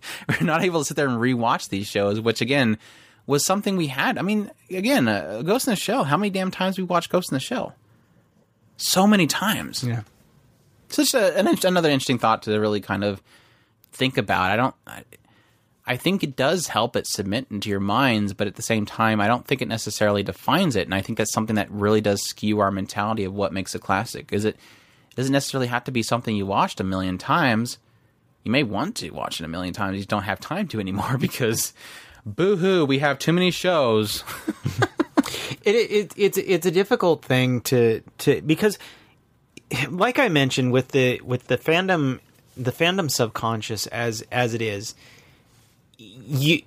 [0.28, 2.78] We're not able to sit there and rewatch these shows, which again,
[3.26, 4.18] was something we had.
[4.18, 6.04] I mean, again, uh, Ghost in the Shell.
[6.04, 7.74] How many damn times we watched Ghost in the Shell?
[8.78, 9.84] So many times.
[9.84, 10.02] Yeah.
[10.88, 13.22] Such a, an, another interesting thought to really kind of
[13.92, 14.50] think about.
[14.50, 14.74] I don't.
[14.86, 15.02] I,
[15.86, 19.22] I think it does help it submit into your minds, but at the same time,
[19.22, 20.86] I don't think it necessarily defines it.
[20.86, 23.78] And I think that's something that really does skew our mentality of what makes a
[23.78, 24.30] classic.
[24.32, 24.56] Is it
[25.16, 27.78] doesn't necessarily have to be something you watched a million times.
[28.48, 29.92] You may want to watch it a million times.
[29.92, 31.74] You just don't have time to anymore because,
[32.24, 34.24] boo hoo, we have too many shows.
[35.66, 38.78] it, it it's it's a difficult thing to to because
[39.90, 42.20] like I mentioned with the with the fandom
[42.56, 44.94] the fandom subconscious as as it is
[45.98, 46.62] you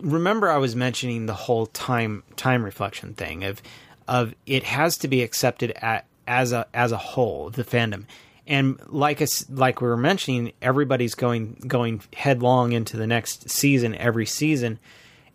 [0.00, 3.62] remember I was mentioning the whole time time reflection thing of
[4.08, 8.06] of it has to be accepted at, as a as a whole the fandom
[8.46, 13.94] and like us like we were mentioning everybody's going going headlong into the next season
[13.94, 14.78] every season.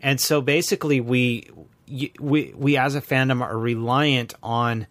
[0.01, 1.49] And so basically we
[2.19, 4.88] we we as a fandom are reliant on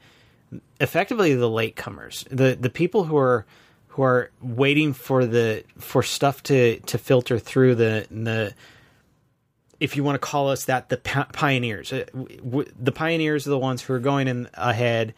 [0.81, 3.45] effectively the latecomers the the people who are
[3.89, 8.55] who are waiting for the for stuff to to filter through the the
[9.81, 11.93] if you want to call us that the pioneers.
[11.93, 12.05] Uh,
[12.79, 15.15] the pioneers are the ones who are going in ahead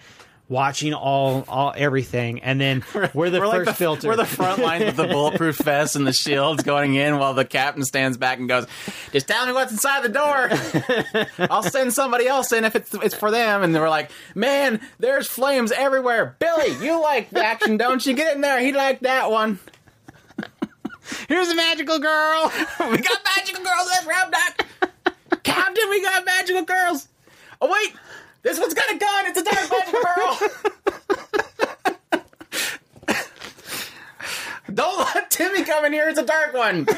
[0.49, 2.83] watching all all everything and then
[3.15, 5.95] we're the We're first like the, filter We're the front line with the bulletproof vests
[5.95, 8.67] and the shields going in while the captain stands back and goes,
[9.13, 11.47] "Just tell me what's inside the door.
[11.51, 15.27] I'll send somebody else in if it's it's for them." And we're like, "Man, there's
[15.27, 16.37] flames everywhere.
[16.39, 18.15] Billy, you like the action, don't you?
[18.15, 18.61] Get in there.
[18.61, 19.59] He liked that one.
[21.29, 22.53] here's a magical girl
[22.91, 25.43] we got magical girls in this round duck.
[25.43, 27.09] Captain, we got magical girls.
[27.61, 27.95] Oh wait,
[28.43, 29.27] this one's got a gun.
[29.27, 30.39] It's a dark magical girl."
[34.73, 36.09] Don't let Timmy come in here.
[36.09, 36.87] It's a dark one.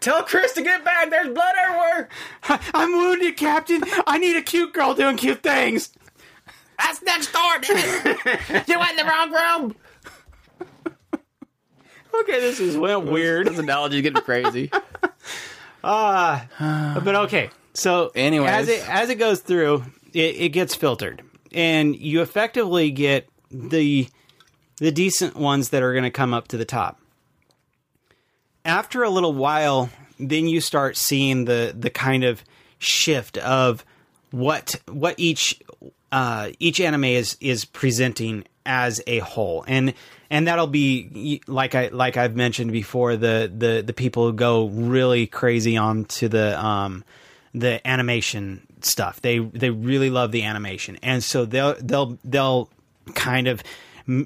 [0.00, 1.10] Tell Chris to get back.
[1.10, 2.08] There's blood everywhere.
[2.74, 5.90] i'm wounded captain i need a cute girl doing cute things
[6.78, 8.64] That's next door, damn it.
[8.68, 9.76] You went in the wrong room.
[12.18, 14.70] okay this is went weird This analogy's getting crazy.
[15.84, 16.46] Ah,
[17.04, 17.50] but okay.
[17.72, 21.22] So anyway, as it as it goes through, it, it gets filtered,
[21.52, 24.08] and you effectively get the
[24.78, 27.00] the decent ones that are going to come up to the top.
[28.64, 32.44] After a little while, then you start seeing the the kind of
[32.78, 33.84] shift of
[34.30, 35.60] what what each
[36.12, 39.94] uh, each anime is is presenting as a whole, and
[40.28, 44.66] and that'll be like I like I've mentioned before the the the people who go
[44.66, 47.04] really crazy onto the um
[47.54, 49.20] the animation stuff.
[49.22, 52.70] They they really love the animation, and so they'll they'll they'll
[53.14, 53.62] kind of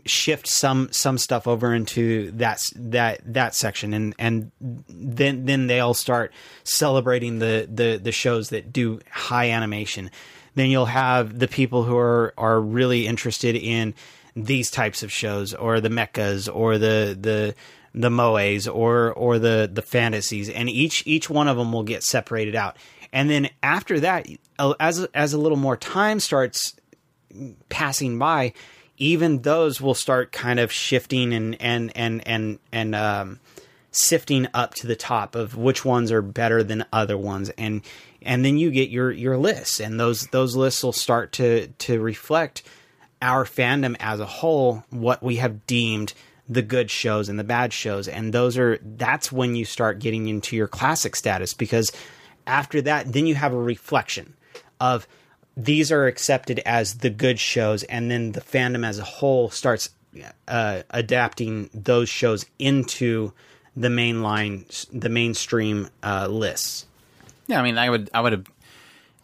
[0.06, 3.92] shift some some stuff over into that that that section.
[3.92, 6.32] And and then then they'll start
[6.64, 10.10] celebrating the the the shows that do high animation.
[10.54, 13.94] Then you'll have the people who are are really interested in
[14.36, 17.54] these types of shows or the mechas or the the
[17.94, 20.48] the moes or or the the fantasies.
[20.48, 22.76] And each each one of them will get separated out
[23.14, 24.26] and then after that
[24.58, 26.74] as as a little more time starts
[27.68, 28.52] passing by,
[28.98, 33.40] even those will start kind of shifting and and and and and um,
[33.92, 37.82] sifting up to the top of which ones are better than other ones, and
[38.20, 42.00] and then you get your your lists, and those those lists will start to to
[42.00, 42.64] reflect
[43.22, 46.12] our fandom as a whole, what we have deemed
[46.48, 50.26] the good shows and the bad shows, and those are that's when you start getting
[50.26, 51.92] into your classic status because
[52.46, 54.34] after that, then you have a reflection
[54.80, 55.06] of
[55.56, 59.90] these are accepted as the good shows, and then the fandom as a whole starts
[60.48, 63.32] uh, adapting those shows into
[63.76, 66.86] the mainline, the mainstream uh, lists.
[67.46, 68.46] Yeah, I mean, I would, I would have.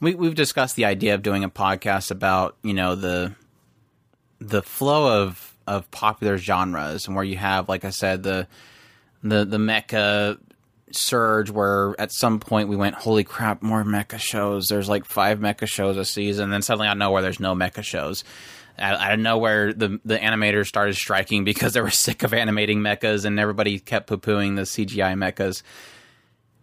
[0.00, 3.34] We we've discussed the idea of doing a podcast about you know the
[4.40, 8.46] the flow of of popular genres and where you have, like I said, the
[9.22, 10.38] the the mecha
[10.92, 14.68] surge where at some point we went, holy crap, more mecha shows.
[14.68, 16.44] There's like five mecha shows a season.
[16.44, 18.24] And Then suddenly out of nowhere, there's no mecha shows.
[18.78, 22.80] Out, out of nowhere, the the animators started striking because they were sick of animating
[22.80, 25.62] mechas, and everybody kept poo pooing the CGI mechas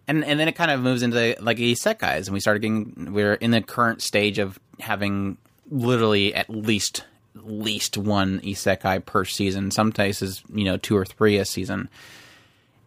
[0.07, 3.33] and and then it kind of moves into like isekais, and we started getting we're
[3.33, 5.37] in the current stage of having
[5.69, 7.03] literally at least
[7.35, 9.69] least one isekai per season.
[9.69, 11.89] Some cases, you know, two or three a season.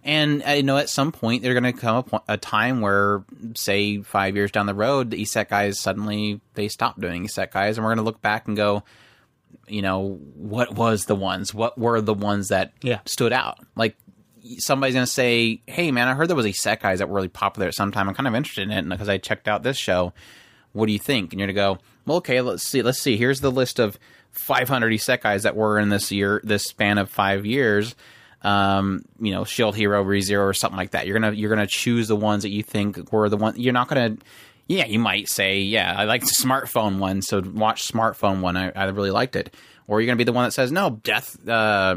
[0.03, 3.23] And uh, I know at some point they're going to come a time where,
[3.55, 7.91] say, five years down the road, the isekais suddenly they stop doing isekais, and we're
[7.95, 8.83] going to look back and go,
[9.69, 11.53] you know, what was the ones?
[11.55, 13.01] What were the ones that Yeah.
[13.05, 13.59] stood out?
[13.77, 13.97] Like
[14.59, 17.69] somebody's going to say, "Hey, man, I heard there was isekais that were really popular
[17.69, 18.09] at some time.
[18.09, 20.13] I'm kind of interested in it because I checked out this show.
[20.73, 22.83] What do you think?" And you're going to go, "Well, okay, let's see.
[22.83, 23.17] Let's see.
[23.17, 23.99] Here's the list of
[24.33, 27.95] 500 isekais that were in this year, this span of five years."
[28.43, 31.07] Um, you know, Shield Hero, ReZero, or something like that.
[31.07, 33.55] You're gonna you're gonna choose the ones that you think were the one.
[33.61, 34.17] You're not gonna.
[34.67, 38.57] Yeah, you might say, yeah, I like the smartphone one, so watch smartphone one.
[38.57, 39.55] I, I really liked it.
[39.89, 41.37] Or you're gonna be the one that says, no, Death.
[41.49, 41.97] Uh,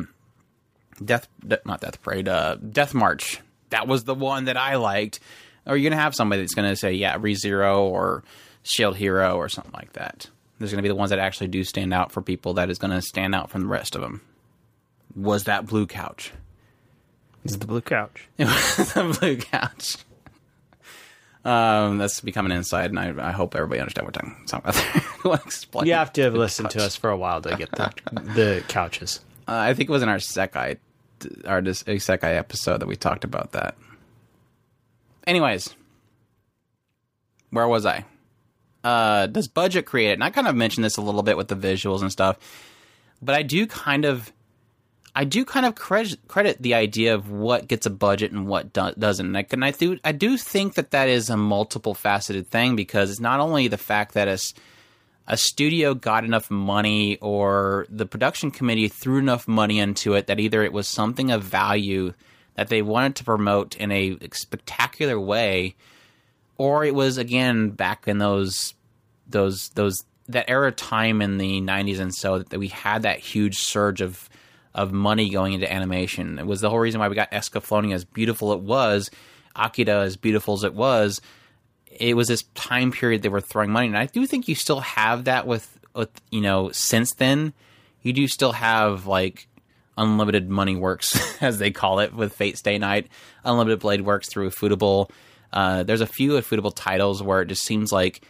[1.03, 3.39] Death, De- not Death Parade, uh, Death March.
[3.69, 5.19] That was the one that I liked.
[5.65, 8.23] Or you're gonna have somebody that's gonna say, yeah, ReZero or
[8.63, 10.29] Shield Hero or something like that.
[10.59, 12.55] There's gonna be the ones that actually do stand out for people.
[12.55, 14.21] That is gonna stand out from the rest of them.
[15.15, 16.31] Was that blue couch?
[17.44, 18.27] Is the blue couch.
[18.38, 19.98] It was the blue couch.
[21.45, 25.03] Um, that's becoming inside, and I, I hope everybody understands what I'm talking about.
[25.23, 25.88] There.
[25.88, 27.91] You have to have listened to us for a while to get the
[28.35, 29.19] the couches.
[29.48, 30.77] Uh, I think it was in our Sekai,
[31.45, 33.76] our Sekai episode that we talked about that.
[35.27, 35.76] Anyways,
[37.49, 38.06] where was I?
[38.84, 40.14] Uh, does budget create it?
[40.14, 42.38] And I kind of mentioned this a little bit with the visuals and stuff,
[43.22, 44.31] but I do kind of,
[45.15, 48.73] I do kind of credit, credit the idea of what gets a budget and what
[48.73, 49.27] do- doesn't.
[49.27, 52.76] And I, and I do, I do think that that is a multiple faceted thing
[52.76, 54.53] because it's not only the fact that it's
[55.27, 60.40] a studio got enough money or the production committee threw enough money into it that
[60.40, 62.14] either it was something of value
[62.56, 65.76] that they wanted to promote in a spectacular way
[66.57, 68.73] or it was again back in those
[69.27, 73.57] those those that era time in the 90s and so that we had that huge
[73.60, 74.30] surge of
[74.75, 76.39] of money going into animation.
[76.39, 79.11] It was the whole reason why we got escaflowne as beautiful it was
[79.55, 81.21] Akira as beautiful as it was
[81.99, 83.87] it was this time period they were throwing money.
[83.87, 87.53] And i do think you still have that with with you know since then
[88.01, 89.47] you do still have like
[89.97, 93.07] unlimited money works as they call it with fate stay night.
[93.43, 95.09] Unlimited blade works through ufotable.
[95.51, 98.25] Uh, there's a few ufotable titles where it just seems like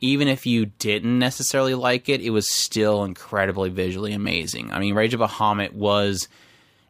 [0.00, 4.94] even if you didn't necessarily like it it was still incredibly visually amazing i mean
[4.94, 6.28] rage of bahamut was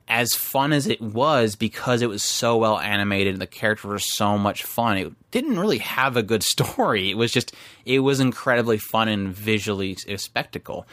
[0.08, 3.98] as fun as it was because it was so well animated and the characters were
[3.98, 4.96] so much fun.
[4.96, 7.10] It didn't really have a good story.
[7.10, 7.54] It was just
[7.84, 10.86] it was incredibly fun and visually a spectacle.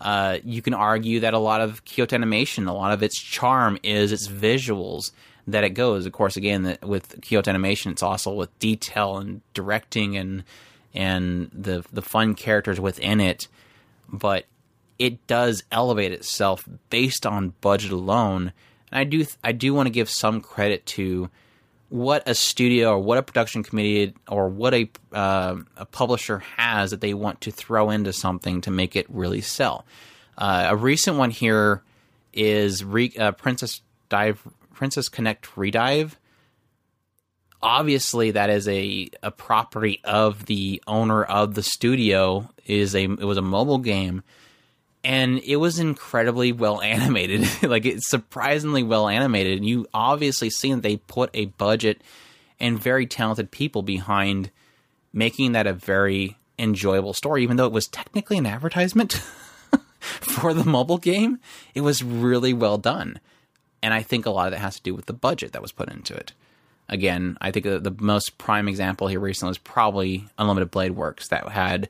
[0.00, 3.78] Uh, you can argue that a lot of Kyoto Animation, a lot of its charm
[3.82, 5.10] is its visuals
[5.48, 6.06] that it goes.
[6.06, 10.44] Of course, again with Kyoto Animation, it's also with detail and directing and
[10.98, 13.48] and the the fun characters within it.
[14.12, 14.44] But
[14.98, 18.52] it does elevate itself based on budget alone.
[18.90, 21.30] And I do I do want to give some credit to
[21.88, 26.90] what a studio or what a production committee or what a uh, a publisher has
[26.90, 29.86] that they want to throw into something to make it really sell.
[30.36, 31.82] Uh, a recent one here
[32.32, 34.42] is Re- uh, Princess Dive
[34.74, 36.14] Princess Connect Redive.
[37.60, 42.48] Obviously, that is a, a property of the owner of the studio.
[42.66, 44.22] is a it was a mobile game
[45.04, 47.46] and it was incredibly well animated.
[47.62, 52.02] like it's surprisingly well animated, and you obviously see that they put a budget
[52.60, 54.50] and very talented people behind
[55.12, 57.42] making that a very enjoyable story.
[57.42, 59.12] Even though it was technically an advertisement
[60.00, 61.38] for the mobile game,
[61.74, 63.20] it was really well done,
[63.82, 65.72] and I think a lot of that has to do with the budget that was
[65.72, 66.32] put into it.
[66.88, 71.28] Again, I think the, the most prime example here recently was probably Unlimited Blade Works
[71.28, 71.88] that had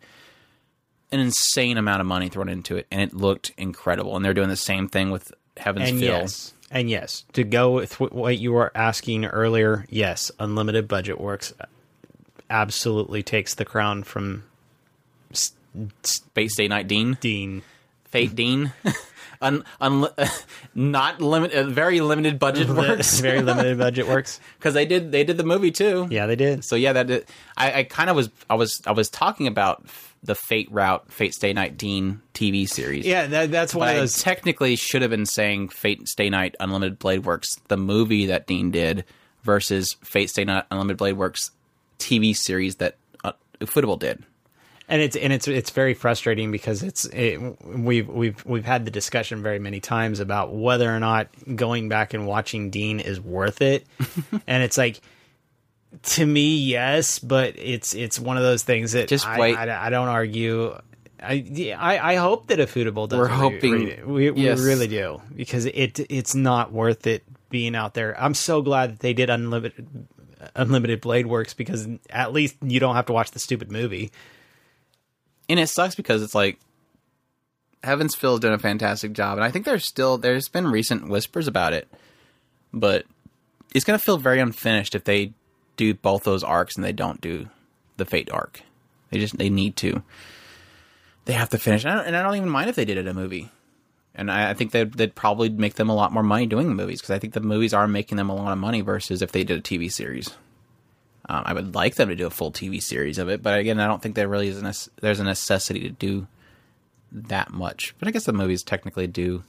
[1.12, 4.16] an insane amount of money thrown into it, and it looked incredible.
[4.16, 6.08] And they're doing the same thing with Heaven's And Feel.
[6.08, 11.54] yes, and yes, to go with what you were asking earlier, yes, unlimited budget works
[12.50, 14.42] absolutely takes the crown from
[16.34, 17.62] Fate Stay Night Deen, Deen.
[18.06, 18.72] Fate Deen,
[19.40, 20.08] un, un,
[20.74, 24.40] not limit, uh, very limited budget works Very limited budget works.
[24.58, 26.06] because they did they did the movie too.
[26.10, 26.64] Yeah, they did.
[26.64, 29.86] So yeah, that did, I, I kind of was I was I was talking about
[30.22, 33.06] the Fate route Fate Stay Night Deen TV series.
[33.06, 34.20] Yeah, that, that's one But of I those.
[34.20, 38.70] technically should have been saying Fate Stay Night Unlimited Blade Works, the movie that Deen
[38.72, 39.04] did,
[39.44, 41.52] versus Fate Stay Night Unlimited Blade Works
[42.00, 44.24] TV series that uh, ufotable did.
[44.88, 48.90] And it's and it's it's very frustrating because it's it, we've we've we've had the
[48.90, 53.60] discussion very many times about whether or not going back and watching Deen is worth
[53.60, 53.86] it,
[54.46, 55.02] and it's like
[56.02, 59.56] to me yes, but it's it's one of those things that Just I, wait.
[59.56, 60.78] I, I don't argue.
[61.20, 63.18] I, I I hope that a ufotable does.
[63.18, 64.60] We're hoping- re- we, we yes.
[64.60, 68.18] really do because it it's not worth it being out there.
[68.20, 70.06] I'm so glad that they did unlimited
[70.54, 74.12] unlimited blade works because at least you don't have to watch the stupid movie.
[75.48, 76.58] And it sucks because it's like
[77.82, 81.46] Heaven's Feel's doing a fantastic job, and I think there's still there's been recent whispers
[81.46, 81.88] about it
[82.72, 83.06] but
[83.74, 85.32] it's gonna feel very unfinished if they
[85.76, 87.48] do both those arcs and they don't do
[87.96, 88.62] the Fate arc.
[89.10, 90.02] They just they need to.
[91.24, 92.96] They have to finish, and I don't, and I don't even mind if they did
[92.96, 93.50] it a movie.
[94.14, 96.74] And I, I think that they'd probably make them a lot more money doing the
[96.74, 99.32] movies because I think the movies are making them a lot of money versus if
[99.32, 100.30] they did a TV series.
[101.28, 103.78] Um, I would like them to do a full TV series of it, but again,
[103.80, 106.26] I don't think there really is a there's a necessity to do
[107.12, 107.94] that much.
[107.98, 109.42] But I guess the movies technically do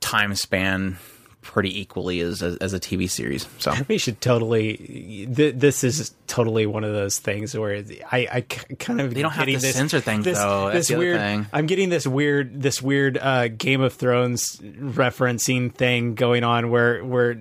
[0.00, 0.98] time span
[1.44, 3.46] pretty equally as a, as a TV series.
[3.58, 5.28] So We should totally.
[5.32, 9.30] Th- this is totally one of those things where I, I kind of They don't
[9.30, 10.70] have to this, censor things, this, though.
[10.72, 11.18] This weird.
[11.18, 11.46] thing.
[11.52, 17.04] I'm getting this weird, this weird uh, Game of Thrones referencing thing going on where
[17.04, 17.38] where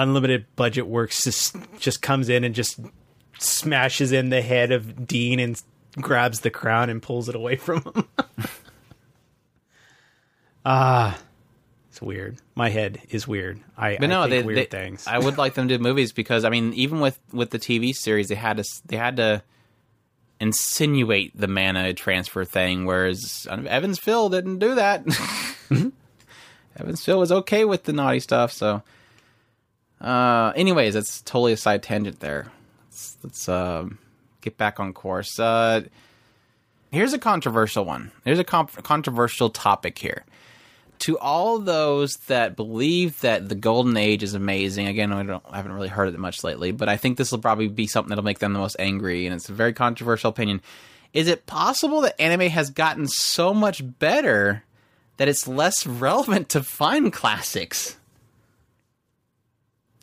[0.00, 2.80] unlimited budget works just just comes in and just
[3.38, 5.60] smashes in the head of Deen and
[6.00, 8.04] grabs the crown and pulls it away from him.
[10.64, 11.18] Ah.
[11.90, 12.36] It's weird.
[12.54, 13.60] My head is weird.
[13.76, 15.06] I, But no, I think they, weird they- things.
[15.06, 17.92] I would like them to do movies because I mean, even with with the TV
[17.94, 19.42] series, they had to they had to
[20.40, 25.04] insinuate the mana transfer thing, whereas Heaven's Feel didn't do that.
[26.76, 28.52] Heaven's Feel was okay with the naughty stuff.
[28.52, 28.82] So,
[30.00, 32.50] uh, anyways, that's totally a side tangent there.
[32.86, 33.98] Let's, let's um,
[34.40, 35.38] get back on course.
[35.38, 35.82] Uh,
[36.90, 38.12] here's a controversial one.
[38.24, 40.24] Here's a comp- controversial topic here
[41.00, 45.56] to all those that believe that the golden age is amazing again I, don't, I
[45.56, 48.24] haven't really heard it much lately but i think this will probably be something that'll
[48.24, 50.60] make them the most angry and it's a very controversial opinion
[51.12, 54.64] is it possible that anime has gotten so much better
[55.16, 57.96] that it's less relevant to find classics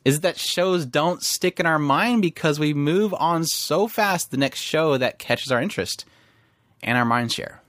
[0.05, 4.37] is that shows don't stick in our mind because we move on so fast the
[4.37, 6.05] next show that catches our interest
[6.81, 7.61] and our mind share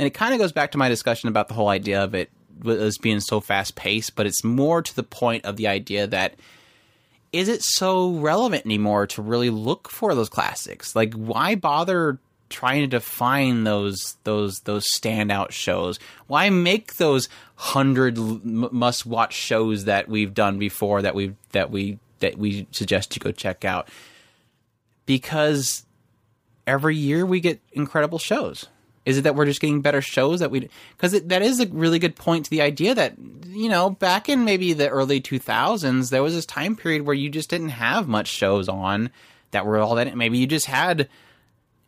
[0.00, 2.30] and it kind of goes back to my discussion about the whole idea of it
[2.66, 6.36] as being so fast paced, but it's more to the point of the idea that
[7.34, 10.96] is it so relevant anymore to really look for those classics?
[10.96, 12.18] Like, why bother
[12.50, 15.98] trying to define those those those standout shows?
[16.26, 21.98] Why make those hundred must watch shows that we've done before that we that we
[22.18, 23.88] that we suggest you go check out?
[25.06, 25.86] Because
[26.66, 28.66] every year we get incredible shows.
[29.06, 30.68] Is it that we're just getting better shows that we?
[30.96, 33.14] Because that is a really good point to the idea that
[33.46, 37.14] you know back in maybe the early two thousands there was this time period where
[37.14, 39.10] you just didn't have much shows on
[39.52, 40.14] that were all that.
[40.16, 41.08] Maybe you just had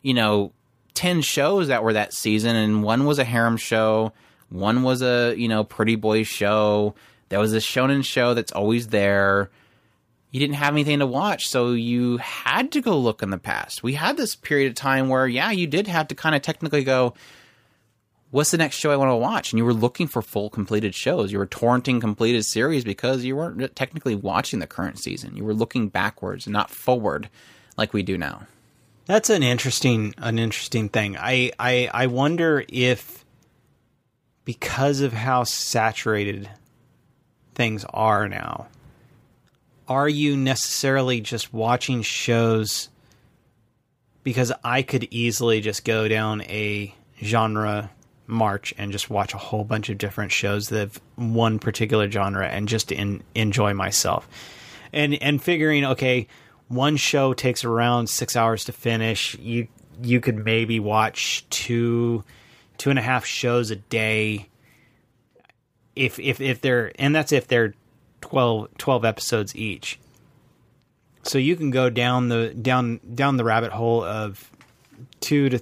[0.03, 0.51] you know
[0.93, 4.13] ten shows that were that season, and one was a harem show,
[4.49, 6.93] one was a you know pretty boy show.
[7.29, 9.49] There was a shonen show that's always there
[10.33, 13.83] you didn't have anything to watch, so you had to go look in the past.
[13.83, 16.83] We had this period of time where, yeah, you did have to kind of technically
[16.83, 17.13] go,
[18.31, 19.53] what's the next show I want to watch?
[19.53, 21.31] And you were looking for full completed shows.
[21.31, 25.37] You were torrenting completed series because you weren't technically watching the current season.
[25.37, 27.29] You were looking backwards not forward
[27.77, 28.47] like we do now.
[29.05, 31.17] That's an interesting an interesting thing.
[31.17, 33.25] I, I I wonder if
[34.45, 36.49] because of how saturated
[37.53, 38.67] things are now,
[39.87, 42.89] are you necessarily just watching shows
[44.23, 47.91] because I could easily just go down a genre
[48.25, 52.47] march and just watch a whole bunch of different shows that have one particular genre
[52.47, 54.27] and just in, enjoy myself.
[54.91, 56.27] And and figuring okay,
[56.67, 59.37] one show takes around 6 hours to finish.
[59.39, 59.67] You
[60.01, 62.23] you could maybe watch two
[62.77, 64.49] two and a half shows a day
[65.95, 67.73] if if if they're and that's if they're
[68.21, 69.99] 12, 12 episodes each.
[71.23, 74.51] So you can go down the down down the rabbit hole of
[75.19, 75.59] two to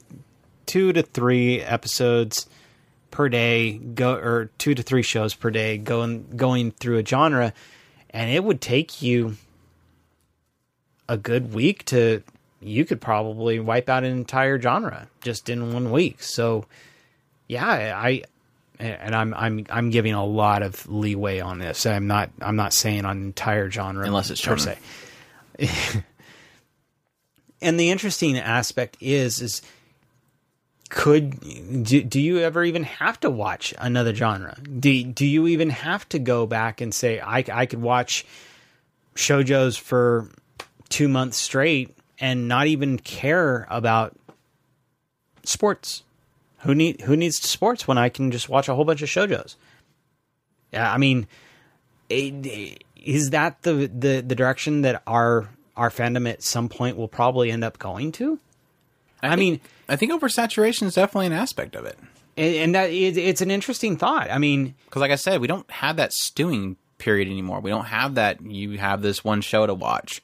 [0.65, 2.47] two to three episodes
[3.11, 7.53] per day, go or two to three shows per day, going going through a genre,
[8.09, 9.37] and it would take you
[11.11, 12.23] a good week to
[12.61, 16.23] you could probably wipe out an entire genre just in one week.
[16.23, 16.65] So
[17.49, 18.23] yeah, I
[18.79, 21.85] and I'm I'm I'm giving a lot of leeway on this.
[21.85, 24.77] I'm not I'm not saying on entire genre Unless it's per se.
[27.61, 29.61] and the interesting aspect is is
[30.89, 31.39] could
[31.83, 34.57] do, do you ever even have to watch another genre?
[34.61, 38.25] Do do you even have to go back and say I I could watch
[39.15, 40.29] shojos for
[40.91, 44.15] 2 months straight and not even care about
[45.43, 46.03] sports?
[46.59, 49.55] Who need who needs sports when I can just watch a whole bunch of shojos?
[50.71, 51.27] Yeah, I mean,
[52.09, 57.51] is that the, the the direction that our our fandom at some point will probably
[57.51, 58.39] end up going to?
[59.23, 61.97] I, think- mean, I think oversaturation is definitely an aspect of it.
[62.37, 64.29] and, and that it, it's an interesting thought.
[64.31, 67.59] I mean, Because, like I said, we don't have that stewing period anymore.
[67.61, 68.41] We don't have that.
[68.41, 70.21] You have this one show to watch.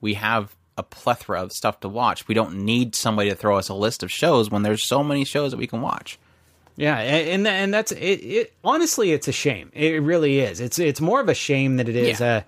[0.00, 2.28] We have a plethora of stuff to watch.
[2.28, 5.24] We don't need somebody to throw us a list of shows when there's so many
[5.24, 6.18] shows that we can watch.
[6.76, 8.52] Yeah, and and that's it, it.
[8.62, 9.70] Honestly, it's a shame.
[9.74, 10.60] It really is.
[10.60, 12.42] It's it's more of a shame that it is Yeah.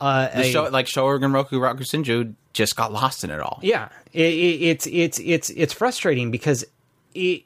[0.00, 3.38] a, a, The a show like Showa Genroku Rakugo Shinju just got lost in it
[3.38, 3.60] all.
[3.62, 3.88] yeah.
[4.12, 6.64] It, it, it's it's it's it's frustrating because
[7.14, 7.44] it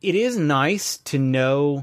[0.00, 1.82] it is nice to know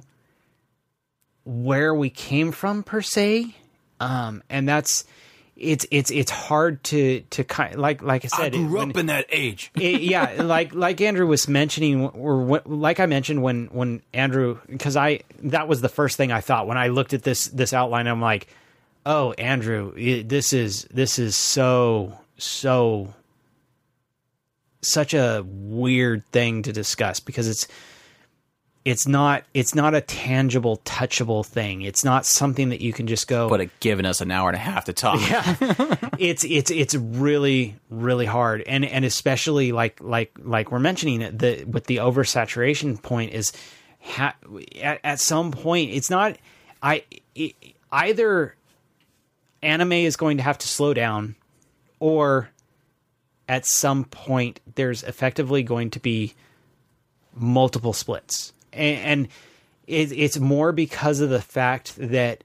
[1.44, 3.56] where we came from per se,
[4.00, 5.04] um, and that's
[5.62, 8.56] it's it's it's hard to to kind like like I said.
[8.56, 9.72] I when- up in that age.
[9.80, 14.58] it- yeah, like like Andrew was mentioning, or what, like I mentioned when when Andrew,
[14.68, 17.74] because I that was the first thing I thought when I looked at this this
[17.74, 18.08] outline.
[18.08, 18.48] I'm like,
[19.06, 23.14] oh, Andrew, it, this is this is so so
[24.82, 27.68] such a weird thing to discuss because it's
[28.84, 31.84] it's not it's not a tangible touchable thing.
[31.84, 34.56] It's not something that you can just go But it given us an hour and
[34.56, 35.20] a half to talk.
[35.30, 35.96] yeah.
[36.20, 38.64] It's it's it's really really hard.
[38.66, 43.52] And and especially like like like we're mentioning it the with the oversaturation point is
[44.02, 44.36] ha,
[44.82, 46.38] at, at some point it's not
[46.82, 47.04] i
[47.36, 47.54] it,
[47.92, 48.56] either
[49.62, 51.36] anime is going to have to slow down
[52.00, 52.50] or
[53.48, 56.34] at some point there's effectively going to be
[57.36, 59.28] multiple splits and, and
[59.88, 62.44] it, it's more because of the fact that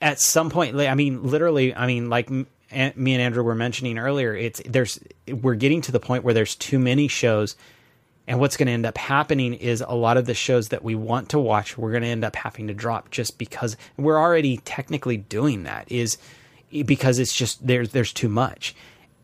[0.00, 4.34] at some point i mean literally i mean like me and andrew were mentioning earlier
[4.34, 5.00] it's there's
[5.32, 7.56] we're getting to the point where there's too many shows.
[8.28, 10.96] And what's going to end up happening is a lot of the shows that we
[10.96, 14.56] want to watch we're going to end up having to drop just because we're already
[14.58, 16.18] technically doing that is
[16.84, 18.74] because it's just there's there's too much.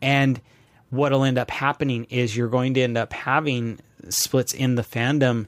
[0.01, 0.39] And
[0.93, 3.79] what'll end up happening is you're going to end up having
[4.09, 5.47] splits in the fandom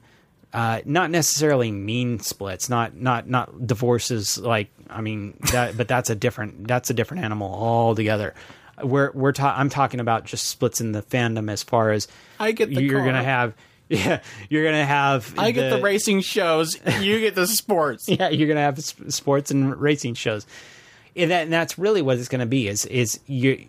[0.53, 4.37] uh, not necessarily mean splits, not not not divorces.
[4.37, 8.33] Like I mean, that but that's a different that's a different animal altogether.
[8.81, 12.07] We're we're ta- I'm talking about just splits in the fandom as far as
[12.39, 13.05] I get the you're car.
[13.05, 13.53] gonna have
[13.89, 16.77] yeah you're gonna have I get the racing shows.
[17.01, 18.07] You get the sports.
[18.07, 20.47] yeah you're gonna have s- sports and racing shows
[21.15, 23.65] and, that, and that's really what it's going to be is is you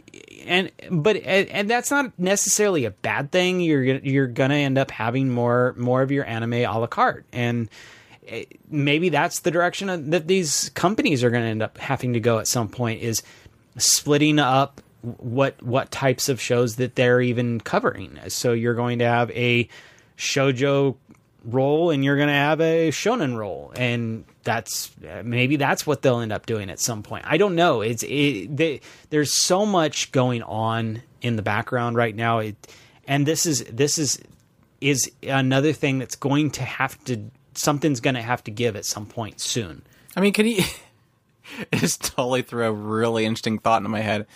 [0.47, 3.60] and but and, and that's not necessarily a bad thing.
[3.60, 7.24] You're you're going to end up having more more of your anime a la carte.
[7.32, 7.68] And
[8.28, 12.20] eh, maybe that's the direction that these companies are going to end up having to
[12.20, 13.23] go at some point is
[13.77, 18.18] splitting up what what types of shows that they're even covering.
[18.28, 19.68] So you're going to have a
[20.16, 20.97] shojo
[21.47, 24.90] role and you're going to have a shonen role and that's
[25.23, 28.55] maybe that's what they'll end up doing at some point i don't know it's it,
[28.56, 32.56] they, there's so much going on in the background right now it,
[33.06, 34.20] and this is this is
[34.81, 38.85] is another thing that's going to have to something's going to have to give at
[38.85, 39.82] some point soon
[40.16, 40.64] I mean, can you?
[41.73, 44.27] it just totally threw a really interesting thought into my head.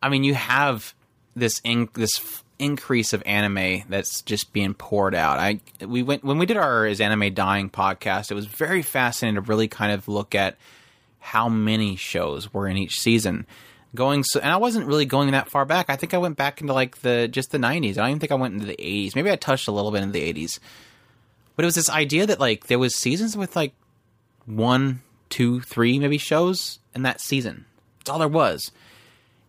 [0.00, 0.94] I mean, you have
[1.34, 5.38] this in, this increase of anime that's just being poured out.
[5.38, 8.30] I we went when we did our is anime dying podcast.
[8.30, 10.56] It was very fascinating to really kind of look at
[11.18, 13.46] how many shows were in each season.
[13.94, 15.88] Going so, and I wasn't really going that far back.
[15.88, 17.92] I think I went back into like the just the '90s.
[17.92, 19.14] I don't even think I went into the '80s.
[19.14, 20.58] Maybe I touched a little bit in the '80s.
[21.54, 23.72] But it was this idea that like there was seasons with like
[24.44, 27.64] one, two, three maybe shows in that season.
[27.98, 28.70] That's all there was.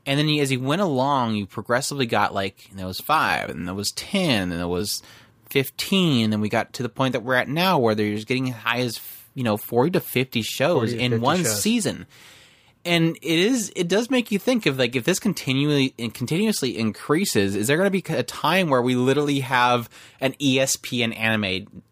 [0.08, 3.68] And then you, as you went along, you progressively got like there was five, and
[3.68, 5.04] there was ten, and there was
[5.50, 8.28] fifteen, and then we got to the point that we're at now, where they're just
[8.28, 9.00] getting as high as
[9.36, 11.62] you know forty to fifty shows to in 50 one shows.
[11.62, 12.08] season.
[12.86, 16.78] And it is it does make you think of like if this continually and continuously
[16.78, 19.90] increases, is there going to be a time where we literally have
[20.22, 21.84] an ESPN anime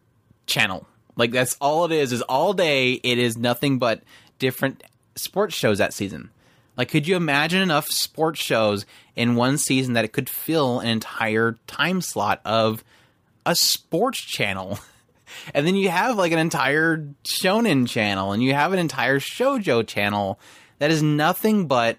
[0.48, 0.88] channel.
[1.18, 2.14] Like that's all it is.
[2.14, 4.04] Is all day it is nothing but
[4.40, 4.84] different
[5.16, 6.30] sports shows that season.
[6.78, 8.86] Like, could you imagine enough sports shows
[9.16, 12.84] in one season that it could fill an entire time slot of
[13.46, 14.80] a sports channel?
[15.54, 19.86] And then you have like an entire shonen channel, and you have an entire shojo
[19.86, 20.40] channel
[20.80, 21.98] that is nothing but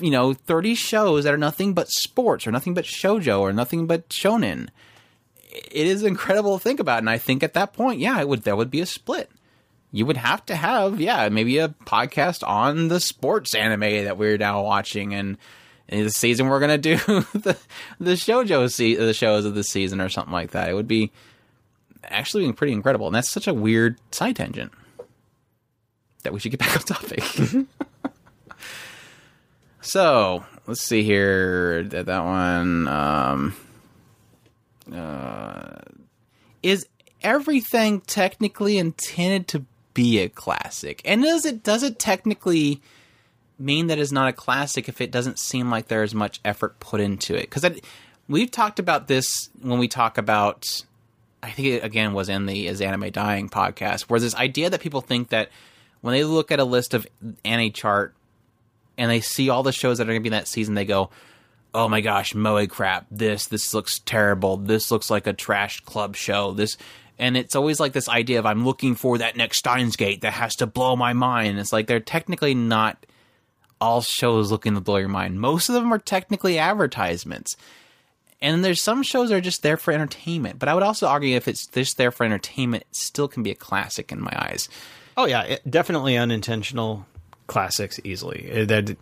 [0.00, 3.86] you know 30 shows that are nothing but sports or nothing but shojo or nothing
[3.86, 4.68] but shonen
[5.50, 6.98] it is incredible to think about.
[6.98, 9.30] And I think at that point, yeah, it would there would be a split.
[9.92, 14.38] You would have to have, yeah, maybe a podcast on the sports anime that we're
[14.38, 15.36] now watching, and
[15.88, 17.58] in the season we're gonna do the
[17.98, 20.68] the shojo se- the shows of the season or something like that.
[20.68, 21.10] It would be
[22.04, 24.72] actually being pretty incredible, and that's such a weird side tangent
[26.22, 27.24] that we should get back on topic.
[29.80, 31.82] so let's see here.
[31.84, 32.86] That that one.
[32.86, 33.56] Um,
[36.62, 36.86] is
[37.22, 39.64] everything technically intended to
[40.00, 41.02] be a classic.
[41.04, 42.80] And does it does it technically
[43.58, 47.02] mean that it's not a classic if it doesn't seem like there's much effort put
[47.02, 47.50] into it?
[47.50, 47.66] Because
[48.26, 50.84] we've talked about this when we talk about.
[51.42, 54.80] I think it again was in the Is Anime Dying podcast, where this idea that
[54.80, 55.50] people think that
[56.00, 57.06] when they look at a list of
[57.44, 58.12] AniChart
[58.96, 60.86] and they see all the shows that are going to be in that season, they
[60.86, 61.10] go,
[61.74, 63.04] "Oh my gosh, Moe crap!
[63.10, 64.56] This this looks terrible.
[64.56, 66.52] This looks like a trash club show.
[66.52, 66.78] This."
[67.20, 70.32] And it's always like this idea of I'm looking for that next Steins Gate that
[70.32, 71.58] has to blow my mind.
[71.58, 73.04] It's like they're technically not
[73.78, 75.38] all shows looking to blow your mind.
[75.38, 77.56] Most of them are technically advertisements.
[78.40, 80.58] And there's some shows that are just there for entertainment.
[80.58, 83.50] But I would also argue if it's just there for entertainment, it still can be
[83.50, 84.70] a classic in my eyes.
[85.14, 87.06] Oh yeah, it, definitely unintentional
[87.48, 88.50] classics easily.
[88.50, 88.96] Uh, That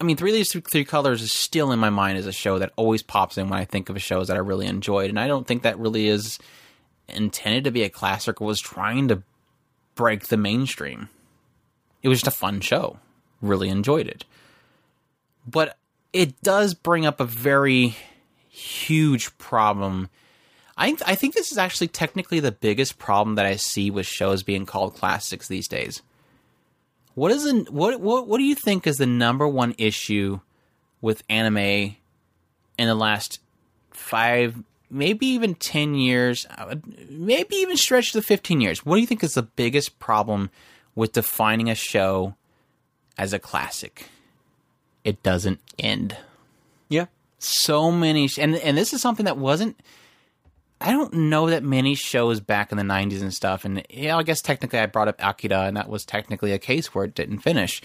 [0.00, 2.72] I mean, Three Leaves Three Colors is still in my mind as a show that
[2.76, 5.46] always pops in when I think of shows that I really enjoyed, and I don't
[5.46, 6.38] think that really is
[7.08, 9.22] intended to be a classic was trying to
[9.94, 11.08] break the mainstream.
[12.02, 12.98] It was just a fun show.
[13.40, 14.24] Really enjoyed it.
[15.46, 15.76] But
[16.12, 17.96] it does bring up a very
[18.48, 20.08] huge problem.
[20.76, 24.42] I I think this is actually technically the biggest problem that I see with shows
[24.42, 26.02] being called classics these days.
[27.14, 30.40] What is the what what what do you think is the number one issue
[31.00, 31.96] with anime in
[32.78, 33.40] the last
[33.90, 34.62] five,
[34.94, 36.76] maybe even ten years, uh,
[37.10, 38.86] maybe even stretch to fifteen years?
[38.86, 40.50] What do you think is the biggest problem
[40.94, 42.34] with defining a show
[43.18, 44.06] as a classic?
[45.04, 46.16] It doesn't end.
[46.88, 47.06] yeah,
[47.38, 49.78] So many, and and this is something that wasn't.
[50.80, 54.22] I don't know that many shows back in the '90s and stuff, and yeah, I
[54.22, 57.38] guess technically I brought up Akira, and that was technically a case where it didn't
[57.40, 57.80] finish.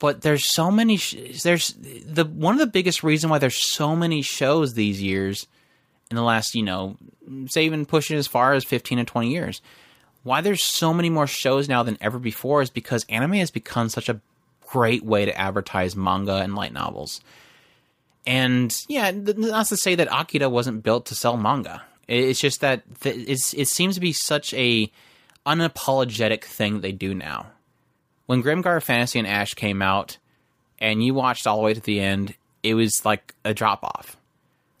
[0.00, 0.96] But there's so many.
[0.96, 5.46] Sh- there's the one of the biggest reason why there's so many shows these years,
[6.10, 6.96] in the last you know,
[7.46, 9.60] say even pushing as far as 15 and 20 years.
[10.22, 13.88] Why there's so many more shows now than ever before is because anime has become
[13.88, 14.20] such a
[14.66, 17.20] great way to advertise manga and light novels.
[18.26, 21.82] And yeah, not to say that Akira wasn't built to sell manga.
[22.08, 24.90] It's just that th- it's, it seems to be such a
[25.46, 27.46] unapologetic thing they do now.
[28.26, 30.16] When Grimgar Fantasy and Ash came out,
[30.78, 34.16] and you watched all the way to the end, it was like a drop off.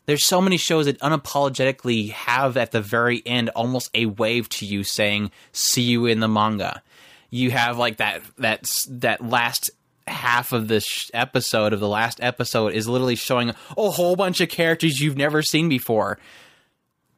[0.06, 4.66] There's so many shows that unapologetically have at the very end almost a wave to
[4.66, 6.82] you saying "See you in the manga."
[7.30, 9.70] You have like that that that last
[10.06, 14.40] half of this sh- episode of the last episode is literally showing a whole bunch
[14.40, 16.18] of characters you've never seen before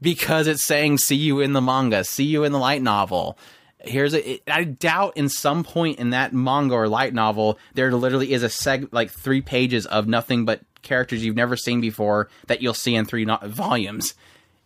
[0.00, 3.36] because it's saying "See you in the manga," "See you in the light novel."
[3.80, 4.32] Here's a.
[4.34, 8.42] It, I doubt in some point in that manga or light novel there literally is
[8.42, 12.74] a seg like three pages of nothing but characters you've never seen before that you'll
[12.74, 14.14] see in three volumes.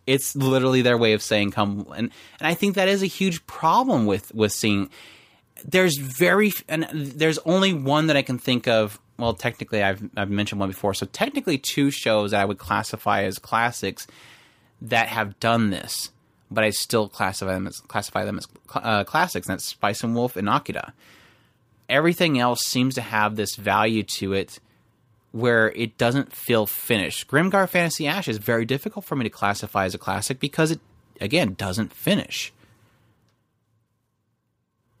[0.07, 3.45] It's literally their way of saying "come," and and I think that is a huge
[3.45, 4.89] problem with with seeing.
[5.63, 8.99] There's very and there's only one that I can think of.
[9.17, 13.23] Well, technically, I've I've mentioned one before, so technically two shows that I would classify
[13.23, 14.07] as classics
[14.81, 16.09] that have done this,
[16.49, 19.47] but I still classify them as classify them as uh, classics.
[19.47, 20.93] And that's Spice and Wolf and Akira.
[21.87, 24.59] Everything else seems to have this value to it
[25.31, 27.27] where it doesn't feel finished.
[27.27, 30.79] Grimgar Fantasy Ash is very difficult for me to classify as a classic because it
[31.21, 32.51] again doesn't finish.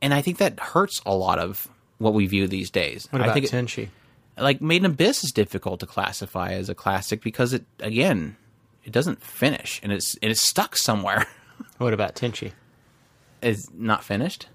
[0.01, 1.67] And I think that hurts a lot of
[1.97, 3.07] what we view these days.
[3.11, 3.51] what I about think it-
[4.37, 8.37] like Made in Abyss is difficult to classify as a classic because it again
[8.83, 11.25] it doesn't finish and it's and it's stuck somewhere.
[11.77, 12.53] What about Tenchi?
[13.43, 14.47] Is not finished.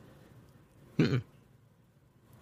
[0.98, 1.22] Mm-mm.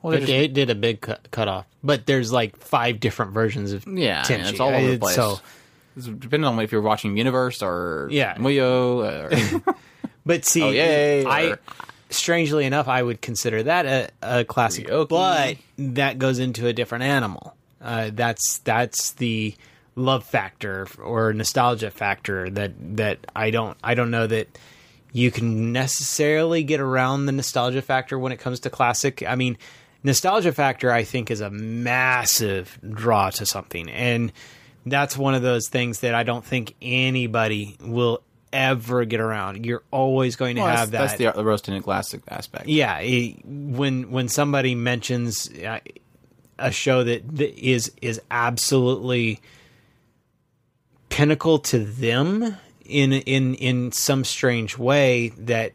[0.04, 3.00] Well, It, they're just- it did a big cut, cut off, but there's like five
[3.00, 4.50] different versions of yeah, Tenchi.
[4.50, 5.14] it's all over the place.
[5.16, 5.40] So,
[5.96, 8.36] It's depending on if you're watching Universe or Yeah.
[8.36, 9.62] Muyo.
[9.66, 9.74] Or,
[10.26, 11.60] but see, Oh, yay, I or-
[12.10, 14.10] strangely enough, I would consider that a,
[14.40, 15.08] a classic, Ryoki.
[15.08, 17.56] but that goes into a different animal.
[17.80, 19.54] Uh, that's that's the
[19.96, 24.48] love factor or nostalgia factor that that I don't I don't know that
[25.12, 29.22] you can necessarily get around the nostalgia factor when it comes to classic.
[29.26, 29.56] I mean,
[30.04, 34.32] nostalgia factor I think is a massive draw to something and
[34.86, 38.22] that's one of those things that I don't think anybody will
[38.52, 39.64] ever get around.
[39.66, 41.18] You're always going to Well, have that's, that.
[41.18, 42.68] that's the, the roast in a classic aspect.
[42.68, 45.80] Yeah, it, when when somebody mentions uh,
[46.58, 49.40] a show that, that is is absolutely
[51.08, 55.72] pinnacle to them in in in some strange way that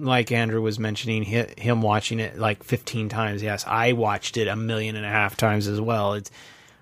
[0.00, 3.42] like Andrew was mentioning hi- him watching it like 15 times.
[3.42, 6.14] Yes, I watched it a million and a half times as well.
[6.14, 6.30] It's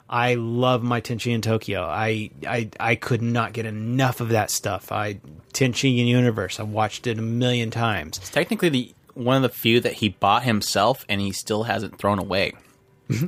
[0.09, 1.83] I love my Tenchi in Tokyo.
[1.83, 4.91] I, I I could not get enough of that stuff.
[4.91, 5.21] I
[5.53, 6.59] Tenchi in Universe.
[6.59, 8.19] I've watched it a million times.
[8.19, 11.99] It's technically the one of the few that he bought himself and he still hasn't
[11.99, 12.53] thrown away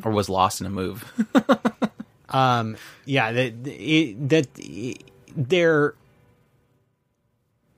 [0.05, 1.05] or was lost in a move.
[2.29, 2.77] um
[3.07, 5.03] yeah that it, that it,
[5.37, 5.95] they're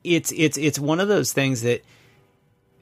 [0.05, 1.83] it's it's it's one of those things that,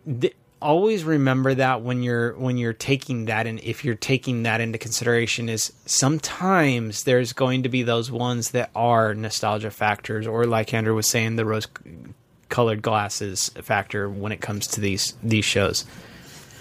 [0.06, 4.60] that always remember that when you're when you're taking that and if you're taking that
[4.60, 10.44] into consideration is sometimes there's going to be those ones that are nostalgia factors or
[10.44, 11.66] like Andrew was saying the rose
[12.50, 15.86] colored glasses factor when it comes to these these shows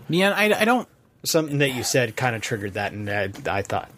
[0.09, 0.87] yeah, I, I don't.
[1.23, 3.91] something that you said kind of triggered that and I, I thought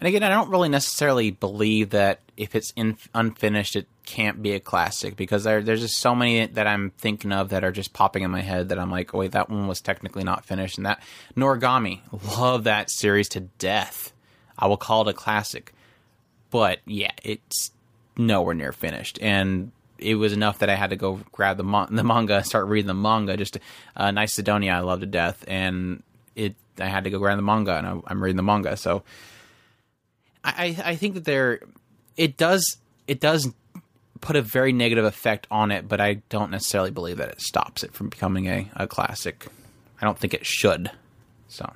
[0.00, 4.52] And again, I don't really necessarily believe that if it's in, unfinished, it can't be
[4.52, 7.92] a classic because there, there's just so many that I'm thinking of that are just
[7.92, 10.76] popping in my head that I'm like, oh, wait, that one was technically not finished.
[10.76, 11.02] And that
[11.36, 12.00] Noragami,
[12.38, 14.12] love that series to death.
[14.58, 15.72] I will call it a classic,
[16.50, 17.70] but yeah, it's
[18.16, 19.18] nowhere near finished.
[19.20, 22.86] And it was enough that I had to go grab the, the manga, start reading
[22.86, 23.36] the manga.
[23.36, 23.58] Just
[23.96, 26.02] uh, Nice Sidonia, I love to death, and
[26.34, 26.54] it.
[26.78, 28.76] I had to go grab the manga, and I, I'm reading the manga.
[28.76, 29.02] So
[30.44, 31.60] I, I think that there
[32.16, 33.52] it does it does
[34.20, 37.84] put a very negative effect on it, but I don't necessarily believe that it stops
[37.84, 39.46] it from becoming a, a classic.
[40.00, 40.90] I don't think it should.
[41.48, 41.72] So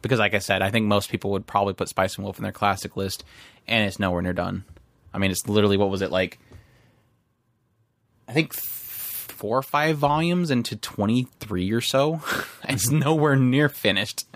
[0.00, 2.42] because like I said, I think most people would probably put Spice and Wolf in
[2.42, 3.24] their classic list,
[3.68, 4.64] and it's nowhere near done.
[5.14, 6.38] I mean, it's literally what was it like?
[8.28, 12.22] I think four or five volumes into twenty three or so.
[12.68, 14.26] it's nowhere near finished.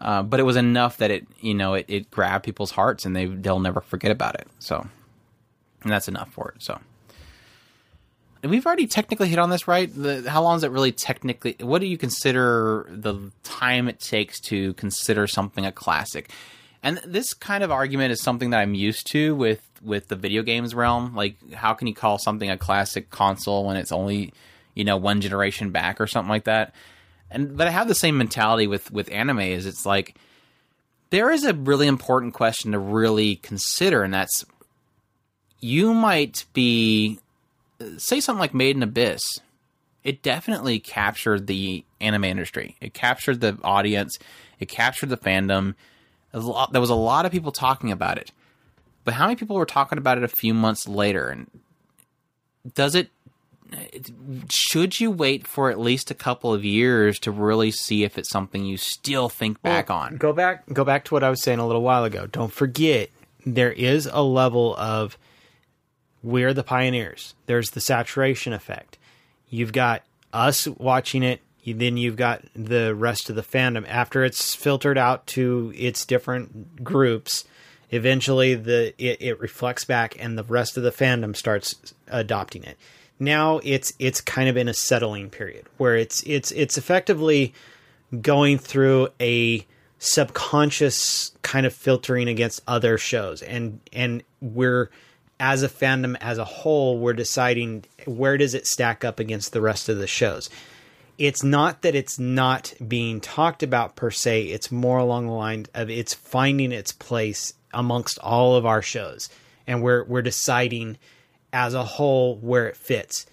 [0.00, 3.14] Uh, but it was enough that it you know it, it grabbed people's hearts and
[3.14, 4.48] they they'll never forget about it.
[4.58, 4.86] So,
[5.82, 6.62] and that's enough for it.
[6.62, 6.80] So,
[8.42, 9.90] And we've already technically hit on this, right?
[9.94, 11.56] The, how long is it really technically?
[11.60, 16.30] What do you consider the time it takes to consider something a classic?
[16.82, 20.42] And this kind of argument is something that I'm used to with with the video
[20.42, 21.14] games realm.
[21.14, 24.32] Like, how can you call something a classic console when it's only
[24.74, 26.74] you know one generation back or something like that?
[27.30, 30.16] And but I have the same mentality with with anime is it's like
[31.10, 34.44] there is a really important question to really consider and that's
[35.60, 37.18] you might be
[37.98, 39.22] say something like Made in Abyss.
[40.02, 42.76] It definitely captured the anime industry.
[42.80, 44.18] It captured the audience.
[44.58, 45.74] It captured the fandom.
[46.32, 48.32] Lot- there was a lot of people talking about it.
[49.04, 51.28] But how many people were talking about it a few months later?
[51.28, 51.50] And
[52.74, 53.10] does it
[54.48, 58.30] should you wait for at least a couple of years to really see if it's
[58.30, 60.16] something you still think back on?
[60.16, 62.26] Go back go back to what I was saying a little while ago.
[62.26, 63.10] Don't forget
[63.46, 65.16] there is a level of
[66.22, 67.34] we're the pioneers.
[67.46, 68.98] There's the saturation effect.
[69.48, 70.02] You've got
[70.32, 74.98] us watching it, you- then you've got the rest of the fandom after it's filtered
[74.98, 77.44] out to its different groups.
[77.92, 82.76] Eventually, the it, it reflects back, and the rest of the fandom starts adopting it.
[83.20, 87.52] Now it's it's kind of in a settling period where it's it's it's effectively
[88.20, 89.64] going through a
[89.98, 93.42] subconscious kind of filtering against other shows.
[93.42, 94.90] And and we're
[95.38, 99.60] as a fandom as a whole we're deciding where does it stack up against the
[99.60, 100.48] rest of the shows.
[101.18, 104.44] It's not that it's not being talked about per se.
[104.44, 109.28] It's more along the line of it's finding its place amongst all of our shows.
[109.66, 110.96] And we're we're deciding
[111.52, 113.26] as a whole where it fits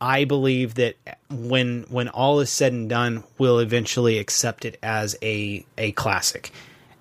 [0.00, 0.96] I believe that
[1.28, 6.52] when when all is said and done, we'll eventually accept it as a a classic.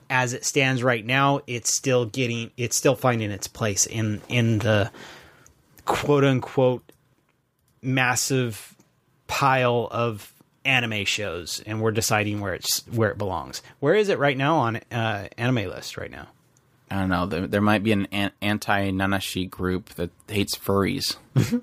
[0.09, 4.59] As it stands right now, it's still getting it's still finding its place in in
[4.59, 4.91] the
[5.85, 6.91] quote unquote
[7.81, 8.75] massive
[9.27, 10.33] pile of
[10.65, 13.61] anime shows, and we're deciding where it's where it belongs.
[13.79, 16.27] Where is it right now on uh, anime list right now?
[16.91, 17.26] I don't know.
[17.26, 21.18] There, there might be an, an anti Nanachi group that hates furries.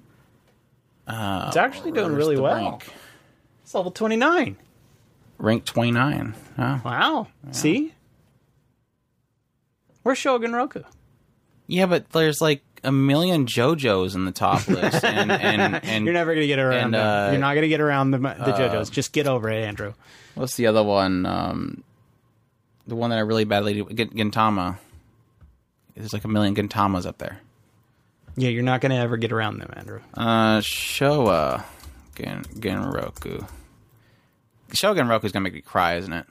[1.09, 2.55] It's actually doing really well.
[2.71, 2.87] Rank,
[3.63, 4.57] It's level twenty nine.
[5.39, 6.35] rank 29.
[6.59, 6.81] Oh.
[6.85, 7.29] Wow.
[7.53, 7.93] See,
[10.03, 10.85] where's Showa Genroku?
[11.69, 15.05] Yeah, but there's like a million JoJo's in the top list.
[15.05, 16.95] And, and, and You're never gonna get around.
[16.95, 18.91] and, uh, You're not gonna get around the the JoJos.
[18.91, 19.95] Just get over it, Andrew.
[20.35, 21.25] what's the other one?
[21.27, 21.85] Um,
[22.89, 24.79] the one that I really badly G- Gintama.
[25.97, 27.41] There's like a million Gintamas up there.
[28.37, 30.01] Yeah, you're not gonna ever get around them, Andrew.
[30.15, 31.65] Uh, Showa
[32.15, 33.49] Gen Genroku.
[34.73, 36.27] Showa Genroku is gonna make me cry, isn't it?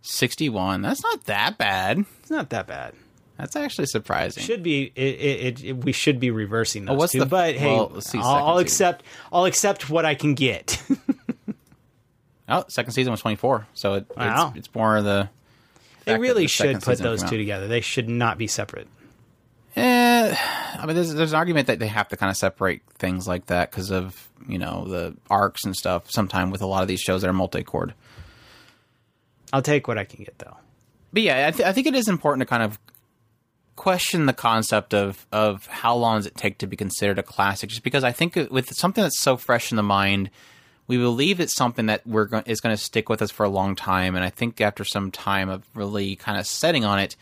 [0.00, 0.82] Sixty-one.
[0.82, 2.04] That's not that bad.
[2.20, 2.94] It's not that bad.
[3.36, 4.42] That's actually surprising.
[4.42, 7.20] Should be it, it, it, we should be reversing those Oh, what's two.
[7.20, 9.04] the- but hey, well, I'll, I'll accept.
[9.32, 10.82] I'll accept what I can get.
[12.48, 14.48] oh, second season was twenty-four, so it, Wow.
[14.56, 15.28] it's, it's more of the.
[16.04, 17.68] They really the should put those two together.
[17.68, 18.88] They should not be separate.
[19.74, 20.36] Eh,
[20.78, 23.46] I mean, there's, there's an argument that they have to kind of separate things like
[23.46, 26.10] that because of you know the arcs and stuff.
[26.10, 27.94] Sometime with a lot of these shows that are multi-cour.
[29.52, 30.56] I'll take what I can get though.
[31.12, 32.78] But yeah, I, th- I think it is important to kind of
[33.76, 37.70] question the concept of of how long does it take to be considered a classic?
[37.70, 40.30] Just because I think with something that's so fresh in the mind,
[40.86, 43.48] we believe it's something that we're go- is going to stick with us for a
[43.48, 44.14] long time.
[44.14, 47.16] And I think after some time of really kind of setting on it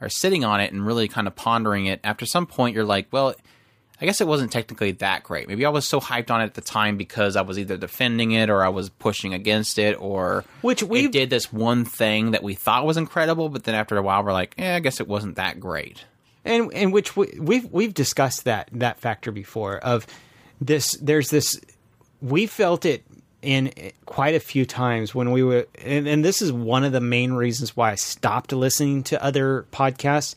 [0.00, 3.06] or sitting on it and really kind of pondering it, after some point you're like,
[3.10, 3.34] well.
[4.02, 5.46] I guess it wasn't technically that great.
[5.46, 8.30] Maybe I was so hyped on it at the time because I was either defending
[8.30, 12.42] it or I was pushing against it or Which we did this one thing that
[12.42, 15.06] we thought was incredible, but then after a while we're like, eh, I guess it
[15.06, 16.06] wasn't that great.
[16.46, 20.06] and and which we, we've we've discussed that that factor before of
[20.62, 21.60] this there's this
[22.20, 23.04] we felt it
[23.42, 23.72] in
[24.04, 27.32] quite a few times when we were and, and this is one of the main
[27.32, 30.34] reasons why I stopped listening to other podcasts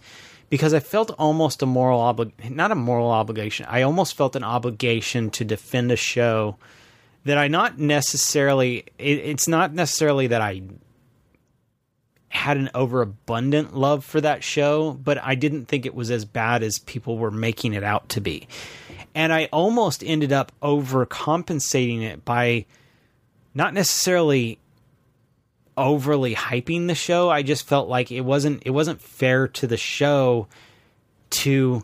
[0.50, 4.44] because I felt almost a moral obli- not a moral obligation I almost felt an
[4.44, 6.56] obligation to defend a show
[7.26, 10.62] that I not necessarily it, it's not necessarily that I
[12.34, 16.64] had an overabundant love for that show, but I didn't think it was as bad
[16.64, 18.48] as people were making it out to be.
[19.16, 22.66] And I almost ended up overcompensating it by
[23.54, 24.60] not necessarily
[25.78, 27.30] overly hyping the show.
[27.30, 30.48] I just felt like it wasn't it wasn't fair to the show
[31.32, 31.84] to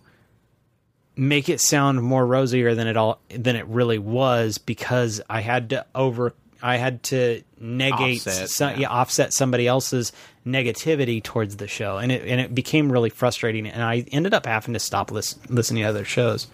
[1.16, 5.72] make it sound more rosier than it all than it really was because I had
[5.72, 8.80] to over I had to negate Offset, some, yeah.
[8.80, 10.12] yeah, offset somebody else's
[10.46, 14.46] negativity towards the show and it and it became really frustrating and I ended up
[14.46, 16.48] having to stop lis- listening to other shows.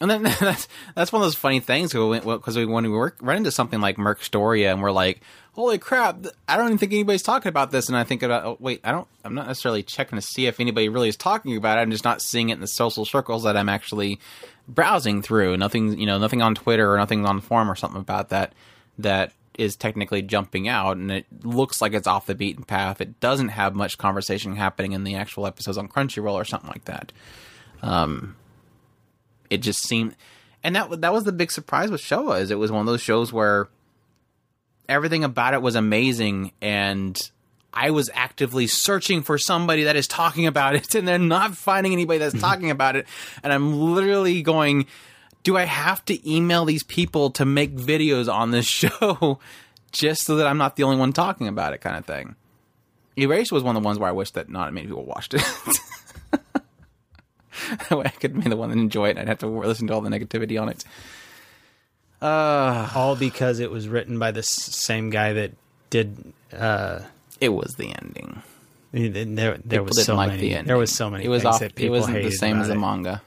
[0.00, 3.36] And then that's that's one of those funny things because we, when we work, run
[3.36, 5.20] into something like Merc Storia and we're like,
[5.52, 6.26] "Holy crap!
[6.46, 8.92] I don't even think anybody's talking about this." And I think about, oh, wait, I
[8.92, 9.08] don't.
[9.24, 11.82] I'm not necessarily checking to see if anybody really is talking about it.
[11.82, 14.20] I'm just not seeing it in the social circles that I'm actually
[14.68, 15.56] browsing through.
[15.56, 18.52] Nothing, you know, nothing on Twitter or nothing on the forum or something about that
[18.98, 23.00] that is technically jumping out, and it looks like it's off the beaten path.
[23.00, 26.84] It doesn't have much conversation happening in the actual episodes on Crunchyroll or something like
[26.84, 27.12] that
[27.82, 28.36] um,
[29.50, 30.14] it just seemed
[30.62, 33.00] and that that was the big surprise with Showa is it was one of those
[33.00, 33.68] shows where
[34.88, 37.18] everything about it was amazing and
[37.72, 41.92] I was actively searching for somebody that is talking about it and then not finding
[41.92, 43.06] anybody that's talking about it
[43.42, 44.86] and I'm literally going
[45.42, 49.38] do I have to email these people to make videos on this show
[49.92, 52.36] just so that I'm not the only one talking about it kind of thing.
[53.16, 55.42] Erased was one of the ones where I wish that not many people watched it.
[57.88, 59.18] that way I could be the one that enjoy it.
[59.18, 60.84] I'd have to listen to all the negativity on it.
[62.20, 65.52] All because it was written by the same guy that
[65.90, 67.00] did uh
[67.40, 68.42] It was the ending.
[68.92, 71.62] there there was so like many the there was so many It was off.
[71.62, 73.22] It wasn't the same as the manga.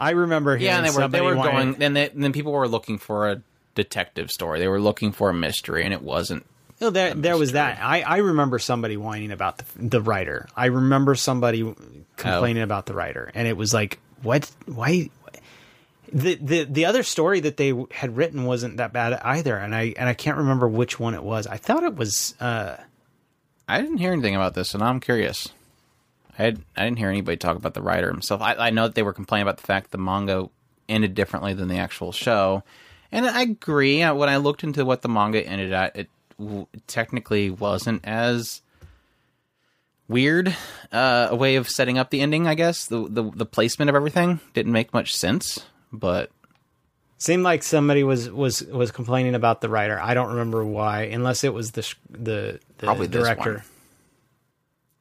[0.00, 1.72] I remember hearing Yeah, and they were they were wanted- going.
[1.74, 3.42] Then they, then people were looking for a
[3.74, 4.60] detective story.
[4.60, 6.46] They were looking for a mystery, and it wasn't.
[6.80, 7.78] No, there, there was that.
[7.82, 10.48] I, I remember somebody whining about the, the writer.
[10.56, 11.74] I remember somebody
[12.16, 14.50] complaining about the writer, and it was like, what?
[14.66, 15.10] Why?
[16.12, 19.92] The, the the other story that they had written wasn't that bad either, and I
[19.96, 21.46] and I can't remember which one it was.
[21.46, 22.34] I thought it was.
[22.40, 22.76] Uh,
[23.68, 25.48] I didn't hear anything about this, and I'm curious.
[26.38, 28.40] I had, I didn't hear anybody talk about the writer himself.
[28.40, 30.48] I, I know that they were complaining about the fact the manga
[30.88, 32.62] ended differently than the actual show,
[33.12, 34.02] and I agree.
[34.02, 38.62] Uh, When I looked into what the manga ended at, it w- technically wasn't as
[40.08, 40.54] weird
[40.92, 42.46] uh, a way of setting up the ending.
[42.46, 46.30] I guess the, the the placement of everything didn't make much sense, but
[47.18, 50.00] seemed like somebody was was was complaining about the writer.
[50.00, 53.54] I don't remember why, unless it was the sh- the, the Probably this director.
[53.54, 53.62] one.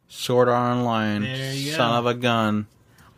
[0.10, 1.24] Sword Art Online,
[1.56, 1.98] son go.
[2.00, 2.68] of a gun,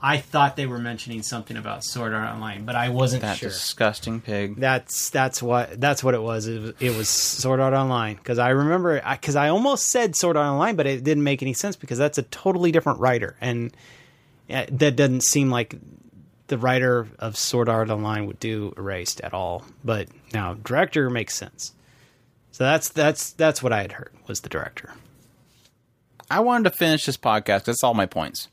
[0.02, 3.50] I thought they were mentioning something about Sword Art Online, but I wasn't that sure.
[3.50, 4.56] disgusting pig.
[4.56, 6.48] That's that's what that's what it was.
[6.48, 10.38] It was, it was Sword Art Online because I remember because I, almost said Sword
[10.38, 13.76] Art Online, but it didn't make any sense because that's a totally different writer, and
[14.50, 15.76] uh, that doesn't seem like
[16.48, 19.66] the writer of Sword Art Online would do Erased at all.
[19.84, 21.74] But now director makes sense.
[22.52, 24.94] So that's that's that's what I had heard was the director.
[26.32, 27.66] I wanted to finish this podcast.
[27.66, 28.48] That's all my points.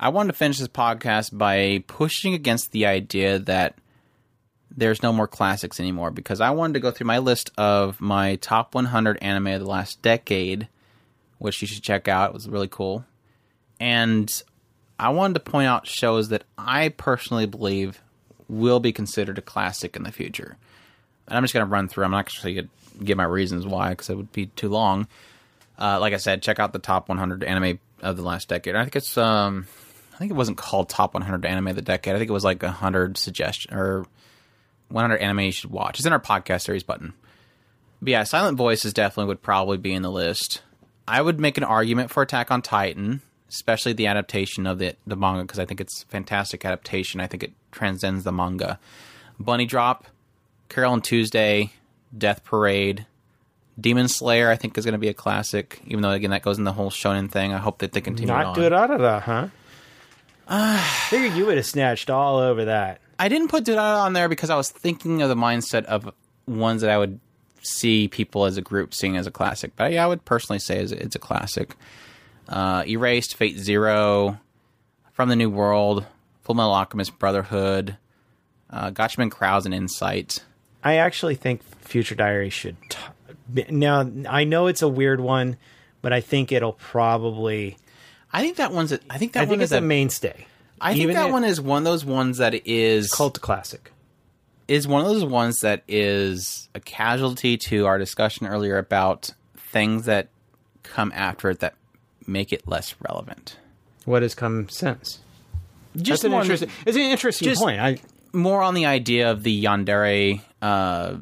[0.00, 3.74] I wanted to finish this podcast by pushing against the idea that
[4.70, 8.36] there's no more classics anymore because I wanted to go through my list of my
[8.36, 10.68] top 100 anime of the last decade,
[11.38, 12.30] which you should check out.
[12.30, 13.04] It was really cool.
[13.80, 14.30] And
[15.00, 18.00] I wanted to point out shows that I personally believe
[18.48, 20.56] will be considered a classic in the future.
[21.26, 22.04] And I'm just going to run through.
[22.04, 25.08] I'm not actually going to give my reasons why because it would be too long
[25.78, 28.74] uh, like I said, check out the top 100 anime of the last decade.
[28.74, 29.66] I think it's um,
[30.18, 32.16] I think it wasn't called Top 100 Anime of the Decade.
[32.16, 34.04] I think it was like 100 suggestion or
[34.88, 36.00] 100 anime you should watch.
[36.00, 37.12] It's in our podcast series button.
[38.02, 40.62] But yeah, Silent Voices definitely would probably be in the list.
[41.06, 45.14] I would make an argument for Attack on Titan, especially the adaptation of the the
[45.14, 47.20] manga because I think it's a fantastic adaptation.
[47.20, 48.80] I think it transcends the manga.
[49.38, 50.08] Bunny Drop,
[50.68, 51.70] Carol and Tuesday,
[52.16, 53.06] Death Parade,
[53.80, 54.50] Demon Slayer.
[54.50, 55.80] I think is going to be a classic.
[55.86, 57.54] Even though again that goes in the whole shonen thing.
[57.54, 58.54] I hope that they continue Not on.
[58.56, 59.48] good out of that, huh?
[60.48, 60.78] I
[61.10, 63.00] figured you would have snatched all over that.
[63.18, 66.12] I didn't put Durara on there because I was thinking of the mindset of
[66.46, 67.20] ones that I would
[67.62, 69.72] see people as a group seeing as a classic.
[69.76, 71.76] But yeah, I would personally say it's a classic.
[72.48, 74.38] Uh, Erased, Fate Zero,
[75.12, 76.06] From the New World,
[76.42, 77.96] Full Metal Alchemist Brotherhood,
[78.70, 80.44] uh, Gatchaman Crowds and Insight.
[80.82, 82.76] I actually think Future Diary should.
[82.88, 85.56] T- now I know it's a weird one,
[86.00, 87.76] but I think it'll probably.
[88.32, 88.92] I think that one's.
[88.92, 90.46] A, I think that I one think is it's a mainstay.
[90.80, 93.90] I think Even that it- one is one of those ones that is cult classic.
[94.68, 99.30] is one of those ones that is a casualty to our discussion earlier about
[99.72, 100.28] things that
[100.82, 101.74] come after it that
[102.26, 103.56] make it less relevant.
[104.04, 105.18] What has come since?
[105.96, 106.70] Just That's an interesting.
[106.86, 107.80] It's an interesting just- point.
[107.80, 107.98] I
[108.32, 111.14] more on the idea of the yandere uh,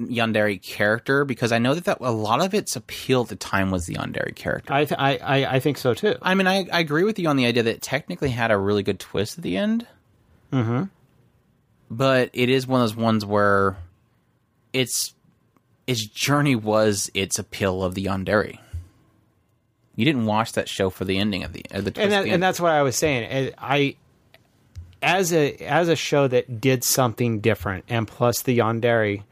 [0.00, 3.70] yandere character because I know that, that a lot of its appeal at the time
[3.70, 4.72] was the yandere character.
[4.72, 6.16] I th- I, I I think so too.
[6.20, 8.58] I mean, I, I agree with you on the idea that it technically had a
[8.58, 9.86] really good twist at the end.
[10.52, 10.84] Mm-hmm.
[11.90, 13.76] But it is one of those ones where
[14.72, 15.14] its
[15.86, 18.58] its journey was its appeal of the yandere.
[19.94, 22.02] You didn't watch that show for the ending of the of the twist.
[22.04, 23.52] and that, the and that's what I was saying.
[23.56, 23.96] I,
[25.00, 29.22] as a as a show that did something different, and plus the Yandere,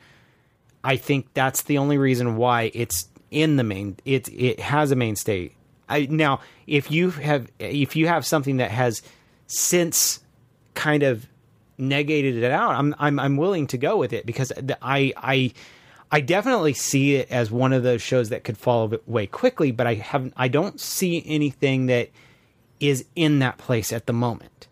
[0.85, 3.97] I think that's the only reason why it's in the main.
[4.05, 5.51] It it has a mainstay.
[5.89, 9.02] I now if you have if you have something that has
[9.47, 10.20] since
[10.74, 11.27] kind of
[11.78, 14.52] negated it out, I'm I'm I'm willing to go with it because
[14.82, 15.52] I I.
[16.12, 19.89] I definitely see it as one of those shows that could fall away quickly, but
[19.89, 20.32] I haven't.
[20.36, 22.11] I don't see anything that
[22.78, 24.69] is in that place at the moment.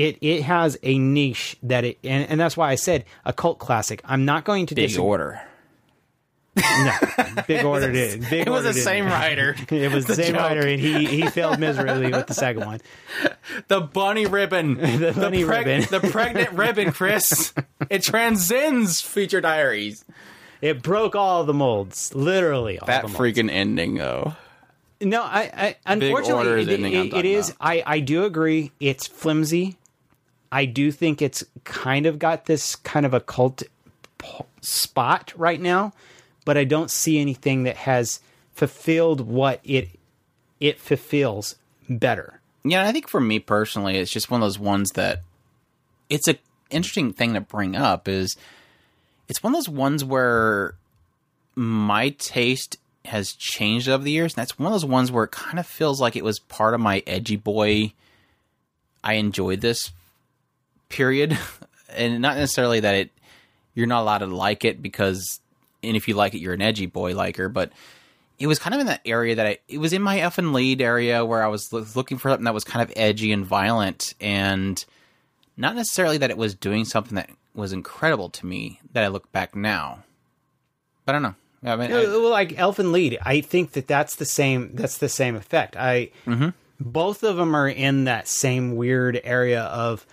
[0.00, 3.58] It it has a niche that it, and, and that's why I said a cult
[3.58, 4.00] classic.
[4.04, 5.40] I'm not going to big disagree- order.
[6.56, 6.92] No,
[7.46, 8.28] big order did.
[8.28, 9.54] Big It was the same writer.
[9.70, 10.40] It was the, same joke.
[10.42, 12.80] writer, and he he failed miserably with the second one.
[13.68, 14.74] The bunny ribbon.
[14.76, 15.82] the bunny ribbon.
[15.90, 17.52] the pregnant ribbon, Chris.
[17.88, 20.04] It transcends Future Diaries.
[20.60, 22.78] It broke all the molds, literally.
[22.78, 23.18] All That the molds.
[23.20, 24.34] freaking ending, though.
[25.00, 27.48] No, I, I unfortunately is it, it- it is.
[27.50, 27.58] about.
[27.66, 28.70] I I do agree.
[28.78, 29.76] It's flimsy.
[30.52, 33.62] I do think it's kind of got this kind of a cult
[34.60, 35.92] spot right now,
[36.44, 38.20] but I don't see anything that has
[38.52, 39.88] fulfilled what it
[40.58, 41.56] it fulfills
[41.88, 42.40] better.
[42.64, 45.22] Yeah, I think for me personally, it's just one of those ones that
[46.10, 46.36] it's a
[46.70, 48.08] interesting thing to bring up.
[48.08, 48.36] Is
[49.28, 50.74] it's one of those ones where
[51.54, 55.30] my taste has changed over the years, and that's one of those ones where it
[55.30, 57.92] kind of feels like it was part of my edgy boy.
[59.02, 59.92] I enjoyed this
[60.90, 61.38] period,
[61.96, 63.10] and not necessarily that it
[63.74, 65.40] you're not allowed to like it because,
[65.82, 67.72] and if you like it, you're an edgy boy liker, but
[68.38, 70.80] it was kind of in that area that I, it was in my Elfen Lied
[70.80, 74.14] area where I was loo- looking for something that was kind of edgy and violent,
[74.20, 74.84] and
[75.56, 79.30] not necessarily that it was doing something that was incredible to me that I look
[79.32, 80.04] back now.
[81.04, 81.34] But I don't know.
[81.62, 84.70] I mean, I- well, like Elfen Lied, I think that that's the same.
[84.74, 85.76] That's the same effect.
[85.76, 86.50] I mm-hmm.
[86.80, 90.06] both of them are in that same weird area of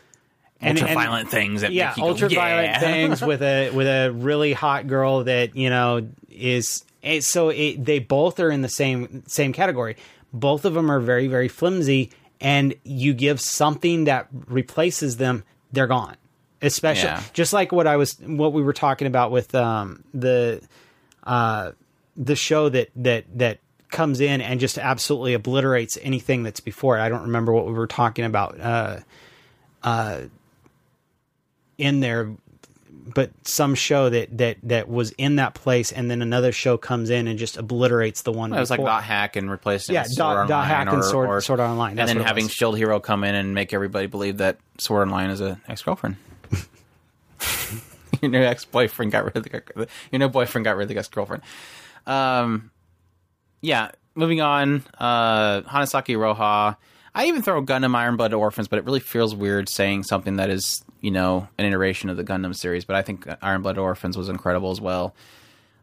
[0.62, 3.42] and- ultra and- violent things that yeah, make you go, ultra violent "Yeah." things with
[3.42, 8.40] a with a really hot girl that you know is it, so it, they both
[8.40, 9.96] are in the same same category.
[10.34, 12.12] Both of them are very very flimsy,
[12.42, 16.16] and you give something that replaces them, they're gone.
[16.62, 17.22] Especially Yeah.
[17.34, 20.60] just like what I was what we were talking about with um, the
[21.24, 21.72] uh,
[22.18, 23.60] the show that that that
[23.92, 27.02] comes in and just absolutely obliterates anything that's before it.
[27.02, 28.60] I don't remember what we were talking about.
[28.60, 28.98] Uh,
[31.78, 32.32] in there
[33.14, 37.10] but some show that that that was in that place and then another show comes
[37.10, 38.90] in and just obliterates the one It was like before.
[38.90, 42.12] dot hack and replacing Yeah, dot- dot hack and or- Sword- or- Sword Online, that's
[42.12, 42.48] and then having.
[42.50, 46.18] Shield Hero come in and make everybody believe that Sword Online is a ex girlfriend.
[48.22, 50.98] your new ex boyfriend got rid of the your new boyfriend got rid of the
[50.98, 51.44] ex girlfriend.
[52.06, 52.72] Um,
[53.62, 53.92] yeah.
[54.16, 56.76] Moving on, uh, Hanasaku Iroha.
[57.14, 60.38] I even throw Gun Gundam Iron Blood Orphans, but it really feels weird saying something
[60.38, 62.86] that is, you know, an iteration of the Gundam series.
[62.86, 65.16] But I think Iron Blood Orphans was incredible as well.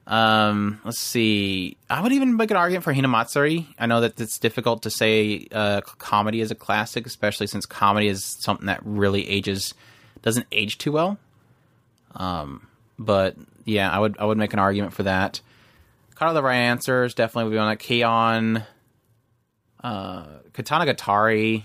[0.07, 1.77] Um, let's see.
[1.89, 3.67] I would even make an argument for Hinamatsuri.
[3.79, 8.09] I know that it's difficult to say uh, comedy is a classic, especially since comedy
[8.09, 9.73] is something that really ages
[10.23, 11.19] doesn't age too well.
[12.15, 12.67] Um,
[12.99, 15.41] but yeah, I would I would make an argument for that.
[16.15, 17.79] Kind of the right answers definitely would be on that.
[17.79, 18.63] K-On,
[19.83, 21.65] uh, Katanagatari,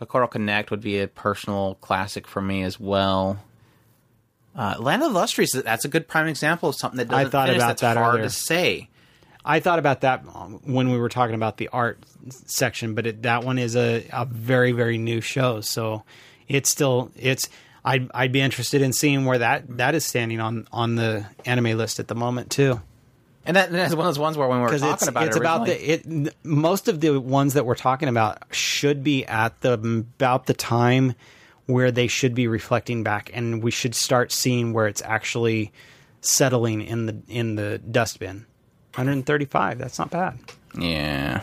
[0.00, 3.38] Kokoro Connect would be a personal classic for me as well.
[4.56, 7.30] Uh, Land of the Lustrous, that's a good prime example of something that I doesn't
[7.30, 8.24] thought finish about that's that hard earlier.
[8.24, 8.88] to say.
[9.44, 10.20] I thought about that
[10.66, 11.98] when we were talking about the art
[12.46, 16.02] section, but it, that one is a, a very very new show, so
[16.48, 17.48] it's still it's.
[17.82, 21.78] I'd I'd be interested in seeing where that that is standing on on the anime
[21.78, 22.82] list at the moment too,
[23.46, 25.26] And that, that's one of those ones where when we were because talking it's about
[25.26, 26.34] it's it about the it.
[26.44, 31.14] Most of the ones that we're talking about should be at the about the time
[31.66, 35.72] where they should be reflecting back, and we should start seeing where it's actually
[36.20, 38.44] settling in the in the dustbin.
[38.94, 39.78] 135.
[39.78, 40.38] That's not bad.
[40.78, 41.42] yeah.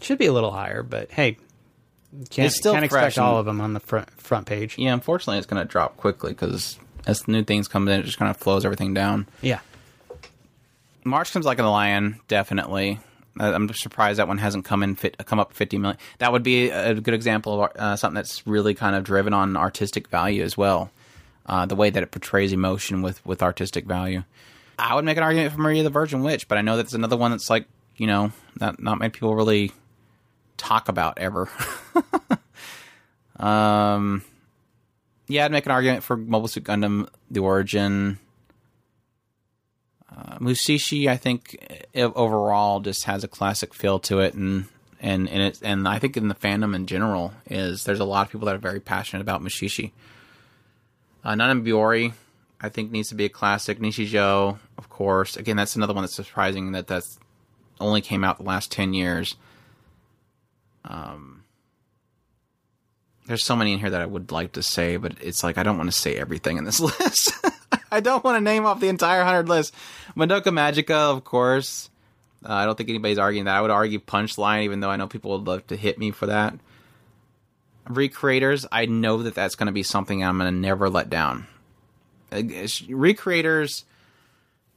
[0.00, 1.38] Should be a little higher, but hey,
[2.30, 4.76] can't, It's still can't fresh expect all of them on the front front page.
[4.78, 8.18] Yeah, unfortunately, it's going to drop quickly because as new things come in, it just
[8.18, 9.26] kind of flows everything down.
[9.42, 9.60] Yeah,
[11.06, 12.98] March comes like a lion, definitely.
[13.38, 15.98] I'm surprised that one hasn't come in fit, come up 50 million.
[16.18, 19.56] That would be a good example of uh, something that's really kind of driven on
[19.56, 20.90] artistic value as well.
[21.44, 24.24] Uh, the way that it portrays emotion with with artistic value.
[24.78, 27.16] I would make an argument for Maria the Virgin Witch, but I know that's another
[27.16, 27.66] one that's like
[27.96, 29.70] you know not not many people really
[30.56, 31.48] talk about ever.
[33.38, 34.24] um,
[35.28, 38.18] yeah, I'd make an argument for Mobile Suit Gundam: The Origin.
[40.16, 41.58] Uh, Mushishi, I think,
[41.94, 44.66] overall just has a classic feel to it, and
[44.98, 48.26] and and it and I think in the fandom in general is there's a lot
[48.26, 49.92] of people that are very passionate about Mushishi.
[51.22, 52.12] Uh, Nanamiori,
[52.60, 53.78] I think, needs to be a classic.
[53.78, 55.36] Nichijou, of course.
[55.36, 57.18] Again, that's another one that's surprising that that's
[57.78, 59.36] only came out the last ten years.
[60.84, 61.44] Um,
[63.26, 65.62] there's so many in here that I would like to say, but it's like I
[65.62, 67.32] don't want to say everything in this list.
[67.90, 69.74] I don't want to name off the entire hundred list.
[70.16, 71.90] Madoka Magica, of course.
[72.44, 73.56] Uh, I don't think anybody's arguing that.
[73.56, 76.26] I would argue Punchline, even though I know people would love to hit me for
[76.26, 76.54] that.
[77.88, 81.46] Recreators, I know that that's going to be something I'm going to never let down.
[82.32, 83.84] Uh, Recreators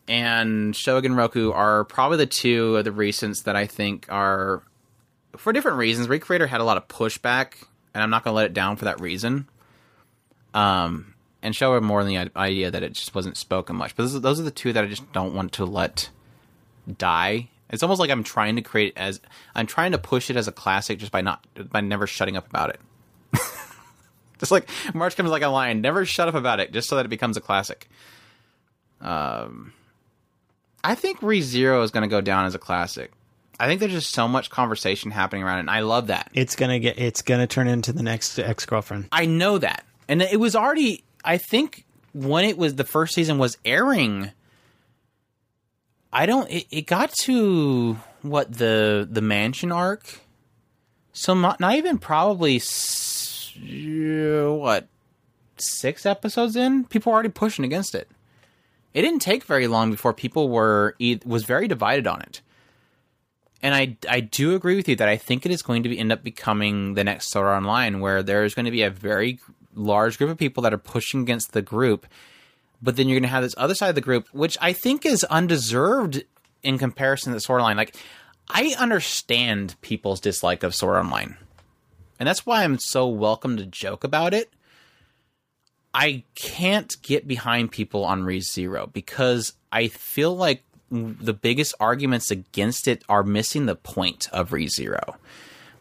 [0.08, 4.64] and Showa Genroku are probably the two of the recents that I think are,
[5.38, 6.08] for different reasons.
[6.08, 7.54] Recreator had a lot of pushback,
[7.94, 9.48] and I'm not going to let it down for that reason.
[10.54, 13.96] Um, and show her more than the idea that it just wasn't spoken much.
[13.96, 16.10] But those, those are the two that I just don't want to let
[16.98, 17.50] die.
[17.70, 19.22] It's almost like I'm trying to create as
[19.56, 22.50] I'm trying to push it as a classic just by not by never shutting up
[22.50, 22.80] about it.
[24.40, 27.06] just like March comes like a lion, never shut up about it, just so that
[27.06, 27.88] it becomes a classic.
[29.02, 29.74] Um,
[30.84, 33.12] I think Re Zero is going to go down as a classic.
[33.60, 36.32] I think there's just so much conversation happening around it, and I love that.
[36.34, 39.10] it's gonna get it's gonna turn into the next ex girlfriend.
[39.12, 39.86] I know that.
[40.08, 44.32] And it was already I think when it was the first season was airing
[46.12, 50.20] I don't it, it got to what the the mansion arc
[51.14, 52.62] so not, not even probably
[53.60, 54.88] what
[55.58, 58.10] 6 episodes in people were already pushing against it.
[58.94, 62.42] It didn't take very long before people were e- was very divided on it.
[63.62, 66.00] And I, I do agree with you that I think it is going to be,
[66.00, 68.90] end up becoming the next Sword Art Online, where there is going to be a
[68.90, 69.40] very
[69.76, 72.08] large group of people that are pushing against the group,
[72.82, 75.06] but then you're going to have this other side of the group, which I think
[75.06, 76.24] is undeserved
[76.64, 77.78] in comparison to Sword Online.
[77.78, 77.96] Like,
[78.50, 81.38] I understand people's dislike of Sword Online,
[82.20, 84.52] and that's why I'm so welcome to joke about it.
[85.94, 92.32] I can't get behind people on Re Zero because I feel like the biggest arguments
[92.32, 95.18] against it are missing the point of Re Zero.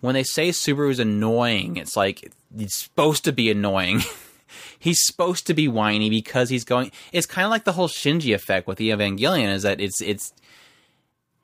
[0.01, 4.03] When they say Subaru is annoying, it's like he's supposed to be annoying.
[4.79, 6.93] he's supposed to be whiny because he's going.
[7.13, 9.53] It's kind of like the whole Shinji effect with the Evangelion.
[9.53, 10.33] Is that it's it's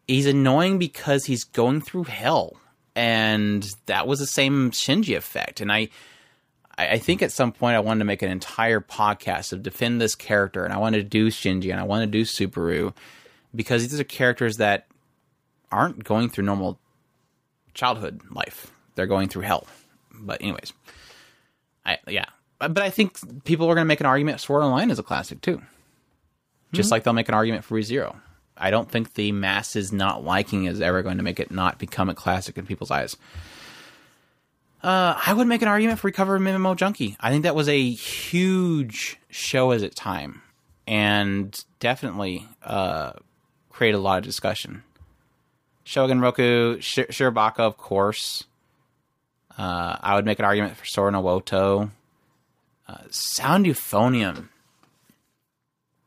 [0.07, 2.57] he's annoying because he's going through hell,
[2.95, 5.61] and that was the same Shinji effect.
[5.61, 5.89] And I
[6.77, 10.15] I think at some point I wanted to make an entire podcast of defend this
[10.15, 12.93] character, and I wanted to do Shinji and I wanted to do Subaru
[13.55, 14.87] because these are characters that
[15.71, 16.79] aren't going through normal
[17.75, 19.67] childhood life; they're going through hell.
[20.21, 20.73] But anyways,
[21.85, 22.27] I yeah,
[22.59, 25.41] but I think people are going to make an argument Sword Online is a classic
[25.41, 25.61] too,
[26.73, 28.17] just like they'll make an argument for ReZero.
[28.57, 32.09] I don't think the masses not liking is ever going to make it not become
[32.09, 33.17] a classic in people's eyes.
[34.83, 37.17] Uh, I would make an argument for Recover MMO Junkie.
[37.19, 40.43] I think that was a huge show as its time.
[40.87, 43.13] and definitely uh,
[43.71, 44.83] create a lot of discussion.
[45.87, 48.45] Showa Genroku, Sh- Shirobako, of course.
[49.59, 51.91] Uh, I would make an argument for Sora no Woto.
[52.89, 54.49] Uh, Sound Euphonium.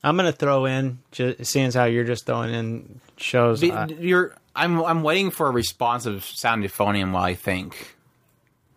[0.03, 3.61] I'm gonna throw in, just, seeing as how you're just throwing in shows.
[3.61, 7.95] Be- uh, You're, I'm, I'm waiting for a response of Sound Euphonium while I think.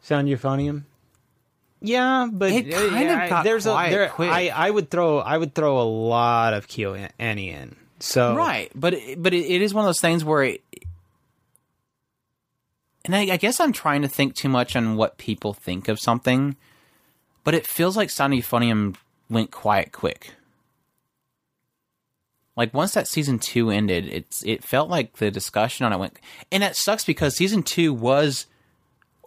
[0.02, 0.84] Sound euphonium.
[1.82, 4.30] Yeah, but It uh, kind of I- got there's quiet a there, quick.
[4.30, 7.76] I I would throw I would throw a lot of Kyo Annie in.
[8.00, 10.62] So Right, but it- but it, it is one of those things where, it,
[13.04, 15.98] and I, I guess I'm trying to think too much on what people think of
[15.98, 16.56] something,
[17.44, 18.96] but it feels like Sound Euphonium
[19.28, 20.32] went quiet quick.
[22.56, 26.18] Like once that season two ended, it's it felt like the discussion on it went,
[26.52, 28.46] and that sucks because season two was,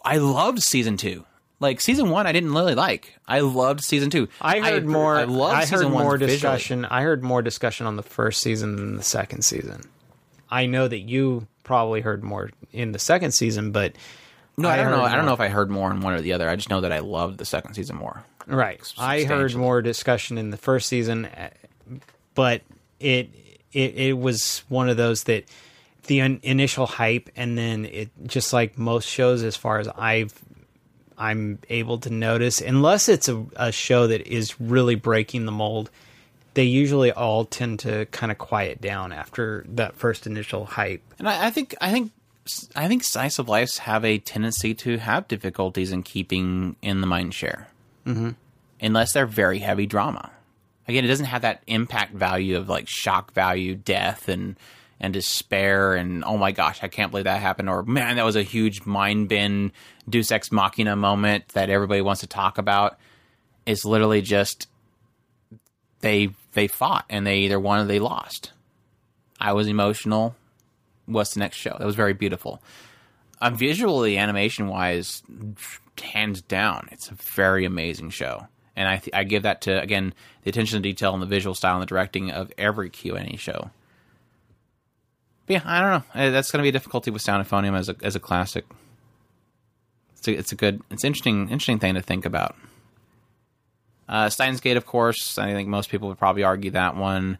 [0.04, 1.24] I loved season two.
[1.58, 3.18] Like season one, I didn't really like.
[3.26, 4.28] I loved season two.
[4.40, 5.16] I heard more.
[5.16, 6.34] I loved I heard more visually.
[6.34, 6.84] discussion.
[6.84, 9.82] I heard more discussion on the first season than the second season.
[10.50, 13.94] I know that you probably heard more in the second season, but
[14.56, 15.02] No, I, don't heard know.
[15.02, 16.48] I don't know if I heard more in one or the other.
[16.48, 18.24] I just know that I loved the second season more.
[18.46, 18.80] Right.
[18.98, 21.28] I heard more discussion in the first season,
[22.34, 22.62] but
[23.00, 23.30] it
[23.72, 25.44] it it was one of those that
[26.06, 30.34] the un- initial hype and then it just like most shows as far as I've
[31.16, 35.90] I'm able to notice unless it's a, a show that is really breaking the mold
[36.54, 41.28] they usually all tend to kind of quiet down after that first initial hype And
[41.28, 42.12] I, I think I think
[42.76, 47.06] I think slice of lives have a tendency to have difficulties in keeping in the
[47.06, 47.68] mind share,
[48.06, 48.30] mm-hmm.
[48.80, 50.30] unless they're very heavy drama.
[50.86, 54.56] Again, it doesn't have that impact value of like shock value, death, and
[55.00, 58.36] and despair, and oh my gosh, I can't believe that happened, or man, that was
[58.36, 59.72] a huge mind bend,
[60.08, 62.98] Deus Ex Machina moment that everybody wants to talk about.
[63.64, 64.68] It's literally just
[66.00, 68.52] they they fought and they either won or they lost.
[69.40, 70.34] I was emotional
[71.06, 71.76] what's the next show.
[71.78, 72.62] That was very beautiful.
[73.40, 75.22] Um, visually, animation wise,
[76.00, 78.46] hands down, it's a very amazing show.
[78.76, 81.54] And I, th- I give that to again the attention to detail and the visual
[81.54, 83.70] style and the directing of every KyoAni show.
[85.46, 86.20] But yeah, I don't know.
[86.20, 88.64] Uh, That's going to be a difficulty with Sound Euphonium as a as a classic.
[90.16, 92.56] It's a, it's a good, it's interesting, interesting thing to think about.
[94.08, 95.38] Uh, Steins Gate, of course.
[95.38, 97.38] I think most people would probably argue that one.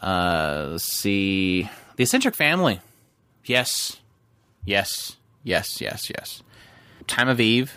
[0.00, 1.68] Uh, let's see.
[1.96, 2.80] The Eccentric Family.
[3.44, 4.00] Yes.
[4.64, 5.16] Yes.
[5.42, 6.42] Yes, yes, yes.
[7.06, 7.76] Time of Eve.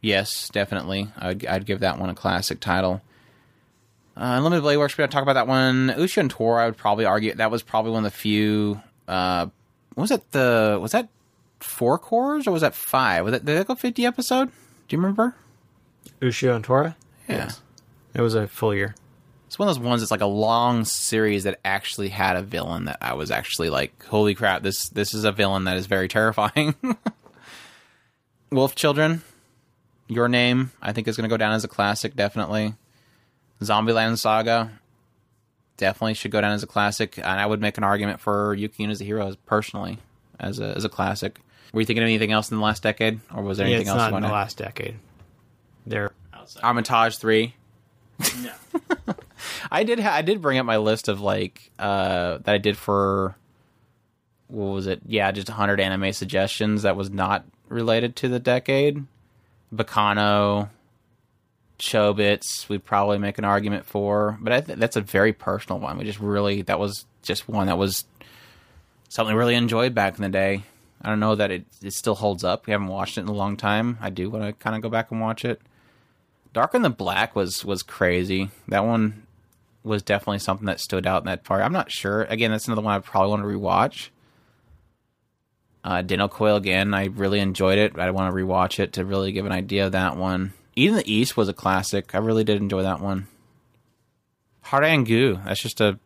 [0.00, 1.08] Yes, definitely.
[1.16, 3.00] I'd, I'd give that one a classic title.
[4.16, 5.88] Uh, Unlimited Blade Works, we gotta talk about that one.
[5.96, 8.80] Ushio and Tora, I would probably argue that was probably one of the few.
[9.06, 9.46] Uh,
[9.96, 10.78] was it the.
[10.80, 11.08] Was that
[11.60, 13.24] four cours or was that five?
[13.24, 14.48] Was that, did that go 50 episode?
[14.48, 15.34] Do you remember?
[16.20, 16.96] Ushio and Tora
[17.28, 17.50] Yeah.
[18.14, 18.94] it was a full year
[19.46, 22.86] It's one of those ones that's like a long series that actually had a villain
[22.86, 26.08] that I was actually like, holy crap, this this is a villain that is very
[26.08, 26.74] terrifying.
[28.50, 29.22] Wolf Children,
[30.08, 32.74] Your Name, I think is going to go down as a classic, definitely.
[33.60, 34.70] Zombieland Saga,
[35.76, 38.84] definitely should go down as a classic, and I would make an argument for Yuki
[38.86, 39.98] as a hero personally
[40.40, 41.40] as a as a classic.
[41.72, 43.88] Were you thinking of anything else in the last decade, or was there yeah, anything
[43.92, 44.10] it's else?
[44.10, 44.96] not in the wanna- last decade
[45.86, 46.12] they're
[46.48, 47.54] outside Armitage Three.
[48.42, 48.52] no.
[49.70, 50.00] I did.
[50.00, 53.36] Ha- I did bring up my list of like uh, that I did for
[54.48, 55.00] what was it?
[55.06, 59.04] Yeah, just 100 anime suggestions that was not related to the decade.
[59.74, 60.70] Baccano,
[61.78, 65.98] Chobits, we'd probably make an argument for, but I th- that's a very personal one.
[65.98, 68.06] We just really that was just one that was
[69.10, 70.62] something I really enjoyed back in the day.
[71.02, 72.66] I don't know that it, it still holds up.
[72.66, 73.98] We haven't watched it in a long time.
[74.00, 75.60] I do want to kind of go back and watch it.
[76.52, 78.50] Darker than Black was was crazy.
[78.68, 79.26] That one
[79.84, 81.62] was definitely something that stood out in that part.
[81.62, 82.22] I'm not sure.
[82.24, 84.08] Again, that's another one I probably want to rewatch.
[85.84, 86.92] Uh, Dennou Coil again.
[86.92, 87.98] I really enjoyed it.
[87.98, 90.52] I want to rewatch it to really give an idea of that one.
[90.76, 92.14] Eden the East was a classic.
[92.14, 93.26] I really did enjoy that one.
[94.66, 95.42] Harangu.
[95.44, 95.98] That's just a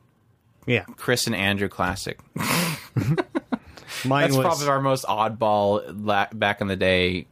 [0.67, 2.21] yeah Chris and Andrew classic.
[2.37, 3.17] mine
[4.31, 7.27] That's was probably our most oddball la- back in the day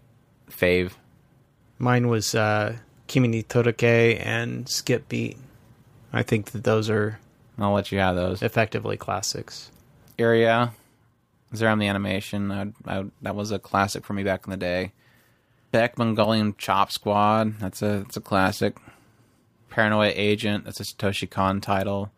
[0.51, 0.93] fave.
[1.79, 2.77] Mine was uh,
[3.11, 5.37] Kimi ni Todoke and Skip Beat.
[6.13, 7.19] I think that those are
[7.59, 8.41] I'll let you have those.
[8.41, 9.73] effectively classics.
[10.17, 10.73] area.
[11.53, 12.53] Zeiram the animation.
[12.53, 14.93] I, I, that was a classic for me back in the day.
[15.73, 17.59] Beck Mongolian Chop Squad.
[17.59, 18.77] That's a that's a classic.
[19.71, 20.65] Paranoia Agent.
[20.65, 22.13] That's a Satoshi Kon title.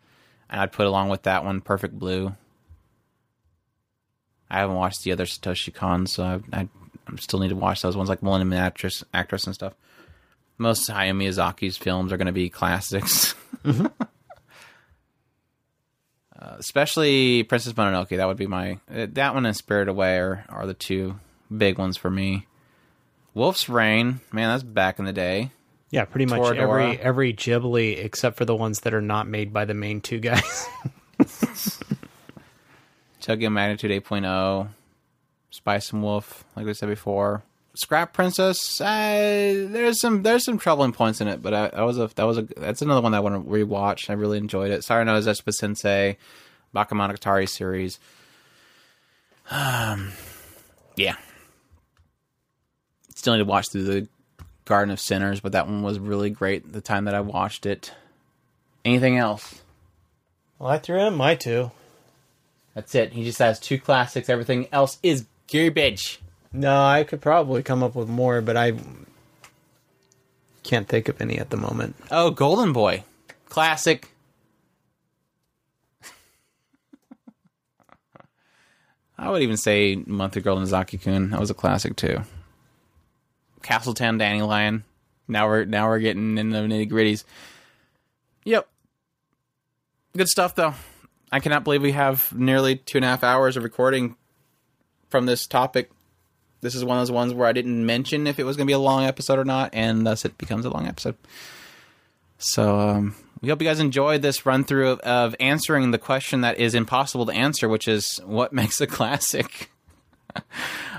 [0.47, 2.35] And I'd put along with that one Perfect Blue.
[4.47, 6.69] I haven't watched the other Satoshi Kon, so I, I,
[7.07, 9.73] I still need to watch those ones like Millennium Actress, Actress and stuff.
[10.63, 13.35] Most Hayao Miyazaki's films are going to be classics.
[16.35, 18.17] Uh, especially Princess Mononoke.
[18.17, 21.17] That would be my uh, that one and Spirit Away are, are the two
[21.55, 22.47] big ones for me.
[23.33, 25.51] Wolf's Rain, man, that's back in the day.
[25.89, 26.57] Yeah, pretty much Toradora.
[26.57, 30.19] every every Ghibli except for the ones that are not made by the main two
[30.19, 30.67] guys.
[33.21, 34.67] Tokyo Magnitude 8.0,
[35.49, 37.41] Spice and Wolf, like we said before.
[37.75, 41.97] Scrap Princess, I, there's some there's some troubling points in it, but I, that was
[41.97, 44.09] a that was a that's another one that I want to rewatch.
[44.09, 44.83] I really enjoyed it.
[44.83, 46.17] Sayonara Zetsubou Sensei,
[46.75, 47.99] Bakemonogatari series.
[49.49, 50.11] Um,
[50.95, 51.15] yeah.
[53.15, 54.07] Still need to watch through the
[54.65, 57.93] Garden of Sinners, but that one was really great the time that I watched it.
[58.85, 59.61] Anything else?
[60.59, 61.71] well, I threw in my two.
[62.73, 63.13] That's it.
[63.13, 64.29] He just has two classics.
[64.29, 66.21] Everything else is garbage.
[66.53, 68.73] No, I could probably come up with more, but I
[70.61, 71.95] can't think of any at the moment.
[72.11, 73.03] Oh, Golden Boy.
[73.49, 74.09] Classic.
[79.17, 81.31] I would even say Monthly Girl Nozaki Kun.
[81.31, 82.21] That was a classic too.
[83.61, 84.83] Castletown Dandelion.
[85.27, 87.23] Now we're now we're getting into the nitty gritties.
[88.43, 88.67] Yep.
[90.17, 90.73] Good stuff though.
[91.31, 94.17] I cannot believe we have nearly two and a half hours of recording
[95.09, 95.89] from this topic.
[96.63, 98.69] This is one of those ones where I didn't mention if it was going to
[98.69, 101.15] be a long episode or not, and thus it becomes a long episode.
[102.37, 106.41] So um, we hope you guys enjoyed this run through of, of answering the question
[106.41, 109.69] that is impossible to answer, which is what makes a classic.
[110.33, 110.45] but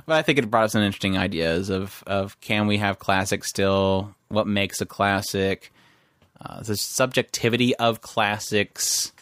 [0.09, 4.15] I think it brought us some interesting ideas of of can we have classics still?
[4.29, 5.73] What makes a classic?
[6.41, 9.13] Uh, the subjectivity of classics.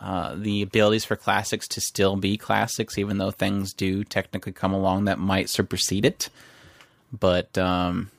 [0.00, 4.72] Uh, the abilities for classics to still be classics, even though things do technically come
[4.72, 6.28] along that might supersede it.
[7.12, 8.10] But um,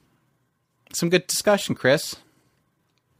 [0.91, 2.17] some good discussion, Chris.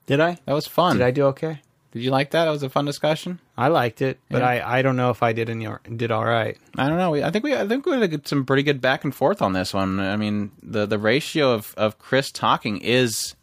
[0.08, 0.38] Did I?
[0.46, 0.98] That was fun.
[0.98, 1.62] Did I do okay?
[1.92, 2.46] Did you like that?
[2.46, 3.40] That was a fun discussion.
[3.58, 4.48] I liked it, but Yeah.
[4.48, 6.58] I, I don't know if I did any did all right.
[6.78, 7.12] I don't know.
[7.12, 9.54] We, I think we I think we had some pretty good back and forth on
[9.54, 10.00] this one.
[10.00, 13.36] I mean, the the ratio of of Chris talking is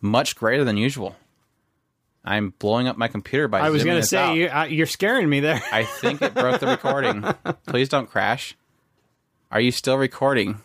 [0.00, 1.16] much greater than usual.
[2.24, 3.60] I'm blowing up my computer by.
[3.60, 5.62] I was going to say you, uh, you're scaring me there.
[5.70, 7.22] I think it broke the recording.
[7.66, 8.56] Please don't crash.
[9.50, 10.60] Are you still recording?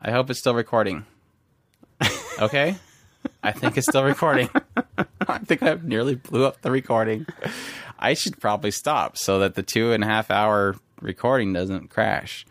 [0.00, 1.04] I hope it's still recording.
[2.38, 2.76] Okay?
[3.42, 4.48] I think it's still recording.
[5.28, 7.26] I think I nearly blew up the recording.
[7.98, 12.46] I should probably stop so that the two and a half hour recording doesn't crash.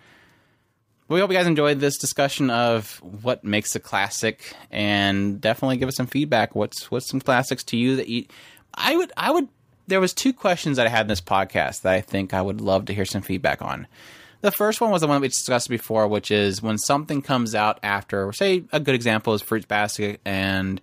[1.08, 5.88] We hope you guys enjoyed this discussion of what makes a classic, and definitely give
[5.88, 6.56] us some feedback.
[6.56, 8.26] What's what's some classics to you that you?
[8.74, 9.48] I would I would.
[9.88, 12.60] There was two questions that I had in this podcast that I think I would
[12.60, 13.86] love to hear some feedback on.
[14.42, 17.80] The first one was the one we discussed before, which is when something comes out
[17.82, 20.82] after, say, a good example is Fruits Basket and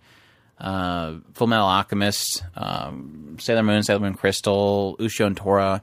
[0.58, 5.82] uh, Full Metal Alchemist, um, Sailor Moon, Sailor Moon Crystal, Ushio and Tora.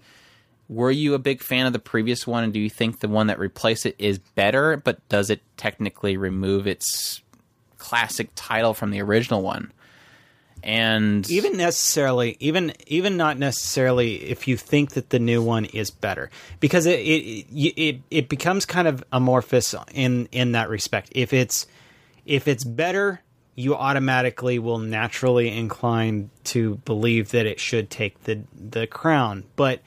[0.69, 3.27] Were you a big fan of the previous one, and do you think the one
[3.27, 7.21] that replaced it is better, but does it technically remove its
[7.79, 9.73] classic title from the original one?
[10.61, 15.89] And even necessarily even even not necessarily if you think that the new one is
[15.89, 16.29] better.
[16.59, 21.09] Because it it it, it becomes kind of amorphous in in that respect.
[21.15, 21.65] If it's
[22.25, 23.21] if it's better
[23.55, 29.45] you automatically will naturally incline to believe that it should take the the crown.
[29.55, 29.81] But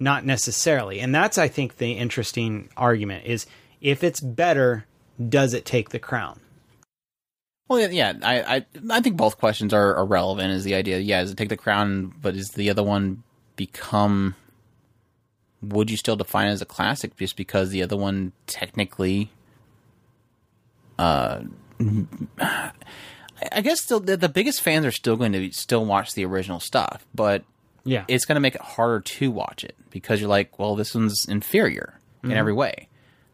[0.00, 3.46] not necessarily and that's i think the interesting argument is
[3.80, 4.84] if it's better
[5.28, 6.40] does it take the crown
[7.68, 10.52] Well, yeah, I, I, I think both questions are, are relevant.
[10.52, 13.22] Is the idea, yeah, does it take the crown, but is the other one
[13.56, 14.34] become?
[15.60, 19.30] Would you still define it as a classic just because the other one technically?
[20.98, 21.42] Uh,
[23.52, 26.60] I guess still the, the biggest fans are still going to still watch the original
[26.60, 27.44] stuff, but
[27.88, 30.94] yeah it's going to make it harder to watch it because you're like, well, this
[30.94, 32.88] one's inferior in every way.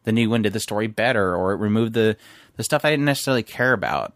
[0.05, 2.17] The new one did the story better, or it removed the
[2.57, 4.13] the stuff I didn't necessarily care about.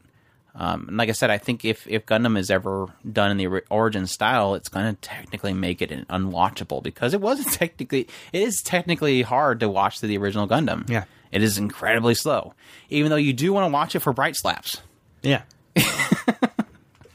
[0.55, 3.63] Um, and like I said, I think if if Gundam is ever done in the
[3.71, 8.61] origin style, it's going to technically make it unwatchable because it wasn't technically it is
[8.63, 10.89] technically hard to watch the original Gundam.
[10.89, 11.05] Yeah.
[11.33, 12.55] it is incredibly slow,
[12.91, 14.83] even though you do want to watch it for bright slaps.
[15.23, 15.43] yeah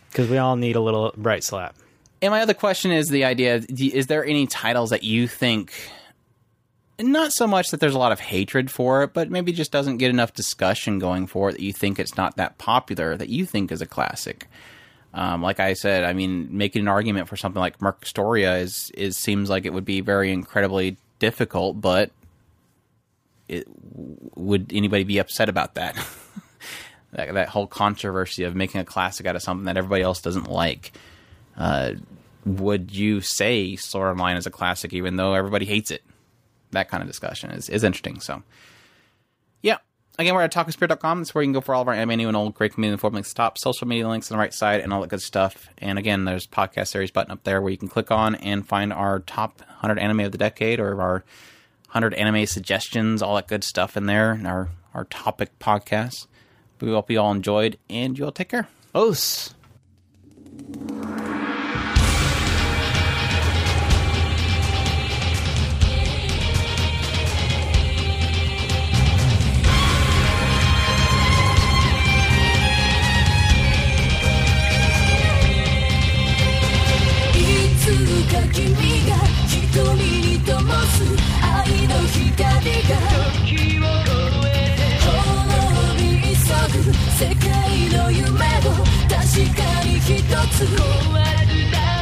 [0.10, 1.76] because we all need a little bright slap
[2.24, 5.74] And my other question is the idea: is there any titles that you think,
[6.98, 9.98] not so much that there's a lot of hatred for it, but maybe just doesn't
[9.98, 13.46] get enough discussion going for it that you think it's not that popular that you
[13.46, 14.48] think is a classic?
[15.14, 18.90] Um, like I said, I mean, making an argument for something like Merc Storia is
[18.96, 22.10] is seems like it would be very incredibly difficult, but
[23.50, 23.68] it,
[24.36, 25.96] would anybody be upset about that?
[27.12, 27.34] that?
[27.34, 30.94] That whole controversy of making a classic out of something that everybody else doesn't like.
[31.58, 31.94] Uh,
[32.46, 36.04] would you say Sword Online is a classic, even though everybody hates it?
[36.72, 38.20] That kind of discussion is, is interesting.
[38.20, 38.44] So,
[39.62, 39.78] yeah.
[40.20, 41.20] Again, we're at otakuspirit.com.
[41.20, 43.14] That's where you can go for all of our anime and old great community inform
[43.14, 45.70] links top, social media links on the right side, and all that good stuff.
[45.78, 48.94] And again, there's podcast series button up there where you can click on and find
[48.94, 51.24] our top 100 anime of the decade or our
[51.94, 56.28] 100 anime suggestions, all that good stuff in there, and our, our topic podcast.
[56.80, 58.68] We hope you all enjoyed, and you all take care.
[58.94, 59.54] Os.
[77.98, 78.66] るか君
[79.08, 79.16] が
[79.48, 80.52] 瞳に灯
[80.88, 81.04] す
[81.42, 82.30] 愛の光
[82.90, 82.92] が
[83.46, 84.12] 時を超
[84.48, 86.38] えて滅び急
[86.74, 87.50] ぐ世界
[87.98, 88.74] の夢を
[89.08, 89.22] 確
[89.56, 90.10] かに一
[90.52, 90.78] つ壊
[91.48, 91.93] れだ